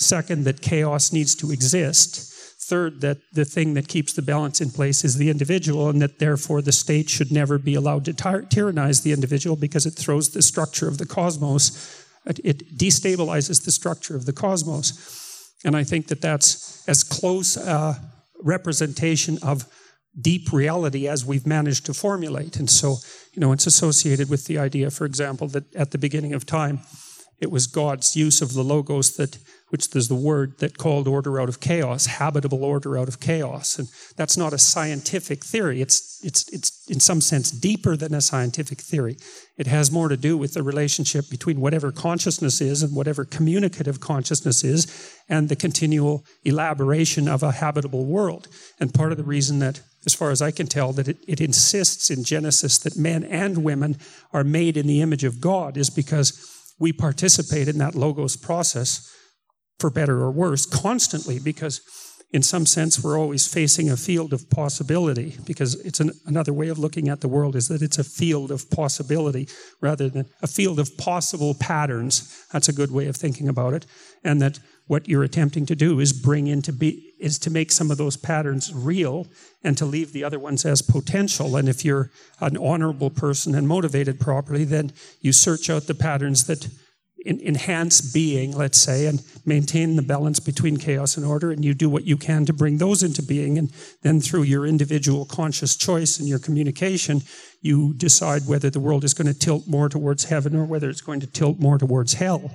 Second, 0.00 0.44
that 0.44 0.62
chaos 0.62 1.12
needs 1.12 1.34
to 1.36 1.52
exist. 1.52 2.26
Third, 2.62 3.02
that 3.02 3.18
the 3.32 3.44
thing 3.44 3.74
that 3.74 3.86
keeps 3.86 4.14
the 4.14 4.22
balance 4.22 4.60
in 4.60 4.70
place 4.70 5.04
is 5.04 5.16
the 5.16 5.28
individual, 5.28 5.90
and 5.90 6.00
that 6.00 6.18
therefore 6.18 6.62
the 6.62 6.72
state 6.72 7.10
should 7.10 7.30
never 7.30 7.58
be 7.58 7.74
allowed 7.74 8.06
to 8.06 8.14
ty- 8.14 8.44
tyrannize 8.48 9.02
the 9.02 9.12
individual 9.12 9.56
because 9.56 9.84
it 9.84 9.92
throws 9.92 10.30
the 10.30 10.42
structure 10.42 10.88
of 10.88 10.96
the 10.96 11.06
cosmos, 11.06 12.06
it 12.26 12.78
destabilizes 12.78 13.64
the 13.64 13.70
structure 13.70 14.16
of 14.16 14.24
the 14.24 14.32
cosmos. 14.32 15.54
And 15.64 15.76
I 15.76 15.84
think 15.84 16.06
that 16.08 16.22
that's 16.22 16.82
as 16.88 17.04
close 17.04 17.56
a 17.56 18.00
representation 18.42 19.38
of 19.42 19.66
deep 20.18 20.50
reality 20.52 21.06
as 21.06 21.26
we've 21.26 21.46
managed 21.46 21.86
to 21.86 21.94
formulate. 21.94 22.56
And 22.56 22.70
so, 22.70 22.96
you 23.34 23.40
know, 23.40 23.52
it's 23.52 23.66
associated 23.66 24.30
with 24.30 24.46
the 24.46 24.58
idea, 24.58 24.90
for 24.90 25.04
example, 25.04 25.46
that 25.48 25.74
at 25.74 25.90
the 25.90 25.98
beginning 25.98 26.32
of 26.32 26.46
time, 26.46 26.80
it 27.40 27.50
was 27.50 27.66
God's 27.66 28.16
use 28.16 28.42
of 28.42 28.52
the 28.54 28.62
logos 28.62 29.16
that, 29.16 29.38
which 29.70 29.94
is 29.96 30.08
the 30.08 30.14
word 30.14 30.58
that 30.58 30.78
called 30.78 31.08
order 31.08 31.40
out 31.40 31.48
of 31.48 31.60
chaos, 31.60 32.06
habitable 32.06 32.62
order 32.62 32.98
out 32.98 33.08
of 33.08 33.20
chaos. 33.20 33.78
And 33.78 33.88
that's 34.16 34.36
not 34.36 34.52
a 34.52 34.58
scientific 34.58 35.44
theory. 35.44 35.80
It's, 35.80 36.20
it's, 36.24 36.48
it's 36.52 36.88
in 36.88 37.00
some 37.00 37.20
sense 37.20 37.50
deeper 37.50 37.96
than 37.96 38.12
a 38.12 38.20
scientific 38.20 38.80
theory. 38.80 39.16
It 39.56 39.66
has 39.68 39.92
more 39.92 40.08
to 40.08 40.16
do 40.16 40.36
with 40.36 40.54
the 40.54 40.62
relationship 40.62 41.30
between 41.30 41.60
whatever 41.60 41.92
consciousness 41.92 42.60
is 42.60 42.82
and 42.82 42.94
whatever 42.94 43.24
communicative 43.24 44.00
consciousness 44.00 44.64
is 44.64 45.16
and 45.28 45.48
the 45.48 45.56
continual 45.56 46.24
elaboration 46.44 47.28
of 47.28 47.42
a 47.42 47.52
habitable 47.52 48.04
world. 48.04 48.48
And 48.80 48.92
part 48.92 49.12
of 49.12 49.18
the 49.18 49.24
reason 49.24 49.60
that 49.60 49.80
as 50.06 50.14
far 50.14 50.30
as 50.30 50.40
I 50.40 50.50
can 50.50 50.66
tell, 50.66 50.92
that 50.94 51.08
it, 51.08 51.18
it, 51.28 51.40
insists 51.40 52.10
in 52.10 52.24
Genesis 52.24 52.78
that 52.78 52.96
men 52.96 53.22
and 53.22 53.62
women 53.62 53.98
are 54.32 54.44
made 54.44 54.76
in 54.76 54.86
the 54.86 55.02
image 55.02 55.24
of 55.24 55.40
God 55.40 55.76
is 55.76 55.90
because 55.90 56.74
we 56.78 56.92
participate 56.92 57.68
in 57.68 57.78
that 57.78 57.94
logos 57.94 58.36
process, 58.36 59.14
for 59.80 59.90
better 59.90 60.20
or 60.20 60.30
worse, 60.30 60.66
constantly 60.66 61.38
because 61.38 61.80
in 62.32 62.42
some 62.42 62.64
sense, 62.64 63.02
we're 63.02 63.18
always 63.18 63.52
facing 63.52 63.90
a 63.90 63.96
field 63.96 64.32
of 64.32 64.48
possibility 64.50 65.36
because 65.44 65.74
it's 65.80 65.98
an, 65.98 66.12
another 66.26 66.52
way 66.52 66.68
of 66.68 66.78
looking 66.78 67.08
at 67.08 67.20
the 67.20 67.28
world 67.28 67.56
is 67.56 67.66
that 67.68 67.82
it's 67.82 67.98
a 67.98 68.04
field 68.04 68.52
of 68.52 68.70
possibility 68.70 69.48
rather 69.80 70.08
than 70.08 70.26
a 70.40 70.46
field 70.46 70.78
of 70.78 70.96
possible 70.96 71.54
patterns. 71.54 72.46
That's 72.52 72.68
a 72.68 72.72
good 72.72 72.92
way 72.92 73.08
of 73.08 73.16
thinking 73.16 73.48
about 73.48 73.74
it. 73.74 73.84
And 74.22 74.40
that 74.42 74.60
what 74.86 75.08
you're 75.08 75.24
attempting 75.24 75.66
to 75.66 75.74
do 75.74 75.98
is 75.98 76.12
bring 76.12 76.46
into 76.46 76.72
be 76.72 77.14
is 77.18 77.38
to 77.40 77.50
make 77.50 77.72
some 77.72 77.90
of 77.90 77.98
those 77.98 78.16
patterns 78.16 78.72
real 78.72 79.26
and 79.62 79.76
to 79.76 79.84
leave 79.84 80.12
the 80.12 80.24
other 80.24 80.38
ones 80.38 80.64
as 80.64 80.82
potential. 80.82 81.56
And 81.56 81.68
if 81.68 81.84
you're 81.84 82.10
an 82.40 82.56
honorable 82.56 83.10
person 83.10 83.54
and 83.54 83.66
motivated 83.66 84.20
properly, 84.20 84.64
then 84.64 84.92
you 85.20 85.32
search 85.32 85.68
out 85.68 85.86
the 85.86 85.94
patterns 85.94 86.46
that 86.46 86.68
enhance 87.26 88.00
being, 88.00 88.52
let's 88.52 88.78
say, 88.78 89.06
and 89.06 89.22
maintain 89.44 89.96
the 89.96 90.02
balance 90.02 90.40
between 90.40 90.76
chaos 90.76 91.16
and 91.16 91.26
order, 91.26 91.50
and 91.50 91.64
you 91.64 91.74
do 91.74 91.90
what 91.90 92.04
you 92.04 92.16
can 92.16 92.46
to 92.46 92.52
bring 92.52 92.78
those 92.78 93.02
into 93.02 93.22
being. 93.22 93.58
And 93.58 93.72
then 94.02 94.20
through 94.20 94.44
your 94.44 94.66
individual 94.66 95.26
conscious 95.26 95.76
choice 95.76 96.18
and 96.18 96.28
your 96.28 96.38
communication, 96.38 97.22
you 97.60 97.92
decide 97.94 98.46
whether 98.46 98.70
the 98.70 98.80
world 98.80 99.04
is 99.04 99.14
going 99.14 99.26
to 99.26 99.38
tilt 99.38 99.68
more 99.68 99.88
towards 99.88 100.24
heaven 100.24 100.56
or 100.56 100.64
whether 100.64 100.88
it's 100.88 101.02
going 101.02 101.20
to 101.20 101.26
tilt 101.26 101.58
more 101.58 101.78
towards 101.78 102.14
hell. 102.14 102.50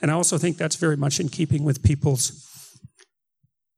And 0.00 0.10
I 0.10 0.14
also 0.14 0.38
think 0.38 0.56
that's 0.56 0.76
very 0.76 0.96
much 0.96 1.20
in 1.20 1.28
keeping 1.28 1.64
with 1.64 1.82
people's 1.82 2.42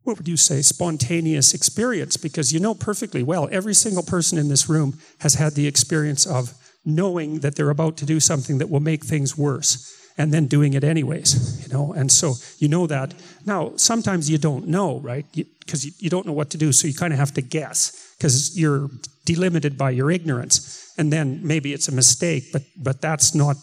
what 0.05 0.17
would 0.17 0.29
you 0.29 0.39
say, 0.39 0.63
spontaneous 0.63 1.53
experience, 1.53 2.17
because 2.17 2.51
you 2.51 2.59
know 2.59 2.75
perfectly 2.75 3.23
well, 3.23 3.47
every 3.53 3.75
single 3.75 4.03
person 4.03 4.39
in 4.39 4.49
this 4.49 4.67
room 4.67 4.99
has 5.19 5.35
had 5.35 5.53
the 5.53 5.67
experience 5.67 6.25
of 6.25 6.55
knowing 6.83 7.41
that 7.41 7.57
they're 7.57 7.69
about 7.69 7.99
to 7.99 8.07
do 8.07 8.19
something 8.19 8.57
that 8.57 8.71
will 8.71 8.81
make 8.81 9.05
things 9.05 9.37
worse 9.37 9.98
and 10.19 10.35
then 10.35 10.47
doing 10.47 10.75
it 10.75 10.85
anyways, 10.85 11.63
you 11.63 11.73
know. 11.73 11.93
And 11.93 12.11
so 12.11 12.35
you 12.59 12.69
know 12.69 12.87
that. 12.89 13.15
Now, 13.47 13.73
sometimes 13.77 14.29
you 14.29 14.37
don't 14.37 14.67
know, 14.67 14.99
right? 14.99 15.25
Because 15.33 15.85
you, 15.85 15.93
you, 15.93 16.05
you, 16.05 16.11
don't 16.11 16.27
know 16.27 16.33
what 16.33 16.51
to 16.51 16.59
do, 16.59 16.73
so 16.73 16.89
you 16.89 16.95
kind 16.95 17.13
of 17.13 17.19
have 17.19 17.33
to 17.35 17.41
guess 17.41 18.15
because 18.19 18.59
you're 18.59 18.91
delimited 19.25 19.79
by 19.79 19.91
your 19.91 20.11
ignorance. 20.11 20.93
And 20.99 21.13
then 21.13 21.41
maybe 21.43 21.73
it's 21.73 21.89
a 21.89 21.93
mistake, 21.93 22.53
but 22.53 22.63
but 22.77 23.01
that's 23.01 23.35
not 23.35 23.57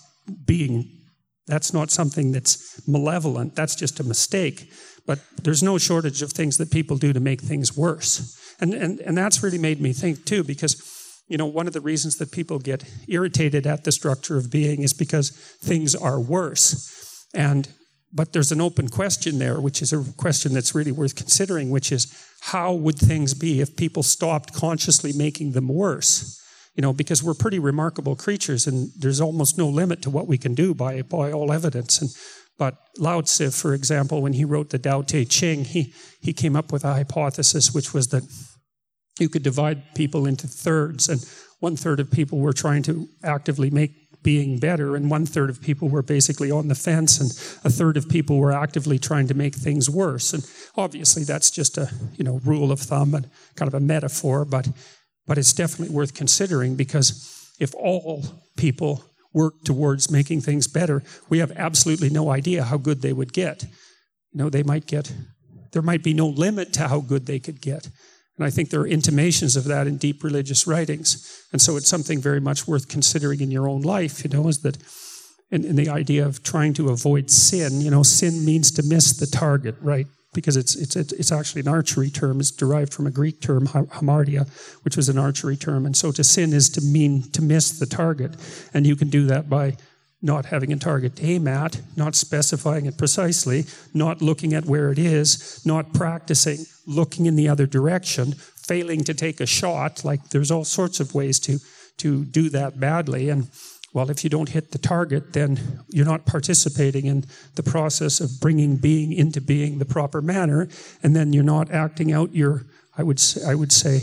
being 0.46 0.90
that's 1.48 1.74
not 1.74 1.92
something 1.92 2.32
that's 2.32 2.82
malevolent. 2.88 3.56
That's 3.56 3.76
just 3.76 4.00
a 4.00 4.04
mistake. 4.04 4.72
But 5.06 5.20
there's 5.44 5.62
no 5.62 5.78
shortage 5.78 6.24
of 6.24 6.32
things 6.32 6.58
that 6.58 6.72
people 6.72 6.98
do 6.98 7.14
to 7.14 7.20
make 7.20 7.42
things 7.42 7.78
worse. 7.78 8.40
And 8.60 8.74
and 8.74 9.00
and 9.02 9.18
that's 9.18 9.44
really 9.44 9.60
made 9.60 9.82
me 9.82 9.94
think 9.94 10.26
too, 10.26 10.44
because 10.44 10.95
you 11.28 11.38
know, 11.38 11.46
one 11.46 11.68
of 11.68 11.74
the 11.74 11.82
reasons 11.82 12.18
that 12.18 12.32
people 12.32 12.60
get 12.60 12.84
irritated 13.08 13.66
at 13.66 13.84
the 13.84 13.92
structure 13.92 14.38
of 14.38 14.52
being 14.52 14.84
is 14.84 14.94
because 14.94 15.32
things 15.32 15.96
are 15.96 16.20
worse. 16.20 17.28
And 17.34 17.68
but 18.14 18.32
there's 18.32 18.54
an 18.54 18.62
open 18.62 18.88
question 18.88 19.40
there, 19.40 19.60
which 19.60 19.82
is 19.82 19.92
a 19.92 20.02
question 20.16 20.54
that's 20.54 20.74
really 20.74 20.94
worth 20.94 21.16
considering, 21.16 21.70
which 21.70 21.92
is 21.92 22.08
how 22.40 22.74
would 22.74 22.98
things 22.98 23.34
be 23.34 23.60
if 23.60 23.76
people 23.76 24.04
stopped 24.04 24.54
consciously 24.54 25.12
making 25.12 25.52
them 25.52 25.68
worse? 25.68 26.42
You 26.76 26.82
know, 26.82 26.94
because 26.94 27.22
we're 27.22 27.34
pretty 27.34 27.60
remarkable 27.60 28.16
creatures 28.16 28.68
and 28.68 28.90
there's 28.98 29.20
almost 29.20 29.58
no 29.58 29.68
limit 29.68 30.02
to 30.04 30.10
what 30.10 30.28
we 30.28 30.38
can 30.38 30.56
do 30.56 30.74
by, 30.74 31.02
by 31.02 31.34
all 31.34 31.52
evidence. 31.52 32.02
And 32.02 32.10
but 32.58 32.78
Lao 32.98 33.20
Tzu, 33.20 33.50
for 33.50 33.74
example, 33.74 34.22
when 34.22 34.32
he 34.32 34.46
wrote 34.46 34.70
the 34.70 34.80
Tao 34.80 35.02
Te 35.02 35.26
Ching, 35.26 35.66
he, 35.66 35.94
he 36.22 36.32
came 36.32 36.56
up 36.56 36.72
with 36.72 36.86
a 36.86 36.94
hypothesis 36.94 37.74
which 37.74 37.94
was 37.94 38.08
that 38.10 38.24
you 39.20 39.30
could 39.30 39.44
divide 39.44 39.96
people 39.96 40.26
into 40.26 40.48
thirds, 40.48 41.10
and 41.10 41.26
one 41.60 41.76
third 41.76 42.00
of 42.00 42.12
people 42.12 42.40
were 42.40 42.54
trying 42.54 42.84
to 42.84 43.08
actively 43.24 43.70
make 43.70 43.92
being 44.24 44.58
better, 44.58 44.96
and 44.96 45.10
one 45.10 45.26
third 45.26 45.50
of 45.52 45.62
people 45.62 45.88
were 45.88 46.02
basically 46.02 46.50
on 46.50 46.68
the 46.68 46.76
fence, 46.76 47.20
and 47.20 47.30
a 47.64 47.70
third 47.70 47.96
of 47.96 48.10
people 48.10 48.38
were 48.38 48.52
actively 48.52 48.98
trying 48.98 49.28
to 49.28 49.36
make 49.36 49.54
things 49.54 49.90
worse. 49.90 50.34
And 50.34 50.44
obviously, 50.76 51.24
that's 51.24 51.52
just 51.52 51.78
a 51.78 51.90
you 52.18 52.24
know 52.24 52.42
rule 52.44 52.72
of 52.72 52.80
thumb 52.80 53.14
and 53.14 53.30
kind 53.56 53.68
of 53.68 53.74
a 53.76 53.80
metaphor, 53.80 54.44
but 54.44 54.68
but 55.28 55.38
it's 55.38 55.54
definitely 55.54 55.96
worth 55.96 56.14
considering 56.14 56.76
because 56.76 57.54
if 57.60 57.74
all 57.76 58.26
people 58.58 59.04
work 59.32 59.64
towards 59.64 60.10
making 60.10 60.42
things 60.42 60.68
better, 60.68 61.04
we 61.30 61.40
have 61.40 61.52
absolutely 61.56 62.10
no 62.10 62.30
idea 62.30 62.64
how 62.64 62.78
good 62.78 63.02
they 63.02 63.14
would 63.14 63.34
get. 63.34 63.64
You 63.64 64.40
know, 64.40 64.50
they 64.50 64.64
might 64.64 64.88
get 64.88 65.14
there 65.76 65.82
might 65.82 66.04
be 66.04 66.14
no 66.14 66.28
limit 66.28 66.72
to 66.72 66.88
how 66.88 67.02
good 67.02 67.26
they 67.26 67.38
could 67.38 67.60
get. 67.60 67.90
And 68.38 68.46
I 68.46 68.50
think 68.50 68.70
there 68.70 68.82
are 68.82 68.88
intimations 68.88 69.56
of 69.56 69.64
that 69.66 69.88
in 69.88 69.98
deep 69.98 70.24
religious 70.24 70.68
writings. 70.68 71.46
And 71.54 71.62
so 71.62 71.78
it's 71.78 71.88
something 71.88 72.20
very 72.20 72.42
much 72.42 72.68
worth 72.68 72.90
considering 72.90 73.40
in 73.40 73.52
your 73.52 73.68
own 73.68 73.82
life, 73.82 74.24
you 74.24 74.30
know, 74.30 74.48
is 74.48 74.62
that 74.62 74.78
in, 75.52 75.64
in 75.64 75.76
the 75.76 75.90
idea 75.90 76.26
of 76.26 76.44
trying 76.44 76.74
to 76.74 76.90
avoid 76.90 77.30
sin, 77.30 77.82
you 77.82 77.90
know, 77.90 78.04
sin 78.04 78.44
means 78.44 78.72
to 78.72 78.84
miss 78.84 79.14
the 79.14 79.28
target, 79.28 79.76
right? 79.80 80.08
Because 80.34 80.58
it's, 80.58 80.76
it's, 80.76 80.96
it's 80.96 81.32
actually 81.32 81.62
an 81.62 81.70
archery 81.70 82.10
term. 82.10 82.42
It's 82.42 82.52
derived 82.52 82.94
from 82.94 83.08
a 83.08 83.12
Greek 83.12 83.42
term, 83.42 83.68
hamartia, 83.68 84.50
which 84.84 84.98
was 84.98 85.08
an 85.08 85.18
archery 85.18 85.56
term. 85.56 85.86
And 85.86 85.96
so 85.96 86.12
to 86.12 86.24
sin 86.24 86.52
is 86.52 86.70
to 86.72 86.82
mean 86.82 87.32
to 87.32 87.42
miss 87.42 87.80
the 87.80 87.86
target. 87.86 88.36
And 88.74 88.86
you 88.86 88.98
can 88.98 89.10
do 89.10 89.28
that 89.28 89.50
by 89.50 89.78
not 90.26 90.48
having 90.48 90.74
a 90.74 90.78
target 90.78 91.16
to 91.16 91.24
aim 91.24 91.48
at, 91.48 91.80
not 91.96 92.16
specifying 92.16 92.88
it 92.88 92.98
precisely, 92.98 93.66
not 93.94 94.22
looking 94.22 94.54
at 94.54 94.66
where 94.66 94.92
it 94.92 94.98
is, 95.00 95.62
not 95.66 95.94
practicing 95.94 96.66
looking 96.88 97.26
in 97.26 97.36
the 97.36 97.48
other 97.48 97.66
direction, 97.66 98.34
failing 98.34 99.04
to 99.04 99.14
take 99.14 99.40
a 99.40 99.46
shot. 99.46 100.04
Like 100.04 100.30
there's 100.30 100.52
all 100.52 100.66
sorts 100.66 101.00
of 101.00 101.14
ways 101.14 101.40
to 101.42 101.60
to 101.98 102.26
do 102.26 102.50
that 102.50 102.80
badly. 102.80 103.30
And 103.30 103.48
well, 103.94 104.10
if 104.10 104.24
you 104.24 104.30
don't 104.30 104.50
hit 104.50 104.72
the 104.72 104.78
target, 104.78 105.32
then 105.32 105.84
you're 105.88 106.06
not 106.06 106.26
participating 106.26 107.06
in 107.06 107.24
the 107.56 107.64
process 107.64 108.20
of 108.20 108.42
bringing 108.42 108.76
being 108.76 109.14
into 109.14 109.40
being 109.40 109.80
the 109.80 109.86
proper 109.86 110.22
manner, 110.22 110.68
and 111.02 111.16
then 111.16 111.32
you're 111.32 111.44
not 111.44 111.72
acting 111.72 112.12
out 112.12 112.36
your, 112.36 112.66
I 112.98 113.04
would 113.04 113.20
say, 113.20 113.50
I 113.50 113.56
would 113.56 113.72
say, 113.72 114.02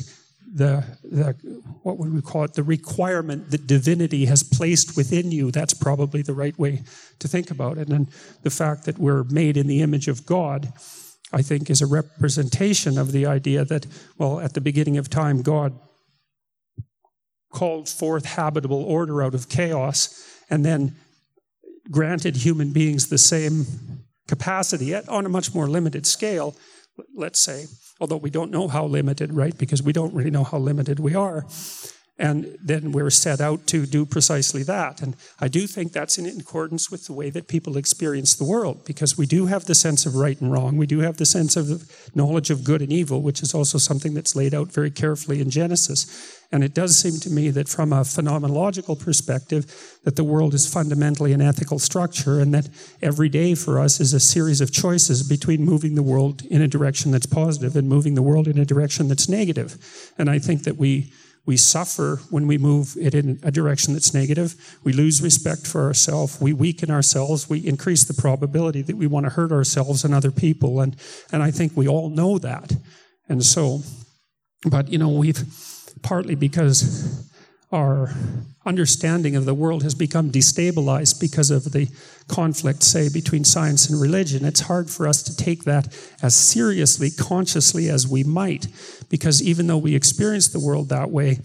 the, 0.55 0.85
the 1.03 1.35
what 1.83 1.99
would 1.99 2.13
we 2.13 2.21
call 2.21 2.45
it? 2.45 2.55
The 2.55 2.63
requirement 2.63 3.51
that 3.51 3.67
divinity 3.67 4.27
has 4.27 4.43
placed 4.43 4.97
within 4.97 5.33
you. 5.33 5.51
That's 5.51 5.75
probably 5.75 6.23
the 6.23 6.35
right 6.35 6.59
way 6.59 6.83
to 7.21 7.29
think 7.29 7.51
about 7.51 7.79
it. 7.79 7.89
And 7.89 8.09
the 8.43 8.51
fact 8.51 8.85
that 8.85 8.99
we're 8.99 9.25
made 9.25 9.57
in 9.57 9.67
the 9.67 9.83
image 9.83 10.09
of 10.09 10.27
god 10.27 10.73
i 11.33 11.43
think 11.43 11.71
is 11.71 11.81
a 11.81 11.87
representation 11.87 12.99
of 12.99 13.13
the 13.13 13.27
idea 13.27 13.65
that 13.65 13.87
well 14.19 14.41
at 14.41 14.55
the 14.55 14.61
beginning 14.61 14.99
of 14.99 15.09
time 15.09 15.43
god 15.43 15.79
called 17.53 17.89
forth 17.89 18.25
habitable 18.25 18.83
order 18.83 19.23
out 19.23 19.35
of 19.35 19.49
chaos 19.49 20.25
and 20.51 20.65
then 20.65 20.97
granted 21.91 22.37
human 22.37 22.73
beings 22.73 23.09
the 23.09 23.19
same 23.19 23.67
capacity 24.29 24.95
on 24.95 25.27
a 25.27 25.29
much 25.29 25.55
more 25.55 25.69
limited 25.69 26.07
scale 26.07 26.55
let's 27.15 27.41
say 27.41 27.67
although 28.01 28.17
we 28.17 28.31
don't 28.31 28.51
know 28.51 28.67
how 28.69 28.85
limited, 28.85 29.33
right? 29.33 29.57
Because 29.57 29.83
we 29.83 29.93
don't 29.93 30.13
really 30.13 30.31
know 30.31 30.45
how 30.45 30.59
limited 30.59 30.99
we 30.99 31.15
are. 31.15 31.47
And 32.19 32.59
then 32.63 32.93
we're 32.93 33.11
set 33.11 33.41
out 33.41 33.67
to 33.69 33.87
do 33.87 34.05
precisely 34.05 34.63
that. 34.65 35.01
And 35.01 35.17
I 35.41 35.49
do 35.49 35.67
think 35.67 35.93
that's 35.93 36.19
in 36.19 36.27
accordance 36.39 36.91
with 36.91 37.07
the 37.07 37.15
way 37.15 37.31
that 37.31 37.49
people 37.49 37.77
experience 37.77 38.35
the 38.35 38.45
world, 38.45 38.85
because 38.85 39.17
we 39.17 39.27
do 39.27 39.47
have 39.47 39.65
the 39.65 39.75
sense 39.75 40.05
of 40.05 40.15
right 40.15 40.39
and 40.41 40.53
wrong. 40.53 40.77
We 40.77 40.87
do 40.87 41.01
have 41.01 41.17
the 41.17 41.27
sense 41.27 41.57
of 41.57 41.91
knowledge 42.15 42.51
of 42.51 42.65
good 42.65 42.83
and 42.83 42.93
evil, 42.93 43.23
which 43.23 43.43
is 43.43 43.55
also 43.55 43.79
something 43.79 44.13
that's 44.13 44.37
laid 44.37 44.55
out 44.55 44.71
very 44.71 44.91
carefully 44.91 45.41
in 45.41 45.49
Genesis. 45.51 46.39
And 46.53 46.63
it 46.63 46.75
does 46.75 46.97
seem 46.97 47.19
to 47.21 47.31
me 47.31 47.49
that 47.49 47.67
from 47.67 47.95
a 47.95 48.03
phenomenological 48.03 49.01
perspective, 49.01 49.99
that 50.05 50.17
the 50.17 50.23
world 50.23 50.53
is 50.53 50.71
fundamentally 50.71 51.33
an 51.33 51.41
ethical 51.41 51.79
structure 51.79 52.41
and 52.41 52.53
that 52.53 52.69
every 53.01 53.31
day 53.31 53.55
for 53.55 53.81
us 53.81 54.01
is 54.01 54.13
a 54.13 54.21
series 54.21 54.61
of 54.61 54.71
choices 54.71 55.27
between 55.27 55.65
moving 55.65 55.95
the 55.95 56.03
world 56.03 56.43
in 56.43 56.61
a 56.61 56.69
direction 56.69 57.11
that's 57.11 57.25
positive 57.25 57.75
and 57.75 57.89
moving 57.89 58.15
the 58.15 58.23
world 58.23 58.47
in 58.47 58.59
a 58.59 58.67
direction 58.67 59.09
that's 59.09 59.31
negative. 59.31 60.13
And 60.19 60.29
I 60.29 60.39
think 60.39 60.65
that 60.65 60.77
we 60.77 61.11
we 61.45 61.57
suffer 61.57 62.21
when 62.31 62.47
we 62.47 62.57
move 62.57 62.97
it 63.01 63.15
in 63.15 63.41
a 63.43 63.51
direction 63.51 63.95
that's 63.95 64.15
negative. 64.15 64.79
We 64.85 64.93
lose 64.93 65.21
respect 65.21 65.67
for 65.67 65.83
ourselves. 65.83 66.41
We 66.41 66.53
weaken 66.53 66.91
ourselves. 66.91 67.49
We 67.51 67.67
increase 67.67 68.05
the 68.05 68.15
probability 68.15 68.83
that 68.83 68.97
we 68.97 69.09
want 69.09 69.27
to 69.27 69.31
hurt 69.31 69.51
ourselves 69.51 70.05
and 70.05 70.15
other 70.15 70.31
people. 70.31 70.81
And, 70.81 70.97
and 71.33 71.43
I 71.43 71.51
think 71.51 71.77
we 71.77 71.89
all 71.89 72.11
know 72.11 72.39
that. 72.39 72.73
And 73.29 73.45
so, 73.45 73.81
but 74.65 74.89
you 74.89 74.99
know, 74.99 75.09
we've, 75.09 75.43
partly 76.03 76.37
because 76.37 77.29
our 77.73 78.15
understanding 78.65 79.35
of 79.37 79.45
the 79.45 79.55
world 79.55 79.83
has 79.83 79.95
become 79.95 80.31
destabilized 80.31 81.21
because 81.21 81.51
of 81.51 81.73
the 81.73 81.89
conflict, 82.29 82.83
say, 82.83 83.09
between 83.09 83.45
science 83.45 83.89
and 83.89 84.01
religion. 84.01 84.45
It's 84.45 84.61
hard 84.61 84.91
for 84.91 85.09
us 85.09 85.23
to 85.25 85.37
take 85.37 85.65
that 85.65 85.89
as 86.23 86.35
seriously, 86.35 87.11
consciously 87.11 87.89
as 87.89 88.07
we 88.07 88.23
might, 88.25 88.69
because 89.09 89.43
even 89.43 89.67
though 89.67 89.79
we 89.79 89.95
experience 89.95 90.49
the 90.49 90.61
world 90.61 90.89
that 90.91 91.11
way, 91.11 91.41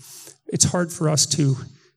it's 0.47 0.65
hard 0.65 0.93
for 0.93 1.09
us 1.09 1.26
to 1.26 1.55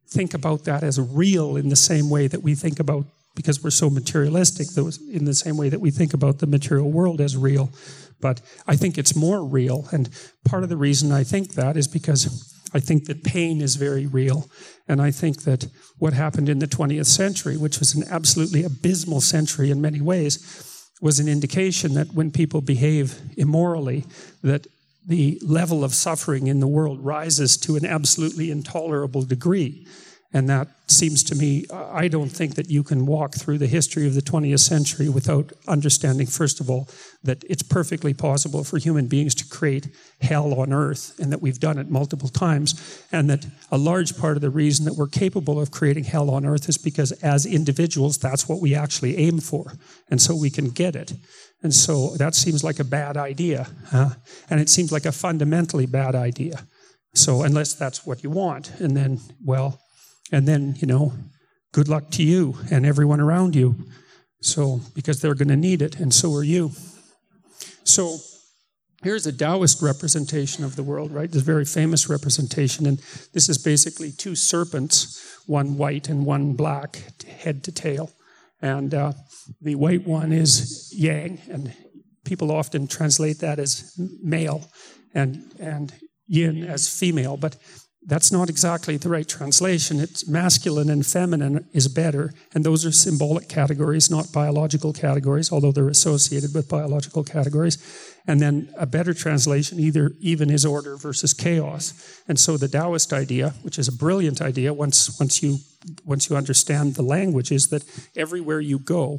think 0.08 0.34
about 0.34 0.64
that 0.64 0.82
as 0.82 0.98
real 0.98 1.56
in 1.56 1.68
the 1.68 1.76
same 1.76 2.10
way 2.10 2.26
that 2.26 2.42
we 2.42 2.54
think 2.54 2.80
about, 2.80 3.04
because 3.36 3.62
we're 3.62 3.70
so 3.70 3.88
materialistic, 3.88 4.66
in 5.12 5.24
the 5.24 5.34
same 5.34 5.56
way 5.56 5.68
that 5.68 5.80
we 5.80 5.90
think 5.90 6.14
about 6.14 6.38
the 6.38 6.46
material 6.46 6.90
world 6.90 7.20
as 7.20 7.36
real. 7.36 7.70
But 8.20 8.40
I 8.66 8.76
think 8.76 8.98
it's 8.98 9.14
more 9.14 9.44
real. 9.44 9.86
And 9.92 10.10
part 10.44 10.62
of 10.62 10.68
the 10.68 10.76
reason 10.76 11.12
I 11.12 11.24
think 11.24 11.54
that 11.54 11.76
is 11.76 11.86
because 11.86 12.52
I 12.74 12.80
think 12.80 13.06
that 13.06 13.24
pain 13.24 13.60
is 13.60 13.76
very 13.76 14.06
real. 14.06 14.48
And 14.90 15.00
I 15.00 15.12
think 15.12 15.44
that 15.44 15.68
what 15.98 16.14
happened 16.14 16.48
in 16.48 16.58
the 16.58 16.66
20th 16.66 17.06
century, 17.06 17.56
which 17.56 17.78
was 17.78 17.94
an 17.94 18.02
absolutely 18.10 18.64
abysmal 18.64 19.20
century 19.20 19.70
in 19.70 19.80
many 19.80 20.00
ways, 20.00 20.90
was 21.00 21.20
an 21.20 21.28
indication 21.28 21.94
that 21.94 22.12
when 22.12 22.32
people 22.32 22.60
behave 22.60 23.20
immorally, 23.36 24.04
that 24.42 24.66
the 25.06 25.38
level 25.46 25.84
of 25.84 25.94
suffering 25.94 26.48
in 26.48 26.58
the 26.58 26.66
world 26.66 27.04
rises 27.04 27.56
to 27.58 27.76
an 27.76 27.86
absolutely 27.86 28.50
intolerable 28.50 29.22
degree. 29.22 29.86
And 30.32 30.48
that 30.48 30.68
seems 30.86 31.24
to 31.24 31.34
me, 31.34 31.64
I 31.72 32.06
don't 32.06 32.28
think 32.28 32.54
that 32.54 32.70
you 32.70 32.84
can 32.84 33.04
walk 33.04 33.34
through 33.34 33.58
the 33.58 33.66
history 33.66 34.06
of 34.06 34.14
the 34.14 34.22
20th 34.22 34.60
century 34.60 35.08
without 35.08 35.52
understanding, 35.66 36.28
first 36.28 36.60
of 36.60 36.70
all, 36.70 36.88
that 37.24 37.42
it's 37.48 37.64
perfectly 37.64 38.14
possible 38.14 38.62
for 38.62 38.78
human 38.78 39.08
beings 39.08 39.34
to 39.36 39.48
create 39.48 39.88
hell 40.20 40.54
on 40.54 40.72
earth, 40.72 41.18
and 41.18 41.32
that 41.32 41.42
we've 41.42 41.58
done 41.58 41.78
it 41.78 41.90
multiple 41.90 42.28
times. 42.28 43.04
And 43.10 43.28
that 43.28 43.46
a 43.72 43.78
large 43.78 44.16
part 44.16 44.36
of 44.36 44.40
the 44.40 44.50
reason 44.50 44.84
that 44.84 44.94
we're 44.94 45.08
capable 45.08 45.60
of 45.60 45.72
creating 45.72 46.04
hell 46.04 46.30
on 46.30 46.46
earth 46.46 46.68
is 46.68 46.78
because 46.78 47.10
as 47.22 47.44
individuals, 47.44 48.18
that's 48.18 48.48
what 48.48 48.60
we 48.60 48.72
actually 48.72 49.16
aim 49.16 49.40
for. 49.40 49.72
And 50.10 50.22
so 50.22 50.36
we 50.36 50.50
can 50.50 50.70
get 50.70 50.94
it. 50.94 51.12
And 51.62 51.74
so 51.74 52.16
that 52.16 52.36
seems 52.36 52.62
like 52.62 52.78
a 52.78 52.84
bad 52.84 53.16
idea. 53.16 53.66
Huh? 53.86 54.10
And 54.48 54.60
it 54.60 54.68
seems 54.68 54.92
like 54.92 55.06
a 55.06 55.12
fundamentally 55.12 55.86
bad 55.86 56.14
idea. 56.14 56.66
So, 57.14 57.42
unless 57.42 57.74
that's 57.74 58.06
what 58.06 58.22
you 58.22 58.30
want, 58.30 58.70
and 58.78 58.96
then, 58.96 59.18
well, 59.44 59.80
and 60.32 60.46
then, 60.46 60.76
you 60.78 60.86
know, 60.86 61.12
good 61.72 61.88
luck 61.88 62.10
to 62.12 62.22
you 62.22 62.56
and 62.70 62.86
everyone 62.86 63.20
around 63.20 63.54
you. 63.54 63.76
So, 64.42 64.80
because 64.94 65.20
they're 65.20 65.34
going 65.34 65.48
to 65.48 65.56
need 65.56 65.82
it, 65.82 66.00
and 66.00 66.14
so 66.14 66.34
are 66.34 66.42
you. 66.42 66.72
So, 67.84 68.16
here's 69.02 69.26
a 69.26 69.32
Taoist 69.32 69.82
representation 69.82 70.64
of 70.64 70.76
the 70.76 70.82
world, 70.82 71.12
right? 71.12 71.30
This 71.30 71.42
very 71.42 71.64
famous 71.64 72.08
representation. 72.08 72.86
And 72.86 72.98
this 73.34 73.48
is 73.48 73.58
basically 73.58 74.12
two 74.12 74.34
serpents, 74.34 75.38
one 75.46 75.76
white 75.76 76.08
and 76.08 76.24
one 76.24 76.54
black, 76.54 77.02
head 77.26 77.62
to 77.64 77.72
tail. 77.72 78.10
And 78.62 78.94
uh, 78.94 79.12
the 79.60 79.74
white 79.74 80.06
one 80.06 80.32
is 80.32 80.92
yang, 80.94 81.40
and 81.50 81.74
people 82.24 82.50
often 82.50 82.86
translate 82.86 83.38
that 83.40 83.58
as 83.58 83.94
male, 84.22 84.70
and, 85.14 85.52
and 85.58 85.92
yin 86.26 86.64
as 86.64 86.88
female. 86.88 87.36
But 87.36 87.56
that's 88.02 88.32
not 88.32 88.48
exactly 88.48 88.96
the 88.96 89.10
right 89.10 89.28
translation. 89.28 90.00
It's 90.00 90.26
masculine 90.26 90.88
and 90.88 91.04
feminine 91.04 91.68
is 91.72 91.86
better, 91.86 92.32
and 92.54 92.64
those 92.64 92.86
are 92.86 92.92
symbolic 92.92 93.48
categories, 93.48 94.10
not 94.10 94.32
biological 94.32 94.94
categories, 94.94 95.52
although 95.52 95.72
they're 95.72 95.88
associated 95.88 96.54
with 96.54 96.68
biological 96.68 97.24
categories. 97.24 97.76
And 98.26 98.40
then 98.40 98.72
a 98.78 98.86
better 98.86 99.12
translation 99.12 99.78
either 99.78 100.12
even 100.18 100.50
is 100.50 100.64
order 100.64 100.96
versus 100.96 101.34
chaos. 101.34 102.22
And 102.26 102.38
so 102.38 102.56
the 102.56 102.68
Taoist 102.68 103.12
idea, 103.12 103.50
which 103.62 103.78
is 103.78 103.88
a 103.88 103.92
brilliant 103.92 104.40
idea 104.40 104.72
once 104.72 105.18
once 105.18 105.42
you 105.42 105.58
once 106.04 106.30
you 106.30 106.36
understand 106.36 106.94
the 106.94 107.02
language, 107.02 107.52
is 107.52 107.68
that 107.68 107.84
everywhere 108.16 108.60
you 108.60 108.78
go, 108.78 109.18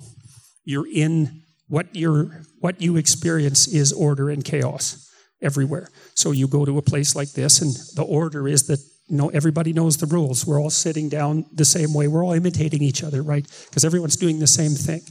you're 0.64 0.88
in 0.92 1.44
what 1.68 1.96
you 1.96 2.32
what 2.60 2.82
you 2.82 2.98
experience 2.98 3.68
is 3.68 3.94
order 3.94 4.30
and 4.30 4.44
chaos 4.44 5.11
everywhere. 5.42 5.90
So 6.14 6.32
you 6.32 6.48
go 6.48 6.66
to 6.66 6.78
a 6.78 6.82
place 6.82 7.16
like 7.16 7.32
this, 7.32 7.62
and 7.62 7.74
the 7.96 8.04
order 8.04 8.48
is 8.48 8.68
that 8.68 8.80
you 9.08 9.18
know 9.18 9.30
everybody 9.30 9.74
knows 9.74 9.98
the 9.98 10.06
rules. 10.06 10.46
We're 10.46 10.62
all 10.62 10.70
sitting 10.70 11.10
down 11.10 11.46
the 11.52 11.66
same 11.66 11.94
way. 11.94 12.08
We're 12.08 12.24
all 12.24 12.34
imitating 12.34 12.82
each 12.82 13.04
other, 13.04 13.22
right? 13.22 13.46
Because 13.70 13.84
everyone's 13.86 14.16
doing 14.16 14.40
the 14.40 14.48
same 14.48 14.72
thing, 14.72 15.02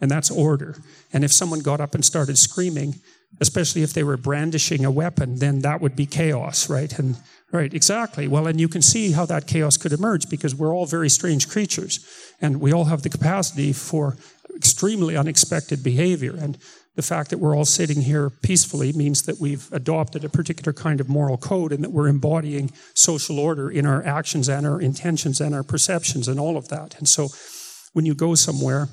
and 0.00 0.10
that's 0.10 0.30
order. 0.30 0.76
And 1.12 1.24
if 1.24 1.32
someone 1.32 1.60
got 1.60 1.80
up 1.80 1.94
and 1.94 2.04
started 2.04 2.38
screaming, 2.38 2.96
especially 3.40 3.82
if 3.82 3.92
they 3.92 4.02
were 4.02 4.16
brandishing 4.16 4.84
a 4.84 4.90
weapon, 4.90 5.36
then 5.36 5.60
that 5.60 5.80
would 5.80 5.94
be 5.94 6.06
chaos, 6.06 6.68
right? 6.68 6.98
And 6.98 7.16
right, 7.52 7.72
exactly. 7.72 8.26
Well, 8.26 8.46
and 8.46 8.60
you 8.60 8.68
can 8.68 8.82
see 8.82 9.12
how 9.12 9.26
that 9.26 9.46
chaos 9.46 9.76
could 9.76 9.92
emerge 9.92 10.28
because 10.28 10.54
we're 10.54 10.74
all 10.74 10.86
very 10.86 11.08
strange 11.08 11.48
creatures, 11.48 12.04
and 12.40 12.60
we 12.60 12.72
all 12.72 12.86
have 12.86 13.02
the 13.02 13.10
capacity 13.10 13.72
for 13.72 14.16
extremely 14.56 15.16
unexpected 15.16 15.82
behavior. 15.82 16.34
And 16.36 16.58
the 16.98 17.02
fact 17.02 17.30
that 17.30 17.38
we're 17.38 17.56
all 17.56 17.64
sitting 17.64 18.00
here 18.00 18.28
peacefully 18.28 18.92
means 18.92 19.22
that 19.22 19.38
we've 19.38 19.72
adopted 19.72 20.24
a 20.24 20.28
particular 20.28 20.72
kind 20.72 21.00
of 21.00 21.08
moral 21.08 21.36
code 21.36 21.70
and 21.70 21.84
that 21.84 21.92
we're 21.92 22.08
embodying 22.08 22.72
social 22.92 23.38
order 23.38 23.70
in 23.70 23.86
our 23.86 24.04
actions 24.04 24.48
and 24.48 24.66
our 24.66 24.80
intentions 24.80 25.40
and 25.40 25.54
our 25.54 25.62
perceptions 25.62 26.26
and 26.26 26.40
all 26.40 26.56
of 26.56 26.66
that. 26.70 26.98
And 26.98 27.08
so 27.08 27.28
when 27.92 28.04
you 28.04 28.16
go 28.16 28.34
somewhere, 28.34 28.88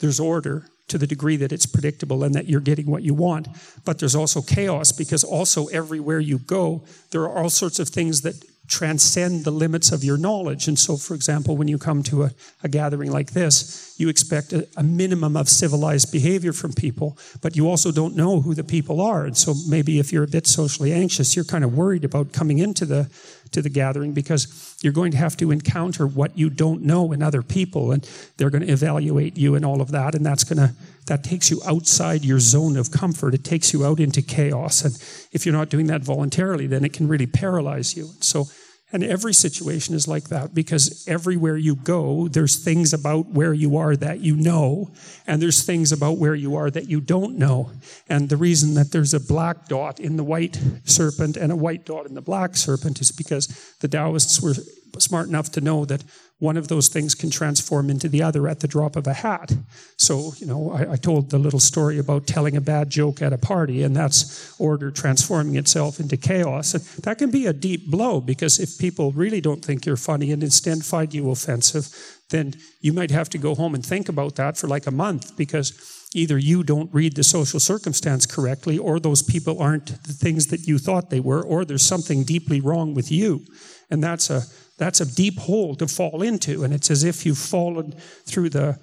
there's 0.00 0.20
order 0.20 0.66
to 0.88 0.98
the 0.98 1.06
degree 1.06 1.36
that 1.36 1.50
it's 1.50 1.64
predictable 1.64 2.24
and 2.24 2.34
that 2.34 2.46
you're 2.46 2.60
getting 2.60 2.90
what 2.90 3.04
you 3.04 3.14
want. 3.14 3.48
But 3.86 4.00
there's 4.00 4.14
also 4.14 4.42
chaos 4.42 4.92
because 4.92 5.24
also 5.24 5.68
everywhere 5.68 6.20
you 6.20 6.40
go, 6.40 6.84
there 7.10 7.22
are 7.22 7.38
all 7.42 7.48
sorts 7.48 7.78
of 7.78 7.88
things 7.88 8.20
that 8.20 8.34
transcend 8.70 9.44
the 9.44 9.50
limits 9.50 9.90
of 9.90 10.04
your 10.04 10.16
knowledge. 10.16 10.68
And 10.68 10.78
so, 10.78 10.96
for 10.96 11.14
example, 11.14 11.56
when 11.56 11.68
you 11.68 11.76
come 11.76 12.02
to 12.04 12.22
a, 12.22 12.30
a 12.62 12.68
gathering 12.68 13.10
like 13.10 13.32
this, 13.32 13.94
you 13.98 14.08
expect 14.08 14.52
a, 14.52 14.66
a, 14.76 14.82
minimum 14.82 15.36
of 15.36 15.48
civilized 15.48 16.12
behavior 16.12 16.52
from 16.52 16.72
people, 16.72 17.18
but 17.42 17.56
you 17.56 17.68
also 17.68 17.90
don't 17.90 18.16
know 18.16 18.40
who 18.40 18.54
the 18.54 18.64
people 18.64 19.00
are. 19.00 19.26
And 19.26 19.36
so 19.36 19.54
maybe 19.68 19.98
if 19.98 20.12
you're 20.12 20.24
a 20.24 20.28
bit 20.28 20.46
socially 20.46 20.92
anxious, 20.92 21.34
you're 21.34 21.44
kind 21.44 21.64
of 21.64 21.76
worried 21.76 22.04
about 22.04 22.32
coming 22.32 22.58
into 22.58 22.86
the 22.86 23.10
to 23.52 23.62
the 23.62 23.68
gathering 23.68 24.12
because 24.12 24.78
you're 24.80 24.92
going 24.92 25.10
to 25.10 25.18
have 25.18 25.36
to 25.36 25.50
encounter 25.50 26.06
what 26.06 26.38
you 26.38 26.48
don't 26.48 26.82
know 26.82 27.12
in 27.12 27.22
other 27.22 27.42
people 27.42 27.92
and 27.92 28.08
they're 28.36 28.50
going 28.50 28.64
to 28.64 28.72
evaluate 28.72 29.36
you 29.36 29.54
and 29.54 29.64
all 29.64 29.80
of 29.80 29.90
that 29.90 30.14
and 30.14 30.24
that's 30.24 30.44
going 30.44 30.56
to 30.56 30.74
that 31.06 31.24
takes 31.24 31.50
you 31.50 31.60
outside 31.66 32.24
your 32.24 32.38
zone 32.38 32.76
of 32.76 32.92
comfort 32.92 33.34
it 33.34 33.42
takes 33.42 33.72
you 33.72 33.84
out 33.84 33.98
into 33.98 34.22
chaos 34.22 34.84
and 34.84 34.94
if 35.32 35.44
you're 35.44 35.54
not 35.54 35.68
doing 35.68 35.86
that 35.86 36.02
voluntarily 36.02 36.66
then 36.66 36.84
it 36.84 36.92
can 36.92 37.08
really 37.08 37.26
paralyze 37.26 37.96
you 37.96 38.08
so 38.20 38.46
and 38.92 39.04
every 39.04 39.32
situation 39.32 39.94
is 39.94 40.08
like 40.08 40.28
that 40.28 40.54
because 40.54 41.06
everywhere 41.06 41.56
you 41.56 41.76
go, 41.76 42.26
there's 42.28 42.56
things 42.56 42.92
about 42.92 43.26
where 43.26 43.52
you 43.52 43.76
are 43.76 43.94
that 43.96 44.20
you 44.20 44.34
know, 44.34 44.90
and 45.26 45.40
there's 45.40 45.62
things 45.62 45.92
about 45.92 46.18
where 46.18 46.34
you 46.34 46.56
are 46.56 46.70
that 46.70 46.88
you 46.88 47.00
don't 47.00 47.38
know. 47.38 47.70
And 48.08 48.28
the 48.28 48.36
reason 48.36 48.74
that 48.74 48.90
there's 48.90 49.14
a 49.14 49.20
black 49.20 49.68
dot 49.68 50.00
in 50.00 50.16
the 50.16 50.24
white 50.24 50.60
serpent 50.84 51.36
and 51.36 51.52
a 51.52 51.56
white 51.56 51.84
dot 51.84 52.06
in 52.06 52.14
the 52.14 52.20
black 52.20 52.56
serpent 52.56 53.00
is 53.00 53.12
because 53.12 53.46
the 53.80 53.88
Taoists 53.88 54.40
were 54.40 54.54
smart 54.98 55.28
enough 55.28 55.50
to 55.52 55.60
know 55.60 55.84
that 55.84 56.02
one 56.40 56.56
of 56.56 56.68
those 56.68 56.88
things 56.88 57.14
can 57.14 57.30
transform 57.30 57.90
into 57.90 58.08
the 58.08 58.22
other 58.22 58.48
at 58.48 58.60
the 58.60 58.66
drop 58.66 58.96
of 58.96 59.06
a 59.06 59.12
hat. 59.12 59.52
So, 59.98 60.32
you 60.38 60.46
know, 60.46 60.72
I, 60.72 60.92
I, 60.92 60.96
told 60.96 61.30
the 61.30 61.38
little 61.38 61.60
story 61.60 61.98
about 61.98 62.26
telling 62.26 62.56
a 62.56 62.62
bad 62.62 62.88
joke 62.88 63.20
at 63.20 63.34
a 63.34 63.38
party, 63.38 63.82
and 63.82 63.94
that's 63.94 64.58
order 64.58 64.90
transforming 64.90 65.56
itself 65.56 66.00
into 66.00 66.16
chaos. 66.16 66.72
And 66.72 66.82
that 67.04 67.18
can 67.18 67.30
be 67.30 67.46
a 67.46 67.52
deep 67.52 67.90
blow 67.90 68.22
because 68.22 68.58
if 68.58 68.78
people 68.78 69.12
really 69.12 69.42
don't 69.42 69.62
think 69.62 69.84
you're 69.84 69.98
funny 69.98 70.32
and 70.32 70.42
instead 70.42 70.82
find 70.82 71.12
you 71.12 71.30
offensive, 71.30 71.94
then 72.30 72.54
you 72.80 72.94
might 72.94 73.10
have 73.10 73.28
to 73.30 73.38
go 73.38 73.54
home 73.54 73.74
and 73.74 73.84
think 73.84 74.08
about 74.08 74.36
that 74.36 74.56
for 74.56 74.66
like 74.66 74.86
a 74.86 74.90
month 74.90 75.36
because 75.36 75.74
either 76.14 76.38
you 76.38 76.62
don't 76.64 76.92
read 76.92 77.16
the 77.16 77.22
social 77.22 77.60
circumstance 77.60 78.24
correctly, 78.24 78.78
or 78.78 78.98
those 78.98 79.22
people 79.22 79.60
aren't 79.60 80.02
the 80.04 80.12
things 80.12 80.46
that 80.46 80.66
you 80.66 80.78
thought 80.78 81.10
they 81.10 81.20
were, 81.20 81.42
or 81.42 81.64
there's 81.64 81.84
something 81.84 82.24
deeply 82.24 82.60
wrong 82.60 82.94
with 82.94 83.12
you. 83.12 83.44
And 83.90 84.02
that's 84.02 84.30
a 84.30 84.42
that's 84.80 85.00
a 85.02 85.04
deep 85.04 85.38
hole 85.38 85.76
to 85.76 85.86
fall 85.86 86.22
into. 86.22 86.64
And 86.64 86.72
it's 86.72 86.90
as 86.90 87.04
if 87.04 87.26
you've 87.26 87.38
fallen 87.38 87.92
through 88.24 88.48
the, 88.48 88.78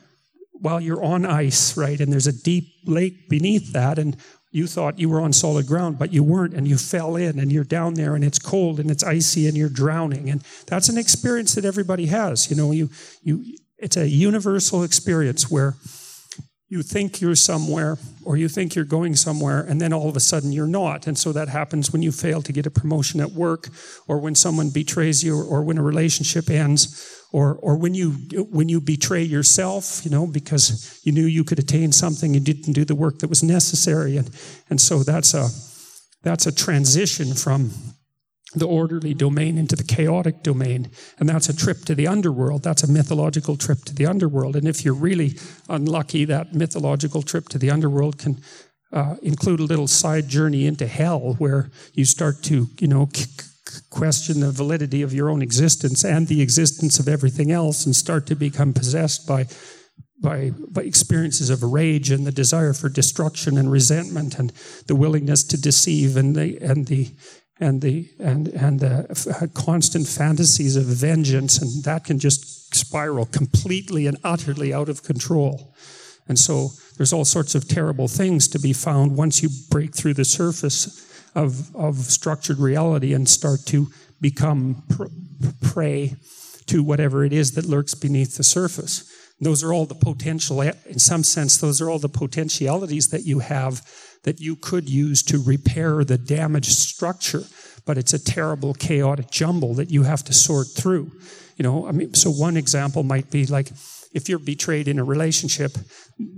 while 0.52 0.80
you're 0.80 1.04
on 1.04 1.26
ice, 1.26 1.76
right? 1.76 2.00
And 2.00 2.14
there's 2.14 2.28
a 2.28 2.44
deep 2.44 2.68
lake 2.86 3.28
beneath 3.28 3.74
that. 3.74 3.98
And 3.98 4.16
you 4.52 4.68
thought 4.68 5.00
you 5.00 5.10
were 5.10 5.20
on 5.20 5.34
solid 5.34 5.66
ground, 5.66 5.98
but 5.98 6.14
you 6.14 6.24
weren't. 6.24 6.54
And 6.54 6.68
you 6.68 6.78
fell 6.78 7.16
in 7.16 7.40
and 7.40 7.52
you're 7.52 7.64
down 7.64 7.96
there 7.96 8.14
and 8.14 8.24
it's 8.24 8.38
cold 8.38 8.80
and 8.80 8.92
it's 8.92 9.04
icy 9.04 9.48
and 9.48 9.58
you're 9.58 9.70
drowning. 9.70 10.30
And 10.30 10.44
that's 10.68 10.88
an 10.88 11.00
experience 11.00 11.56
that 11.56 11.66
everybody 11.66 12.06
has. 12.06 12.52
You 12.52 12.56
know, 12.56 12.72
you, 12.72 12.92
you, 13.24 13.58
it's 13.80 13.98
a 13.98 14.08
universal 14.08 14.84
experience 14.84 15.50
where 15.50 15.78
you 16.70 16.84
think 16.84 17.22
you're 17.22 17.36
somewhere 17.36 17.98
or 18.26 18.36
you 18.36 18.50
think 18.50 18.76
you're 18.76 18.84
going 18.84 19.16
somewhere 19.16 19.62
and 19.62 19.80
then 19.80 19.94
all 19.94 20.10
of 20.10 20.18
a 20.18 20.20
sudden 20.20 20.52
you're 20.52 20.68
not. 20.68 21.08
And 21.08 21.18
so 21.18 21.32
that 21.32 21.48
happens 21.48 21.92
when 21.92 22.02
you 22.02 22.12
fail 22.12 22.42
to 22.42 22.52
get 22.52 22.66
a 22.66 22.72
promotion 22.72 23.22
at 23.22 23.32
work 23.32 23.70
or 24.08 24.20
when 24.20 24.36
someone 24.36 24.70
betrays 24.70 25.24
you 25.24 25.42
or 25.42 25.64
when 25.64 25.78
a 25.78 25.84
relationship 25.84 26.50
ends 26.50 27.24
or 27.32 27.56
or 27.56 27.78
when 27.78 27.94
you 27.94 28.12
when 28.50 28.70
you 28.70 28.80
betray 28.80 29.22
yourself 29.22 30.02
you 30.06 30.12
know 30.12 30.26
because 30.26 31.00
you 31.04 31.12
knew 31.12 31.26
you 31.26 31.44
could 31.44 31.60
attain 31.60 31.92
something 31.92 32.36
and 32.36 32.46
didn't 32.46 32.74
do 32.74 32.86
the 32.86 32.96
work 32.96 33.20
that 33.20 33.30
was 33.30 33.44
necessary. 33.44 34.18
And 34.18 34.30
and 34.70 34.82
so 34.82 35.04
that's 35.04 35.34
a 35.34 35.50
that's 36.24 36.48
a 36.48 36.52
transition 36.52 37.34
from 37.34 37.72
the 38.54 38.68
orderly 38.68 39.14
domain 39.14 39.58
into 39.58 39.76
the 39.76 39.84
chaotic 39.84 40.42
domain. 40.42 40.90
And 41.20 41.28
that's 41.28 41.50
a 41.50 41.56
trip 41.56 41.84
to 41.86 41.96
the 41.96 42.08
underworld. 42.08 42.64
That's 42.64 42.84
a 42.84 42.92
mythological 42.92 43.58
trip 43.58 43.84
to 43.86 43.94
the 43.94 44.06
underworld. 44.06 44.56
And 44.56 44.68
if 44.68 44.86
you're 44.86 44.94
really 44.94 45.38
unlucky, 45.68 46.26
that 46.26 46.54
mythological 46.54 47.22
trip 47.22 47.50
to 47.50 47.58
the 47.58 47.70
underworld 47.70 48.18
can 48.18 48.42
uh, 48.94 49.16
include 49.22 49.60
a 49.60 49.64
little 49.64 49.88
side 49.88 50.30
journey 50.30 50.66
into 50.66 50.88
hell 50.88 51.36
where 51.40 51.70
you 51.94 52.06
start 52.06 52.42
to, 52.44 52.68
you 52.80 52.88
know, 52.88 53.10
question 53.90 54.40
the 54.40 54.52
validity 54.52 55.02
of 55.02 55.14
your 55.14 55.30
own 55.30 55.42
existence 55.42 56.06
and 56.06 56.28
the 56.28 56.42
existence 56.42 57.00
of 57.00 57.08
everything 57.10 57.52
else 57.52 57.86
and 57.86 57.96
start 57.96 58.26
to 58.28 58.36
become 58.36 58.74
possessed 58.74 59.28
by 59.28 59.46
by, 60.20 60.52
by 60.72 60.82
experiences 60.82 61.52
of 61.52 61.62
rage 61.62 62.10
and 62.10 62.26
the 62.26 62.32
desire 62.32 62.74
for 62.74 62.90
destruction 62.90 63.56
and 63.56 63.72
resentment 63.72 64.40
and 64.40 64.52
the 64.88 64.96
willingness 64.96 65.44
to 65.44 65.62
deceive 65.62 66.18
and 66.18 66.36
the 66.36 66.58
and 66.60 66.88
the 66.88 67.12
and 67.60 67.82
the 67.82 68.10
and 68.20 68.48
and 68.50 68.84
uh, 68.84 69.04
the 69.10 69.38
uh, 69.42 69.48
constant 69.54 70.08
fantasies 70.08 70.76
of 70.76 70.86
vengeance, 70.86 71.58
and 71.58 71.84
that 71.84 72.04
can 72.06 72.20
just 72.20 72.76
spiral 72.76 73.26
completely 73.26 74.08
and 74.08 74.18
utterly 74.24 74.74
out 74.74 74.90
of 74.90 75.04
control. 75.04 75.74
And 76.28 76.38
so 76.38 76.72
there's 76.98 77.14
all 77.14 77.26
sorts 77.26 77.56
of 77.56 77.68
terrible 77.68 78.08
things 78.08 78.48
to 78.50 78.60
be 78.60 78.74
found 78.74 79.18
once 79.18 79.42
you 79.42 79.50
break 79.70 79.96
through 79.96 80.16
the 80.16 80.26
surface 80.26 81.04
of 81.36 81.76
of 81.76 81.96
structured 81.96 82.60
reality 82.60 83.14
and 83.14 83.28
start 83.28 83.66
to 83.68 83.88
become 84.22 84.84
prey 85.62 86.16
to 86.66 86.84
whatever 86.84 87.24
it 87.24 87.34
is 87.34 87.52
that 87.54 87.66
lurks 87.66 87.96
beneath 87.96 88.38
the 88.38 88.44
surface. 88.44 89.12
Those 89.40 89.64
are 89.64 89.72
all 89.72 89.86
the 89.86 89.96
potential, 89.96 90.62
in 90.62 91.00
some 91.00 91.24
sense, 91.24 91.58
those 91.58 91.80
are 91.80 91.90
all 91.90 92.00
the 92.00 92.10
potentialities 92.10 93.10
that 93.10 93.24
you 93.24 93.40
have 93.40 93.82
that 94.24 94.40
you 94.40 94.56
could 94.56 94.90
use 94.90 95.22
to 95.24 95.42
repair 95.42 96.04
the 96.04 96.18
damaged 96.18 96.72
structure, 96.72 97.44
but 97.86 97.98
it's 97.98 98.14
a 98.14 98.24
terrible, 98.24 98.74
chaotic 98.74 99.30
jumble 99.30 99.76
that 99.76 99.92
you 99.92 100.04
have 100.04 100.24
to 100.24 100.34
sort 100.34 100.68
through. 100.76 101.12
You 101.56 101.64
know, 101.64 101.88
I 101.88 101.92
mean, 101.92 102.14
so 102.14 102.32
one 102.32 102.58
example 102.58 103.04
might 103.04 103.30
be 103.30 103.46
like 103.46 103.72
if 104.14 104.28
you're 104.28 104.40
betrayed 104.40 104.88
in 104.88 105.00
a 105.00 105.04
relationship, 105.04 105.78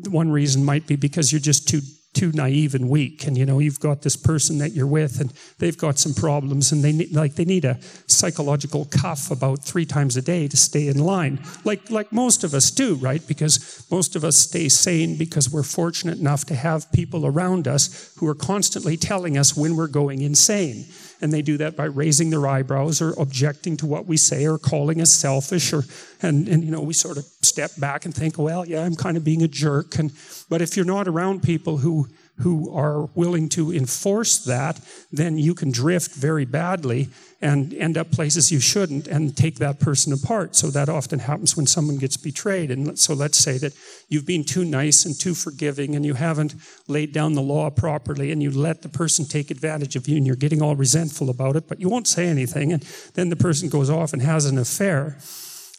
one 0.10 0.32
reason 0.32 0.66
might 0.66 0.86
be 0.86 0.98
because 0.98 1.32
you're 1.32 1.40
just 1.40 1.68
too 1.68 1.82
too 2.14 2.32
naive 2.34 2.76
and 2.76 2.90
weak. 2.90 3.28
And 3.28 3.38
you 3.38 3.46
know 3.46 3.60
you've 3.60 3.80
got 3.80 4.02
this 4.02 4.16
person 4.16 4.58
that 4.58 4.74
you're 4.74 4.88
with 4.88 5.20
and 5.22 5.32
they've 5.60 5.78
got 5.78 6.00
some 6.00 6.14
problems 6.14 6.72
and 6.72 6.84
they 6.84 6.92
need 6.92 7.16
like 7.16 7.36
they 7.36 7.46
need 7.46 7.66
a 7.66 7.80
psychological 8.08 8.86
cuff 8.86 9.32
about 9.32 9.64
three 9.64 9.86
times 9.86 10.18
a 10.18 10.22
day 10.22 10.48
to 10.48 10.58
stay 10.58 10.88
in 10.88 10.98
line 10.98 11.40
like 11.64 11.90
like 11.90 12.12
most 12.12 12.44
of 12.44 12.54
us 12.54 12.72
do 12.72 12.96
right? 12.96 13.26
Because 13.28 13.86
most 13.92 14.16
of 14.16 14.24
us 14.24 14.38
stay 14.38 14.70
sane 14.70 15.18
because 15.18 15.50
we're 15.50 15.64
fortunate 15.64 16.18
enough 16.18 16.46
to 16.46 16.56
have 16.56 16.92
people 16.92 17.26
around 17.26 17.68
us 17.68 18.12
who 18.18 18.28
are 18.28 18.36
constantly 18.36 18.98
telling 18.98 19.38
us 19.38 19.56
when 19.56 19.76
we're 19.76 19.88
going 19.88 20.22
insane 20.22 20.86
and 21.22 21.34
they 21.34 21.42
do 21.42 21.58
that 21.58 21.76
by 21.76 21.86
raising 21.86 22.30
their 22.30 22.48
eyebrows 22.48 23.02
or 23.02 23.14
objecting 23.18 23.78
to 23.78 23.86
what 23.86 24.06
we 24.06 24.18
say 24.18 24.48
or 24.48 24.58
calling 24.58 25.02
us 25.02 25.12
selfish 25.12 25.74
or 25.74 25.84
and 26.22 26.48
and 26.48 26.64
you 26.64 26.72
know 26.72 26.82
we 26.82 26.94
sort 26.94 27.18
of 27.18 27.24
step 27.42 27.72
back 27.78 28.06
and 28.06 28.16
think 28.16 28.38
well 28.38 28.66
yeah 28.66 28.84
i'm 28.84 28.96
kind 28.96 29.18
of 29.18 29.24
being 29.24 29.44
a 29.44 29.48
jerk. 29.48 29.98
And 30.00 30.12
but 30.50 30.62
if 30.62 30.76
you're 30.76 30.86
not 30.86 31.08
around 31.08 31.44
people 31.44 31.78
who 31.78 32.08
who 32.40 32.74
are 32.74 33.06
willing 33.16 33.50
to 33.50 33.74
enforce 33.74 34.38
that, 34.46 34.80
then 35.12 35.38
you 35.38 35.54
can 35.54 35.72
drift 35.72 36.16
very 36.16 36.46
badly 36.46 37.10
and 37.42 37.74
end 37.74 37.98
up 37.98 38.12
places 38.12 38.52
you 38.52 38.60
shouldn't 38.60 39.08
and 39.08 39.36
take 39.36 39.56
that 39.56 39.80
person 39.80 40.12
apart. 40.12 40.56
So 40.56 40.68
that 40.68 40.90
often 40.90 41.20
happens 41.20 41.56
when 41.56 41.68
someone 41.68 41.98
gets 41.98 42.18
betrayed. 42.18 42.70
And 42.70 43.00
so 43.00 43.14
let's 43.14 43.38
say 43.38 43.58
that 43.60 43.74
you've 44.10 44.26
been 44.26 44.44
too 44.44 44.66
nice 44.66 45.06
and 45.06 45.18
too 45.18 45.34
forgiving 45.34 45.96
and 45.96 46.06
you 46.06 46.16
haven't 46.16 46.54
laid 46.88 47.14
down 47.14 47.36
the 47.36 47.42
law 47.42 47.70
properly 47.70 48.32
and 48.32 48.44
you 48.44 48.52
let 48.52 48.82
the 48.82 48.90
person 48.90 49.24
take 49.24 49.52
advantage 49.52 49.96
of 49.96 50.08
you 50.08 50.18
and 50.18 50.28
you're 50.28 50.36
getting 50.36 50.62
all 50.62 50.76
resentful 50.76 51.30
about 51.30 51.56
it, 51.56 51.68
but 51.68 51.80
you 51.80 51.88
won't 51.88 52.08
say 52.08 52.28
anything. 52.28 52.74
And 52.74 52.84
then 53.14 53.30
the 53.30 53.38
person 53.38 53.70
goes 53.70 53.90
off 53.90 54.12
and 54.12 54.22
has 54.22 54.46
an 54.46 54.58
affair 54.58 55.18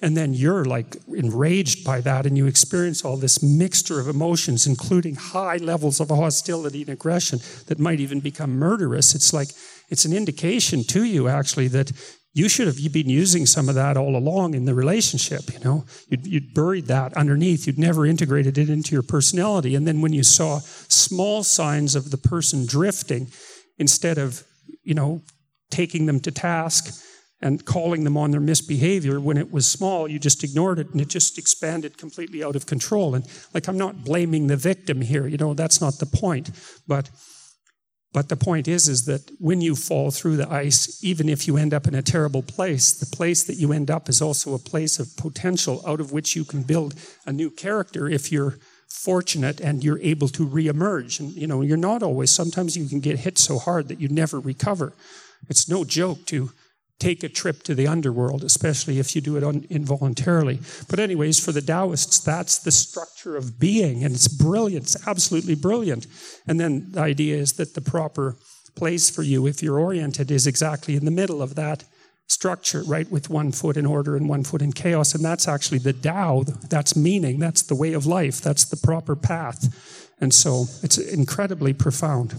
and 0.03 0.17
then 0.17 0.33
you're 0.33 0.65
like 0.65 0.97
enraged 1.09 1.85
by 1.85 2.01
that, 2.01 2.25
and 2.27 2.37
you 2.37 2.47
experience 2.47 3.05
all 3.05 3.17
this 3.17 3.43
mixture 3.43 4.01
of 4.01 4.09
emotions, 4.09 4.67
including 4.67 5.15
high 5.15 5.59
levels 5.59 6.01
of 6.01 6.09
hostility 6.09 6.81
and 6.81 6.91
aggression 6.91 7.41
that 7.67 7.79
might 7.79 8.01
even 8.01 8.21
become 8.21 8.59
murderous. 8.59 9.15
It's 9.15 9.33
like 9.33 9.51
it's 9.91 10.05
an 10.05 10.13
indication 10.13 10.85
to 10.85 11.05
you, 11.05 11.29
actually, 11.29 11.69
that 11.69 11.93
you 12.33 12.49
should 12.49 12.69
have 12.69 12.77
been 12.93 13.09
using 13.09 13.45
some 13.45 13.69
of 13.69 13.75
that 13.75 13.97
all 13.97 14.17
along 14.17 14.55
in 14.55 14.65
the 14.65 14.75
relationship. 14.75 15.53
You 15.53 15.61
know, 15.61 15.85
you'd, 16.09 16.27
you'd 16.27 16.55
buried 16.55 16.87
that 16.87 17.13
underneath, 17.17 17.67
you'd 17.67 17.79
never 17.79 18.07
integrated 18.07 18.57
it 18.57 18.71
into 18.71 18.93
your 18.93 19.03
personality. 19.03 19.75
And 19.75 19.87
then 19.87 20.01
when 20.01 20.13
you 20.13 20.23
saw 20.23 20.61
small 20.61 21.43
signs 21.43 21.97
of 21.97 22.11
the 22.11 22.19
person 22.19 22.67
drifting, 22.67 23.29
instead 23.79 24.17
of, 24.17 24.45
you 24.85 24.95
know, 24.95 25.23
taking 25.71 26.07
them 26.07 26.21
to 26.21 26.31
task, 26.31 27.03
and 27.43 27.65
calling 27.65 28.05
them 28.05 28.17
on 28.17 28.31
their 28.31 28.41
misbehavior 28.41 29.19
when 29.19 29.39
it 29.39 29.51
was 29.51 29.67
small 29.67 30.07
you 30.07 30.19
just 30.19 30.45
ignored 30.45 30.79
it 30.79 30.91
and 30.91 31.01
it 31.01 31.09
just 31.09 31.39
expanded 31.39 31.97
completely 31.97 32.45
out 32.45 32.55
of 32.55 32.67
control 32.67 33.15
and 33.15 33.27
like 33.55 33.67
i'm 33.67 33.79
not 33.79 34.05
blaming 34.05 34.47
the 34.47 34.57
victim 34.57 35.01
here 35.01 35.27
you 35.27 35.39
know 35.39 35.55
that's 35.55 35.81
not 35.81 35.99
the 35.99 36.07
point 36.07 36.51
but 36.87 37.11
but 38.13 38.29
the 38.29 38.37
point 38.37 38.67
is 38.67 38.89
is 38.89 39.05
that 39.05 39.31
when 39.39 39.61
you 39.61 39.75
fall 39.75 40.11
through 40.11 40.37
the 40.37 40.51
ice 40.51 41.03
even 41.03 41.29
if 41.29 41.47
you 41.47 41.57
end 41.57 41.73
up 41.73 41.87
in 41.87 41.95
a 41.95 42.03
terrible 42.03 42.43
place 42.43 42.93
the 42.93 43.17
place 43.17 43.45
that 43.45 43.55
you 43.55 43.73
end 43.73 43.91
up 43.91 44.09
is 44.09 44.21
also 44.21 44.55
a 44.55 44.59
place 44.59 44.99
of 44.99 45.17
potential 45.17 45.83
out 45.87 46.01
of 46.01 46.13
which 46.13 46.35
you 46.35 46.45
can 46.45 46.63
build 46.63 46.95
a 47.27 47.33
new 47.33 47.51
character 47.51 48.09
if 48.09 48.33
you're 48.33 48.59
fortunate 48.91 49.61
and 49.61 49.83
you're 49.83 50.01
able 50.01 50.29
to 50.29 50.47
reemerge. 50.47 51.21
And 51.21 51.33
you 51.33 51.47
know, 51.47 51.63
you're 51.63 51.77
not 51.77 52.03
always. 52.03 52.31
Sometimes 52.31 52.77
you 52.77 52.87
can 52.87 53.01
get 53.01 53.21
hit 53.21 53.39
so 53.39 53.59
hard 53.59 53.89
that 53.89 54.01
you 54.01 54.09
never 54.09 54.39
recover. 54.39 54.93
It's 55.49 55.69
no 55.69 55.85
joke 55.85 56.27
to 56.27 56.51
take 57.01 57.25
a 57.25 57.29
trip 57.29 57.63
to 57.65 57.75
the 57.75 57.89
underworld, 57.89 58.45
especially 58.45 58.99
if 58.99 59.17
you 59.17 59.21
do 59.21 59.37
it 59.37 59.43
un- 59.43 59.67
involuntarily. 59.71 60.61
But, 60.89 61.01
anyways, 61.01 61.41
for 61.41 61.51
the 61.51 61.63
Taoists, 61.63 62.21
that's 62.21 62.59
the 62.59 62.71
structure 62.71 63.37
of 63.37 63.59
being, 63.59 64.05
and 64.05 64.15
it's 64.15 64.29
brilliant. 64.29 64.85
It's 64.85 65.09
absolutely 65.09 65.57
brilliant. 65.57 66.07
And 66.47 66.61
then 66.61 66.93
the 66.93 67.01
idea 67.01 67.37
is 67.37 67.55
that 67.55 67.75
the 67.75 67.81
proper 67.81 68.37
place 68.77 69.11
for 69.11 69.23
you, 69.23 69.47
if 69.47 69.63
you're 69.63 69.81
oriented, 69.81 70.31
is 70.31 70.47
exactly 70.47 70.95
in 70.95 71.05
the 71.05 71.11
middle 71.11 71.43
of 71.43 71.55
that 71.57 71.85
structure, 72.29 72.83
right, 72.85 73.11
with 73.11 73.29
one 73.29 73.51
foot 73.51 73.77
in 73.77 73.87
order 73.87 74.15
and 74.15 74.29
one 74.29 74.45
foot 74.45 74.63
in 74.63 74.73
chaos. 74.73 75.15
And 75.15 75.25
that's 75.25 75.49
actually 75.49 75.79
the 75.79 75.93
Tao, 75.93 76.45
that's 76.45 76.95
meaning, 76.95 77.41
that's 77.41 77.63
the 77.63 77.75
way 77.75 77.93
of 77.93 78.07
life, 78.07 78.41
that's 78.41 78.65
the 78.65 78.77
proper 78.77 79.17
path. 79.17 80.09
And 80.21 80.33
so 80.33 80.67
it's 80.83 80.99
incredibly 80.99 81.73
profound 81.73 82.35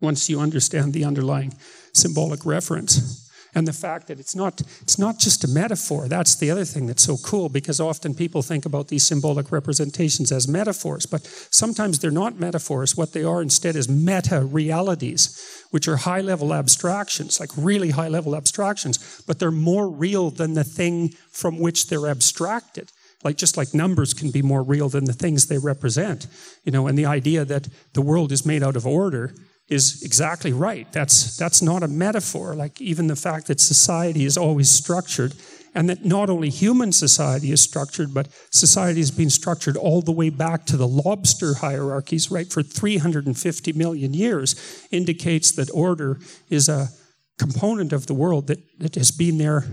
once 0.00 0.28
you 0.28 0.40
understand 0.40 0.92
the 0.92 1.04
underlying 1.04 1.54
symbolic 1.94 2.44
reference 2.44 3.27
and 3.54 3.66
the 3.66 3.72
fact 3.72 4.06
that 4.08 4.20
it's 4.20 4.36
not 4.36 4.60
it's 4.82 4.98
not 4.98 5.18
just 5.18 5.44
a 5.44 5.48
metaphor 5.48 6.08
that's 6.08 6.36
the 6.36 6.50
other 6.50 6.64
thing 6.64 6.86
that's 6.86 7.02
so 7.02 7.16
cool 7.16 7.48
because 7.48 7.80
often 7.80 8.14
people 8.14 8.42
think 8.42 8.64
about 8.64 8.88
these 8.88 9.06
symbolic 9.06 9.50
representations 9.50 10.32
as 10.32 10.46
metaphors 10.46 11.06
but 11.06 11.26
sometimes 11.50 11.98
they're 11.98 12.10
not 12.10 12.38
metaphors. 12.38 12.96
What 12.96 13.12
they 13.12 13.24
are 13.24 13.42
instead 13.42 13.76
is 13.76 13.88
meta 13.88 14.44
realities 14.44 15.64
which 15.70 15.88
are 15.88 15.96
high 15.96 16.20
level 16.20 16.52
abstractions 16.52 17.40
like 17.40 17.50
really 17.56 17.90
high 17.90 18.08
level 18.08 18.34
abstractions 18.34 19.22
but 19.26 19.38
they're 19.38 19.50
more 19.50 19.88
real 19.88 20.30
than 20.30 20.54
the 20.54 20.64
thing 20.64 21.10
from 21.30 21.58
which 21.58 21.88
they're 21.88 22.08
abstracted. 22.08 22.90
Like 23.24 23.36
just 23.36 23.56
like 23.56 23.74
numbers 23.74 24.14
can 24.14 24.30
be 24.30 24.42
more 24.42 24.62
real 24.62 24.88
than 24.88 25.04
the 25.04 25.12
things 25.12 25.46
they 25.46 25.58
represent 25.58 26.26
you 26.64 26.72
know 26.72 26.86
and 26.86 26.96
the 26.96 27.06
idea 27.06 27.44
that 27.44 27.68
the 27.92 28.02
world 28.02 28.32
is 28.32 28.46
made 28.46 28.62
out 28.62 28.76
of 28.76 28.86
order 28.86 29.34
is 29.68 30.02
exactly 30.02 30.52
right. 30.52 30.90
That's, 30.92 31.36
that's 31.36 31.60
not 31.60 31.82
a 31.82 31.88
metaphor. 31.88 32.54
Like 32.54 32.80
even 32.80 33.06
the 33.06 33.16
fact 33.16 33.48
that 33.48 33.60
society 33.60 34.24
is 34.24 34.36
always 34.36 34.70
structured, 34.70 35.34
and 35.74 35.88
that 35.88 36.04
not 36.04 36.30
only 36.30 36.50
human 36.50 36.92
society 36.92 37.52
is 37.52 37.60
structured, 37.60 38.12
but 38.12 38.28
society 38.50 39.00
has 39.00 39.10
been 39.10 39.30
structured 39.30 39.76
all 39.76 40.00
the 40.00 40.12
way 40.12 40.30
back 40.30 40.64
to 40.66 40.76
the 40.76 40.88
lobster 40.88 41.54
hierarchies, 41.54 42.30
right, 42.30 42.50
for 42.50 42.62
350 42.62 43.72
million 43.74 44.14
years, 44.14 44.86
indicates 44.90 45.52
that 45.52 45.70
order 45.72 46.18
is 46.48 46.68
a 46.68 46.88
component 47.38 47.92
of 47.92 48.06
the 48.06 48.14
world 48.14 48.48
that, 48.48 48.58
that 48.78 48.94
has 48.94 49.10
been 49.10 49.38
there. 49.38 49.66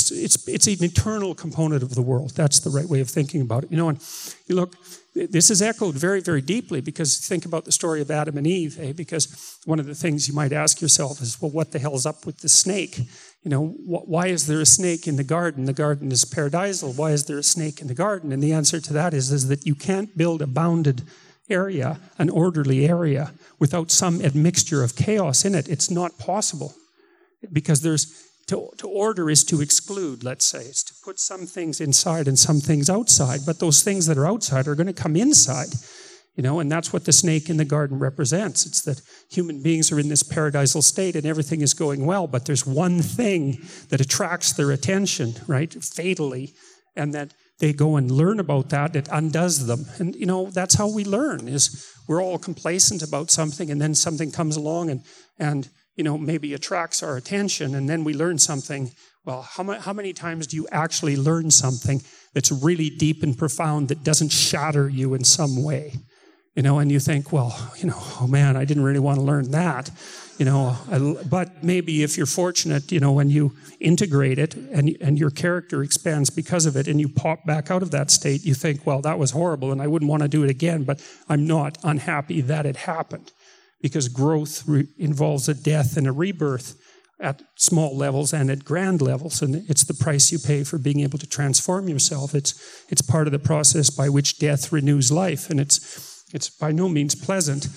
It's, 0.00 0.10
it's, 0.10 0.48
it's 0.48 0.66
an 0.66 0.84
eternal 0.84 1.34
component 1.34 1.82
of 1.82 1.94
the 1.94 2.02
world. 2.02 2.30
That's 2.34 2.60
the 2.60 2.70
right 2.70 2.86
way 2.86 3.00
of 3.00 3.10
thinking 3.10 3.40
about 3.40 3.64
it. 3.64 3.70
You 3.70 3.76
know, 3.76 3.88
and 3.88 3.98
you 4.46 4.54
look, 4.54 4.76
this 5.14 5.50
is 5.50 5.60
echoed 5.60 5.94
very, 5.96 6.20
very 6.20 6.40
deeply 6.40 6.80
because 6.80 7.18
think 7.18 7.44
about 7.44 7.64
the 7.64 7.72
story 7.72 8.00
of 8.00 8.10
Adam 8.10 8.38
and 8.38 8.46
Eve, 8.46 8.78
eh? 8.80 8.92
Because 8.92 9.58
one 9.64 9.80
of 9.80 9.86
the 9.86 9.94
things 9.94 10.28
you 10.28 10.34
might 10.34 10.52
ask 10.52 10.80
yourself 10.80 11.20
is, 11.20 11.40
well, 11.40 11.50
what 11.50 11.72
the 11.72 11.78
hell's 11.78 12.06
up 12.06 12.24
with 12.24 12.38
the 12.38 12.48
snake? 12.48 12.98
You 13.42 13.50
know, 13.50 13.68
wh- 13.68 14.08
why 14.08 14.28
is 14.28 14.46
there 14.46 14.60
a 14.60 14.66
snake 14.66 15.08
in 15.08 15.16
the 15.16 15.24
garden? 15.24 15.64
The 15.64 15.72
garden 15.72 16.12
is 16.12 16.24
paradisal. 16.24 16.94
Why 16.96 17.10
is 17.10 17.24
there 17.24 17.38
a 17.38 17.42
snake 17.42 17.80
in 17.80 17.88
the 17.88 17.94
garden? 17.94 18.32
And 18.32 18.42
the 18.42 18.52
answer 18.52 18.80
to 18.80 18.92
that 18.92 19.12
is, 19.12 19.32
is 19.32 19.48
that 19.48 19.66
you 19.66 19.74
can't 19.74 20.16
build 20.16 20.42
a 20.42 20.46
bounded 20.46 21.02
area, 21.48 21.98
an 22.18 22.30
orderly 22.30 22.86
area, 22.86 23.32
without 23.58 23.90
some 23.90 24.22
admixture 24.22 24.84
of 24.84 24.94
chaos 24.94 25.44
in 25.44 25.54
it. 25.54 25.68
It's 25.68 25.90
not 25.90 26.18
possible 26.18 26.74
because 27.52 27.80
there's 27.80 28.29
to, 28.50 28.68
to 28.78 28.88
order 28.88 29.30
is 29.30 29.44
to 29.44 29.60
exclude, 29.60 30.24
let's 30.24 30.44
say. 30.44 30.58
It's 30.58 30.82
to 30.84 30.94
put 31.04 31.20
some 31.20 31.46
things 31.46 31.80
inside 31.80 32.26
and 32.26 32.38
some 32.38 32.60
things 32.60 32.90
outside. 32.90 33.40
But 33.46 33.60
those 33.60 33.82
things 33.82 34.06
that 34.06 34.18
are 34.18 34.26
outside 34.26 34.66
are 34.66 34.74
going 34.74 34.88
to 34.88 34.92
come 34.92 35.16
inside. 35.16 35.68
You 36.34 36.42
know, 36.42 36.58
and 36.58 36.70
that's 36.70 36.92
what 36.92 37.04
the 37.04 37.12
snake 37.12 37.48
in 37.48 37.58
the 37.58 37.64
garden 37.64 37.98
represents. 37.98 38.66
It's 38.66 38.82
that 38.82 39.02
human 39.30 39.62
beings 39.62 39.92
are 39.92 40.00
in 40.00 40.08
this 40.08 40.24
paradisal 40.24 40.82
state 40.82 41.14
and 41.14 41.26
everything 41.26 41.60
is 41.60 41.74
going 41.74 42.06
well, 42.06 42.26
but 42.26 42.46
there's 42.46 42.66
one 42.66 43.02
thing 43.02 43.62
that 43.90 44.00
attracts 44.00 44.52
their 44.52 44.70
attention, 44.70 45.34
right? 45.46 45.72
Fatally, 45.72 46.54
and 46.96 47.14
that 47.14 47.34
they 47.60 47.72
go 47.72 47.96
and 47.96 48.10
learn 48.10 48.40
about 48.40 48.70
that, 48.70 48.96
it 48.96 49.08
undoes 49.12 49.66
them. 49.66 49.84
And 49.98 50.16
you 50.16 50.26
know, 50.26 50.50
that's 50.50 50.74
how 50.74 50.88
we 50.88 51.04
learn 51.04 51.46
is 51.46 51.86
we're 52.08 52.22
all 52.22 52.38
complacent 52.38 53.02
about 53.02 53.30
something 53.30 53.70
and 53.70 53.80
then 53.80 53.94
something 53.94 54.32
comes 54.32 54.56
along 54.56 54.90
and 54.90 55.02
and 55.38 55.68
you 55.96 56.04
know, 56.04 56.16
maybe 56.16 56.54
attracts 56.54 57.02
our 57.02 57.16
attention, 57.16 57.74
and 57.74 57.88
then 57.88 58.04
we 58.04 58.14
learn 58.14 58.38
something. 58.38 58.92
Well, 59.24 59.42
how, 59.42 59.62
ma- 59.62 59.80
how 59.80 59.92
many 59.92 60.12
times 60.12 60.46
do 60.46 60.56
you 60.56 60.66
actually 60.72 61.16
learn 61.16 61.50
something 61.50 62.02
that's 62.32 62.50
really 62.50 62.90
deep 62.90 63.22
and 63.22 63.36
profound 63.36 63.88
that 63.88 64.02
doesn't 64.02 64.30
shatter 64.30 64.88
you 64.88 65.14
in 65.14 65.24
some 65.24 65.62
way? 65.62 65.94
You 66.56 66.62
know, 66.62 66.78
and 66.78 66.90
you 66.90 67.00
think, 67.00 67.32
well, 67.32 67.54
you 67.78 67.86
know, 67.86 67.98
oh 68.20 68.26
man, 68.26 68.56
I 68.56 68.64
didn't 68.64 68.82
really 68.82 68.98
want 68.98 69.18
to 69.18 69.24
learn 69.24 69.50
that. 69.52 69.90
You 70.38 70.46
know, 70.46 70.76
I, 70.90 70.98
but 71.28 71.62
maybe 71.62 72.02
if 72.02 72.16
you're 72.16 72.26
fortunate, 72.26 72.90
you 72.90 72.98
know, 72.98 73.12
when 73.12 73.28
you 73.28 73.52
integrate 73.78 74.38
it 74.38 74.54
and, 74.54 74.96
and 75.00 75.18
your 75.18 75.30
character 75.30 75.82
expands 75.82 76.30
because 76.30 76.64
of 76.64 76.76
it 76.76 76.88
and 76.88 76.98
you 76.98 77.08
pop 77.08 77.44
back 77.44 77.70
out 77.70 77.82
of 77.82 77.90
that 77.90 78.10
state, 78.10 78.44
you 78.44 78.54
think, 78.54 78.86
well, 78.86 79.02
that 79.02 79.18
was 79.18 79.32
horrible 79.32 79.70
and 79.70 79.82
I 79.82 79.86
wouldn't 79.86 80.10
want 80.10 80.22
to 80.22 80.28
do 80.28 80.42
it 80.42 80.50
again, 80.50 80.84
but 80.84 81.06
I'm 81.28 81.46
not 81.46 81.76
unhappy 81.84 82.40
that 82.40 82.64
it 82.64 82.76
happened 82.76 83.32
because 83.80 84.08
growth 84.08 84.66
re- 84.66 84.88
involves 84.98 85.48
a 85.48 85.54
death 85.54 85.96
and 85.96 86.06
a 86.06 86.12
rebirth 86.12 86.76
at 87.20 87.42
small 87.54 87.96
levels 87.96 88.32
and 88.32 88.50
at 88.50 88.64
grand 88.64 89.02
levels 89.02 89.42
and 89.42 89.54
it's 89.68 89.84
the 89.84 89.94
price 89.94 90.32
you 90.32 90.38
pay 90.38 90.64
for 90.64 90.78
being 90.78 91.00
able 91.00 91.18
to 91.18 91.26
transform 91.26 91.88
yourself. 91.88 92.34
It's 92.34 92.54
it's 92.88 93.02
part 93.02 93.26
of 93.26 93.32
the 93.32 93.38
process 93.38 93.90
by 93.90 94.08
which 94.08 94.38
death 94.38 94.72
renews 94.72 95.12
life 95.12 95.50
and 95.50 95.60
it's 95.60 96.24
it's 96.32 96.48
by 96.48 96.72
no 96.72 96.88
means 96.88 97.14
pleasant 97.14 97.68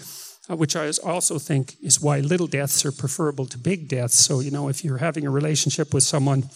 uh, 0.50 0.56
which 0.56 0.76
I 0.76 0.90
also 1.04 1.40
think 1.40 1.76
is 1.82 2.02
why 2.02 2.20
little 2.20 2.48
deaths 2.48 2.86
are 2.86 2.92
preferable 2.92 3.46
to 3.48 3.58
big 3.58 3.88
deaths. 3.88 4.16
So 4.16 4.40
you 4.40 4.52
know 4.52 4.70
if 4.70 4.84
you're 4.84 4.98
having 4.98 5.26
a 5.26 5.32
relationship 5.32 5.94
with 5.94 6.04
someone 6.04 6.50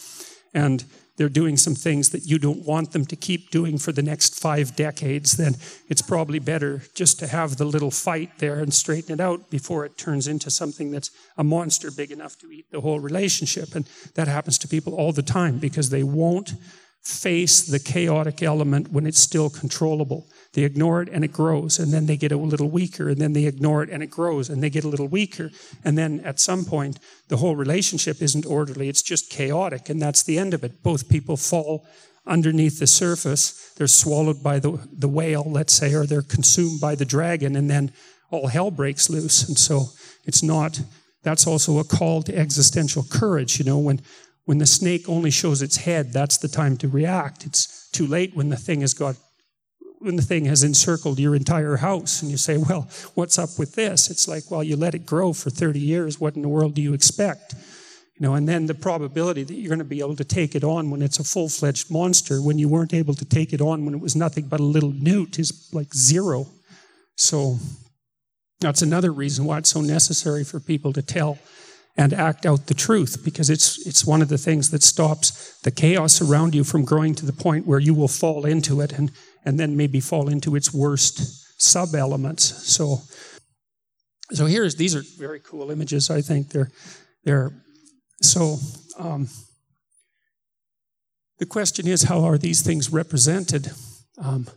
and 0.53 0.85
they're 1.17 1.29
doing 1.29 1.57
some 1.57 1.75
things 1.75 2.09
that 2.11 2.25
you 2.25 2.37
don't 2.37 2.65
want 2.65 2.91
them 2.91 3.05
to 3.05 3.15
keep 3.15 3.49
doing 3.49 3.77
for 3.77 3.91
the 3.91 4.03
next 4.03 4.39
five 4.39 4.75
decades, 4.75 5.35
then 5.35 5.55
it's 5.89 6.01
probably 6.01 6.39
better 6.39 6.83
just 6.93 7.19
to 7.19 7.27
have 7.27 7.57
the 7.57 7.65
little 7.65 7.91
fight 7.91 8.37
there 8.37 8.59
and 8.59 8.73
straighten 8.73 9.13
it 9.13 9.19
out 9.19 9.49
before 9.49 9.83
it 9.83 9.97
turns 9.97 10.27
into 10.27 10.49
something 10.49 10.91
that's 10.91 11.11
a 11.35 11.43
monster 11.43 11.91
big 11.91 12.11
enough 12.11 12.37
to 12.39 12.51
eat 12.51 12.71
the 12.71 12.81
whole 12.81 12.99
relationship. 12.99 13.75
And 13.75 13.89
that 14.13 14.27
happens 14.27 14.57
to 14.59 14.67
people 14.67 14.93
all 14.93 15.11
the 15.11 15.23
time 15.23 15.57
because 15.57 15.89
they 15.89 16.03
won't 16.03 16.53
face 17.01 17.61
the 17.61 17.79
chaotic 17.79 18.43
element 18.43 18.91
when 18.91 19.05
it's 19.05 19.19
still 19.19 19.49
controllable. 19.49 20.27
They 20.53 20.63
ignore 20.63 21.01
it 21.01 21.09
and 21.09 21.23
it 21.23 21.31
grows, 21.31 21.79
and 21.79 21.91
then 21.93 22.05
they 22.05 22.17
get 22.17 22.31
a 22.31 22.37
little 22.37 22.69
weaker, 22.69 23.09
and 23.09 23.19
then 23.19 23.33
they 23.33 23.45
ignore 23.45 23.83
it 23.83 23.89
and 23.89 24.01
it 24.01 24.09
grows, 24.09 24.49
and 24.49 24.61
they 24.61 24.69
get 24.69 24.83
a 24.83 24.89
little 24.89 25.07
weaker. 25.07 25.51
And 25.83 25.97
then 25.97 26.19
at 26.21 26.39
some 26.39 26.65
point, 26.65 26.99
the 27.27 27.37
whole 27.37 27.55
relationship 27.55 28.21
isn't 28.21 28.45
orderly, 28.45 28.89
it's 28.89 29.01
just 29.01 29.29
chaotic, 29.29 29.89
and 29.89 30.01
that's 30.01 30.23
the 30.23 30.39
end 30.39 30.53
of 30.53 30.63
it. 30.63 30.83
Both 30.83 31.09
people 31.09 31.37
fall 31.37 31.85
underneath 32.25 32.79
the 32.79 32.87
surface, 32.87 33.71
they're 33.77 33.87
swallowed 33.87 34.43
by 34.43 34.59
the, 34.59 34.85
the 34.91 35.07
whale, 35.07 35.45
let's 35.49 35.73
say, 35.73 35.93
or 35.93 36.05
they're 36.05 36.21
consumed 36.21 36.81
by 36.81 36.95
the 36.95 37.05
dragon, 37.05 37.55
and 37.55 37.69
then 37.69 37.93
all 38.31 38.47
hell 38.47 38.71
breaks 38.71 39.09
loose. 39.09 39.47
And 39.47 39.57
so 39.57 39.85
it's 40.25 40.43
not, 40.43 40.81
that's 41.23 41.47
also 41.47 41.79
a 41.79 41.85
call 41.85 42.23
to 42.23 42.37
existential 42.37 43.03
courage, 43.09 43.59
you 43.59 43.65
know, 43.65 43.79
when 43.79 44.01
when 44.47 44.59
the 44.59 44.65
snake 44.65 45.09
only 45.09 45.29
shows 45.29 45.61
its 45.61 45.75
head, 45.75 46.13
that's 46.13 46.37
the 46.37 46.47
time 46.47 46.77
to 46.77 46.87
react. 46.87 47.45
It's 47.45 47.89
too 47.91 48.07
late 48.07 48.33
when 48.33 48.47
the 48.47 48.55
thing 48.55 48.79
has 48.79 48.93
got 48.93 49.17
when 49.99 50.15
the 50.15 50.21
thing 50.21 50.45
has 50.45 50.63
encircled 50.63 51.19
your 51.19 51.35
entire 51.35 51.77
house 51.77 52.21
and 52.21 52.29
you 52.29 52.37
say, 52.37 52.57
Well, 52.57 52.89
what's 53.15 53.39
up 53.39 53.57
with 53.57 53.75
this? 53.75 54.09
It's 54.09 54.27
like, 54.27 54.49
well, 54.49 54.63
you 54.63 54.75
let 54.75 54.95
it 54.95 55.05
grow 55.05 55.33
for 55.33 55.49
30 55.49 55.79
years. 55.79 56.19
What 56.19 56.35
in 56.35 56.41
the 56.41 56.49
world 56.49 56.75
do 56.75 56.81
you 56.81 56.93
expect? 56.93 57.55
You 58.15 58.25
know, 58.25 58.33
and 58.33 58.47
then 58.47 58.65
the 58.65 58.73
probability 58.73 59.43
that 59.43 59.53
you're 59.53 59.69
going 59.69 59.79
to 59.79 59.85
be 59.85 59.99
able 59.99 60.15
to 60.15 60.23
take 60.23 60.55
it 60.55 60.63
on 60.63 60.89
when 60.89 61.03
it's 61.03 61.19
a 61.19 61.23
full 61.23 61.49
fledged 61.49 61.91
monster, 61.91 62.41
when 62.41 62.57
you 62.57 62.67
weren't 62.67 62.93
able 62.93 63.13
to 63.13 63.25
take 63.25 63.53
it 63.53 63.61
on 63.61 63.85
when 63.85 63.93
it 63.93 64.01
was 64.01 64.15
nothing 64.15 64.47
but 64.47 64.59
a 64.59 64.63
little 64.63 64.91
newt, 64.91 65.37
is 65.37 65.69
like 65.71 65.93
zero. 65.93 66.47
So 67.15 67.57
that's 68.59 68.81
another 68.81 69.11
reason 69.11 69.45
why 69.45 69.59
it's 69.59 69.69
so 69.69 69.81
necessary 69.81 70.43
for 70.43 70.59
people 70.59 70.93
to 70.93 71.03
tell 71.03 71.37
and 71.95 72.11
act 72.13 72.45
out 72.45 72.67
the 72.67 72.73
truth 72.73 73.23
because 73.23 73.51
it's, 73.51 73.85
it's 73.85 74.05
one 74.05 74.23
of 74.23 74.29
the 74.29 74.37
things 74.37 74.71
that 74.71 74.83
stops 74.83 75.59
the 75.61 75.71
chaos 75.71 76.21
around 76.21 76.55
you 76.55 76.63
from 76.63 76.85
growing 76.85 77.13
to 77.15 77.25
the 77.25 77.33
point 77.33 77.67
where 77.67 77.79
you 77.79 77.93
will 77.93 78.07
fall 78.07 78.45
into 78.45 78.81
it 78.81 78.93
and, 78.93 79.11
and 79.47 79.57
then 79.57 79.77
maybe 79.77 80.01
fall 80.01 80.27
into 80.27 80.57
its 80.57 80.73
worst 80.73 81.61
sub 81.61 81.95
elements. 81.95 82.43
So, 82.67 82.99
so 84.31 84.45
here's 84.45 84.75
these 84.75 84.93
are 84.93 85.03
very 85.17 85.39
cool 85.39 85.71
images. 85.71 86.09
I 86.09 86.21
think 86.21 86.49
they're 86.49 86.69
they're 87.23 87.51
so. 88.21 88.57
Um, 88.99 89.29
the 91.39 91.45
question 91.45 91.87
is, 91.87 92.03
how 92.03 92.25
are 92.25 92.37
these 92.37 92.61
things 92.61 92.91
represented? 92.91 93.71
Um, 94.17 94.47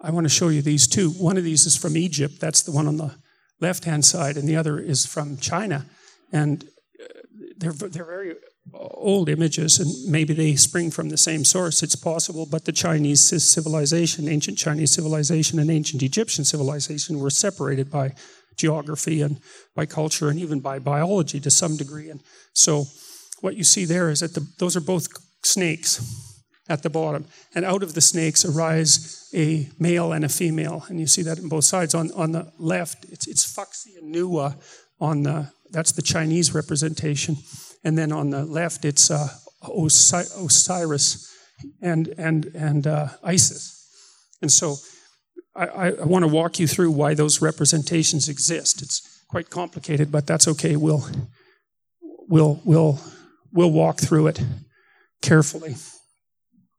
I 0.00 0.10
want 0.10 0.24
to 0.24 0.30
show 0.30 0.48
you 0.48 0.62
these 0.62 0.86
two. 0.86 1.10
One 1.10 1.36
of 1.36 1.44
these 1.44 1.66
is 1.66 1.76
from 1.76 1.94
Egypt. 1.94 2.40
That's 2.40 2.62
the 2.62 2.72
one 2.72 2.86
on 2.86 2.96
the 2.96 3.14
left 3.60 3.84
hand 3.84 4.06
side, 4.06 4.38
and 4.38 4.48
the 4.48 4.56
other 4.56 4.78
is 4.78 5.04
from 5.04 5.36
China. 5.36 5.84
And 6.32 6.64
uh, 6.98 7.20
they're 7.58 7.72
they're 7.72 8.06
very 8.06 8.36
old 8.72 9.28
images, 9.28 9.78
and 9.78 10.10
maybe 10.10 10.32
they 10.32 10.56
spring 10.56 10.90
from 10.90 11.10
the 11.10 11.16
same 11.16 11.44
source. 11.44 11.82
It's 11.82 11.96
possible, 11.96 12.46
but 12.46 12.64
the 12.64 12.72
Chinese 12.72 13.20
civilization, 13.20 14.28
ancient 14.28 14.58
Chinese 14.58 14.92
civilization, 14.92 15.58
and 15.58 15.70
ancient 15.70 16.02
Egyptian 16.02 16.44
civilization 16.44 17.20
were 17.20 17.30
separated 17.30 17.90
by 17.90 18.14
geography 18.56 19.20
and 19.20 19.40
by 19.74 19.84
culture 19.84 20.28
and 20.28 20.38
even 20.38 20.60
by 20.60 20.78
biology 20.78 21.40
to 21.40 21.50
some 21.50 21.76
degree. 21.76 22.08
And 22.08 22.20
so, 22.52 22.86
what 23.40 23.56
you 23.56 23.64
see 23.64 23.84
there 23.84 24.08
is 24.08 24.20
that 24.20 24.34
the, 24.34 24.46
those 24.58 24.76
are 24.76 24.80
both 24.80 25.08
snakes 25.42 26.32
at 26.68 26.82
the 26.82 26.90
bottom, 26.90 27.26
and 27.54 27.64
out 27.64 27.82
of 27.82 27.92
the 27.92 28.00
snakes 28.00 28.44
arise 28.44 29.28
a 29.34 29.68
male 29.78 30.12
and 30.12 30.24
a 30.24 30.28
female, 30.30 30.86
and 30.88 30.98
you 30.98 31.06
see 31.06 31.22
that 31.22 31.38
on 31.38 31.48
both 31.48 31.64
sides. 31.64 31.94
On 31.94 32.10
on 32.12 32.32
the 32.32 32.50
left, 32.58 33.04
it's 33.10 33.26
it's 33.26 33.44
Fuxi 33.44 33.98
and 33.98 34.14
Nuwa 34.14 34.56
on 34.98 35.24
the 35.24 35.50
that's 35.70 35.92
the 35.92 36.02
Chinese 36.02 36.54
representation, 36.54 37.36
and 37.84 37.96
then 37.96 38.12
on 38.12 38.30
the 38.30 38.44
left 38.44 38.84
it's 38.84 39.10
uh, 39.10 39.28
Osiris 39.62 41.30
and 41.80 42.08
and 42.18 42.46
and 42.54 42.86
uh, 42.86 43.08
Isis, 43.22 43.88
and 44.42 44.50
so 44.50 44.76
I, 45.54 45.92
I 45.92 46.04
want 46.04 46.24
to 46.24 46.28
walk 46.28 46.58
you 46.58 46.66
through 46.66 46.90
why 46.90 47.14
those 47.14 47.40
representations 47.40 48.28
exist. 48.28 48.82
It's 48.82 49.24
quite 49.28 49.50
complicated, 49.50 50.10
but 50.10 50.26
that's 50.26 50.48
okay. 50.48 50.76
We'll 50.76 51.06
we'll 52.28 52.60
we'll 52.64 53.00
we'll 53.52 53.70
walk 53.70 53.98
through 53.98 54.28
it 54.28 54.40
carefully. 55.22 55.76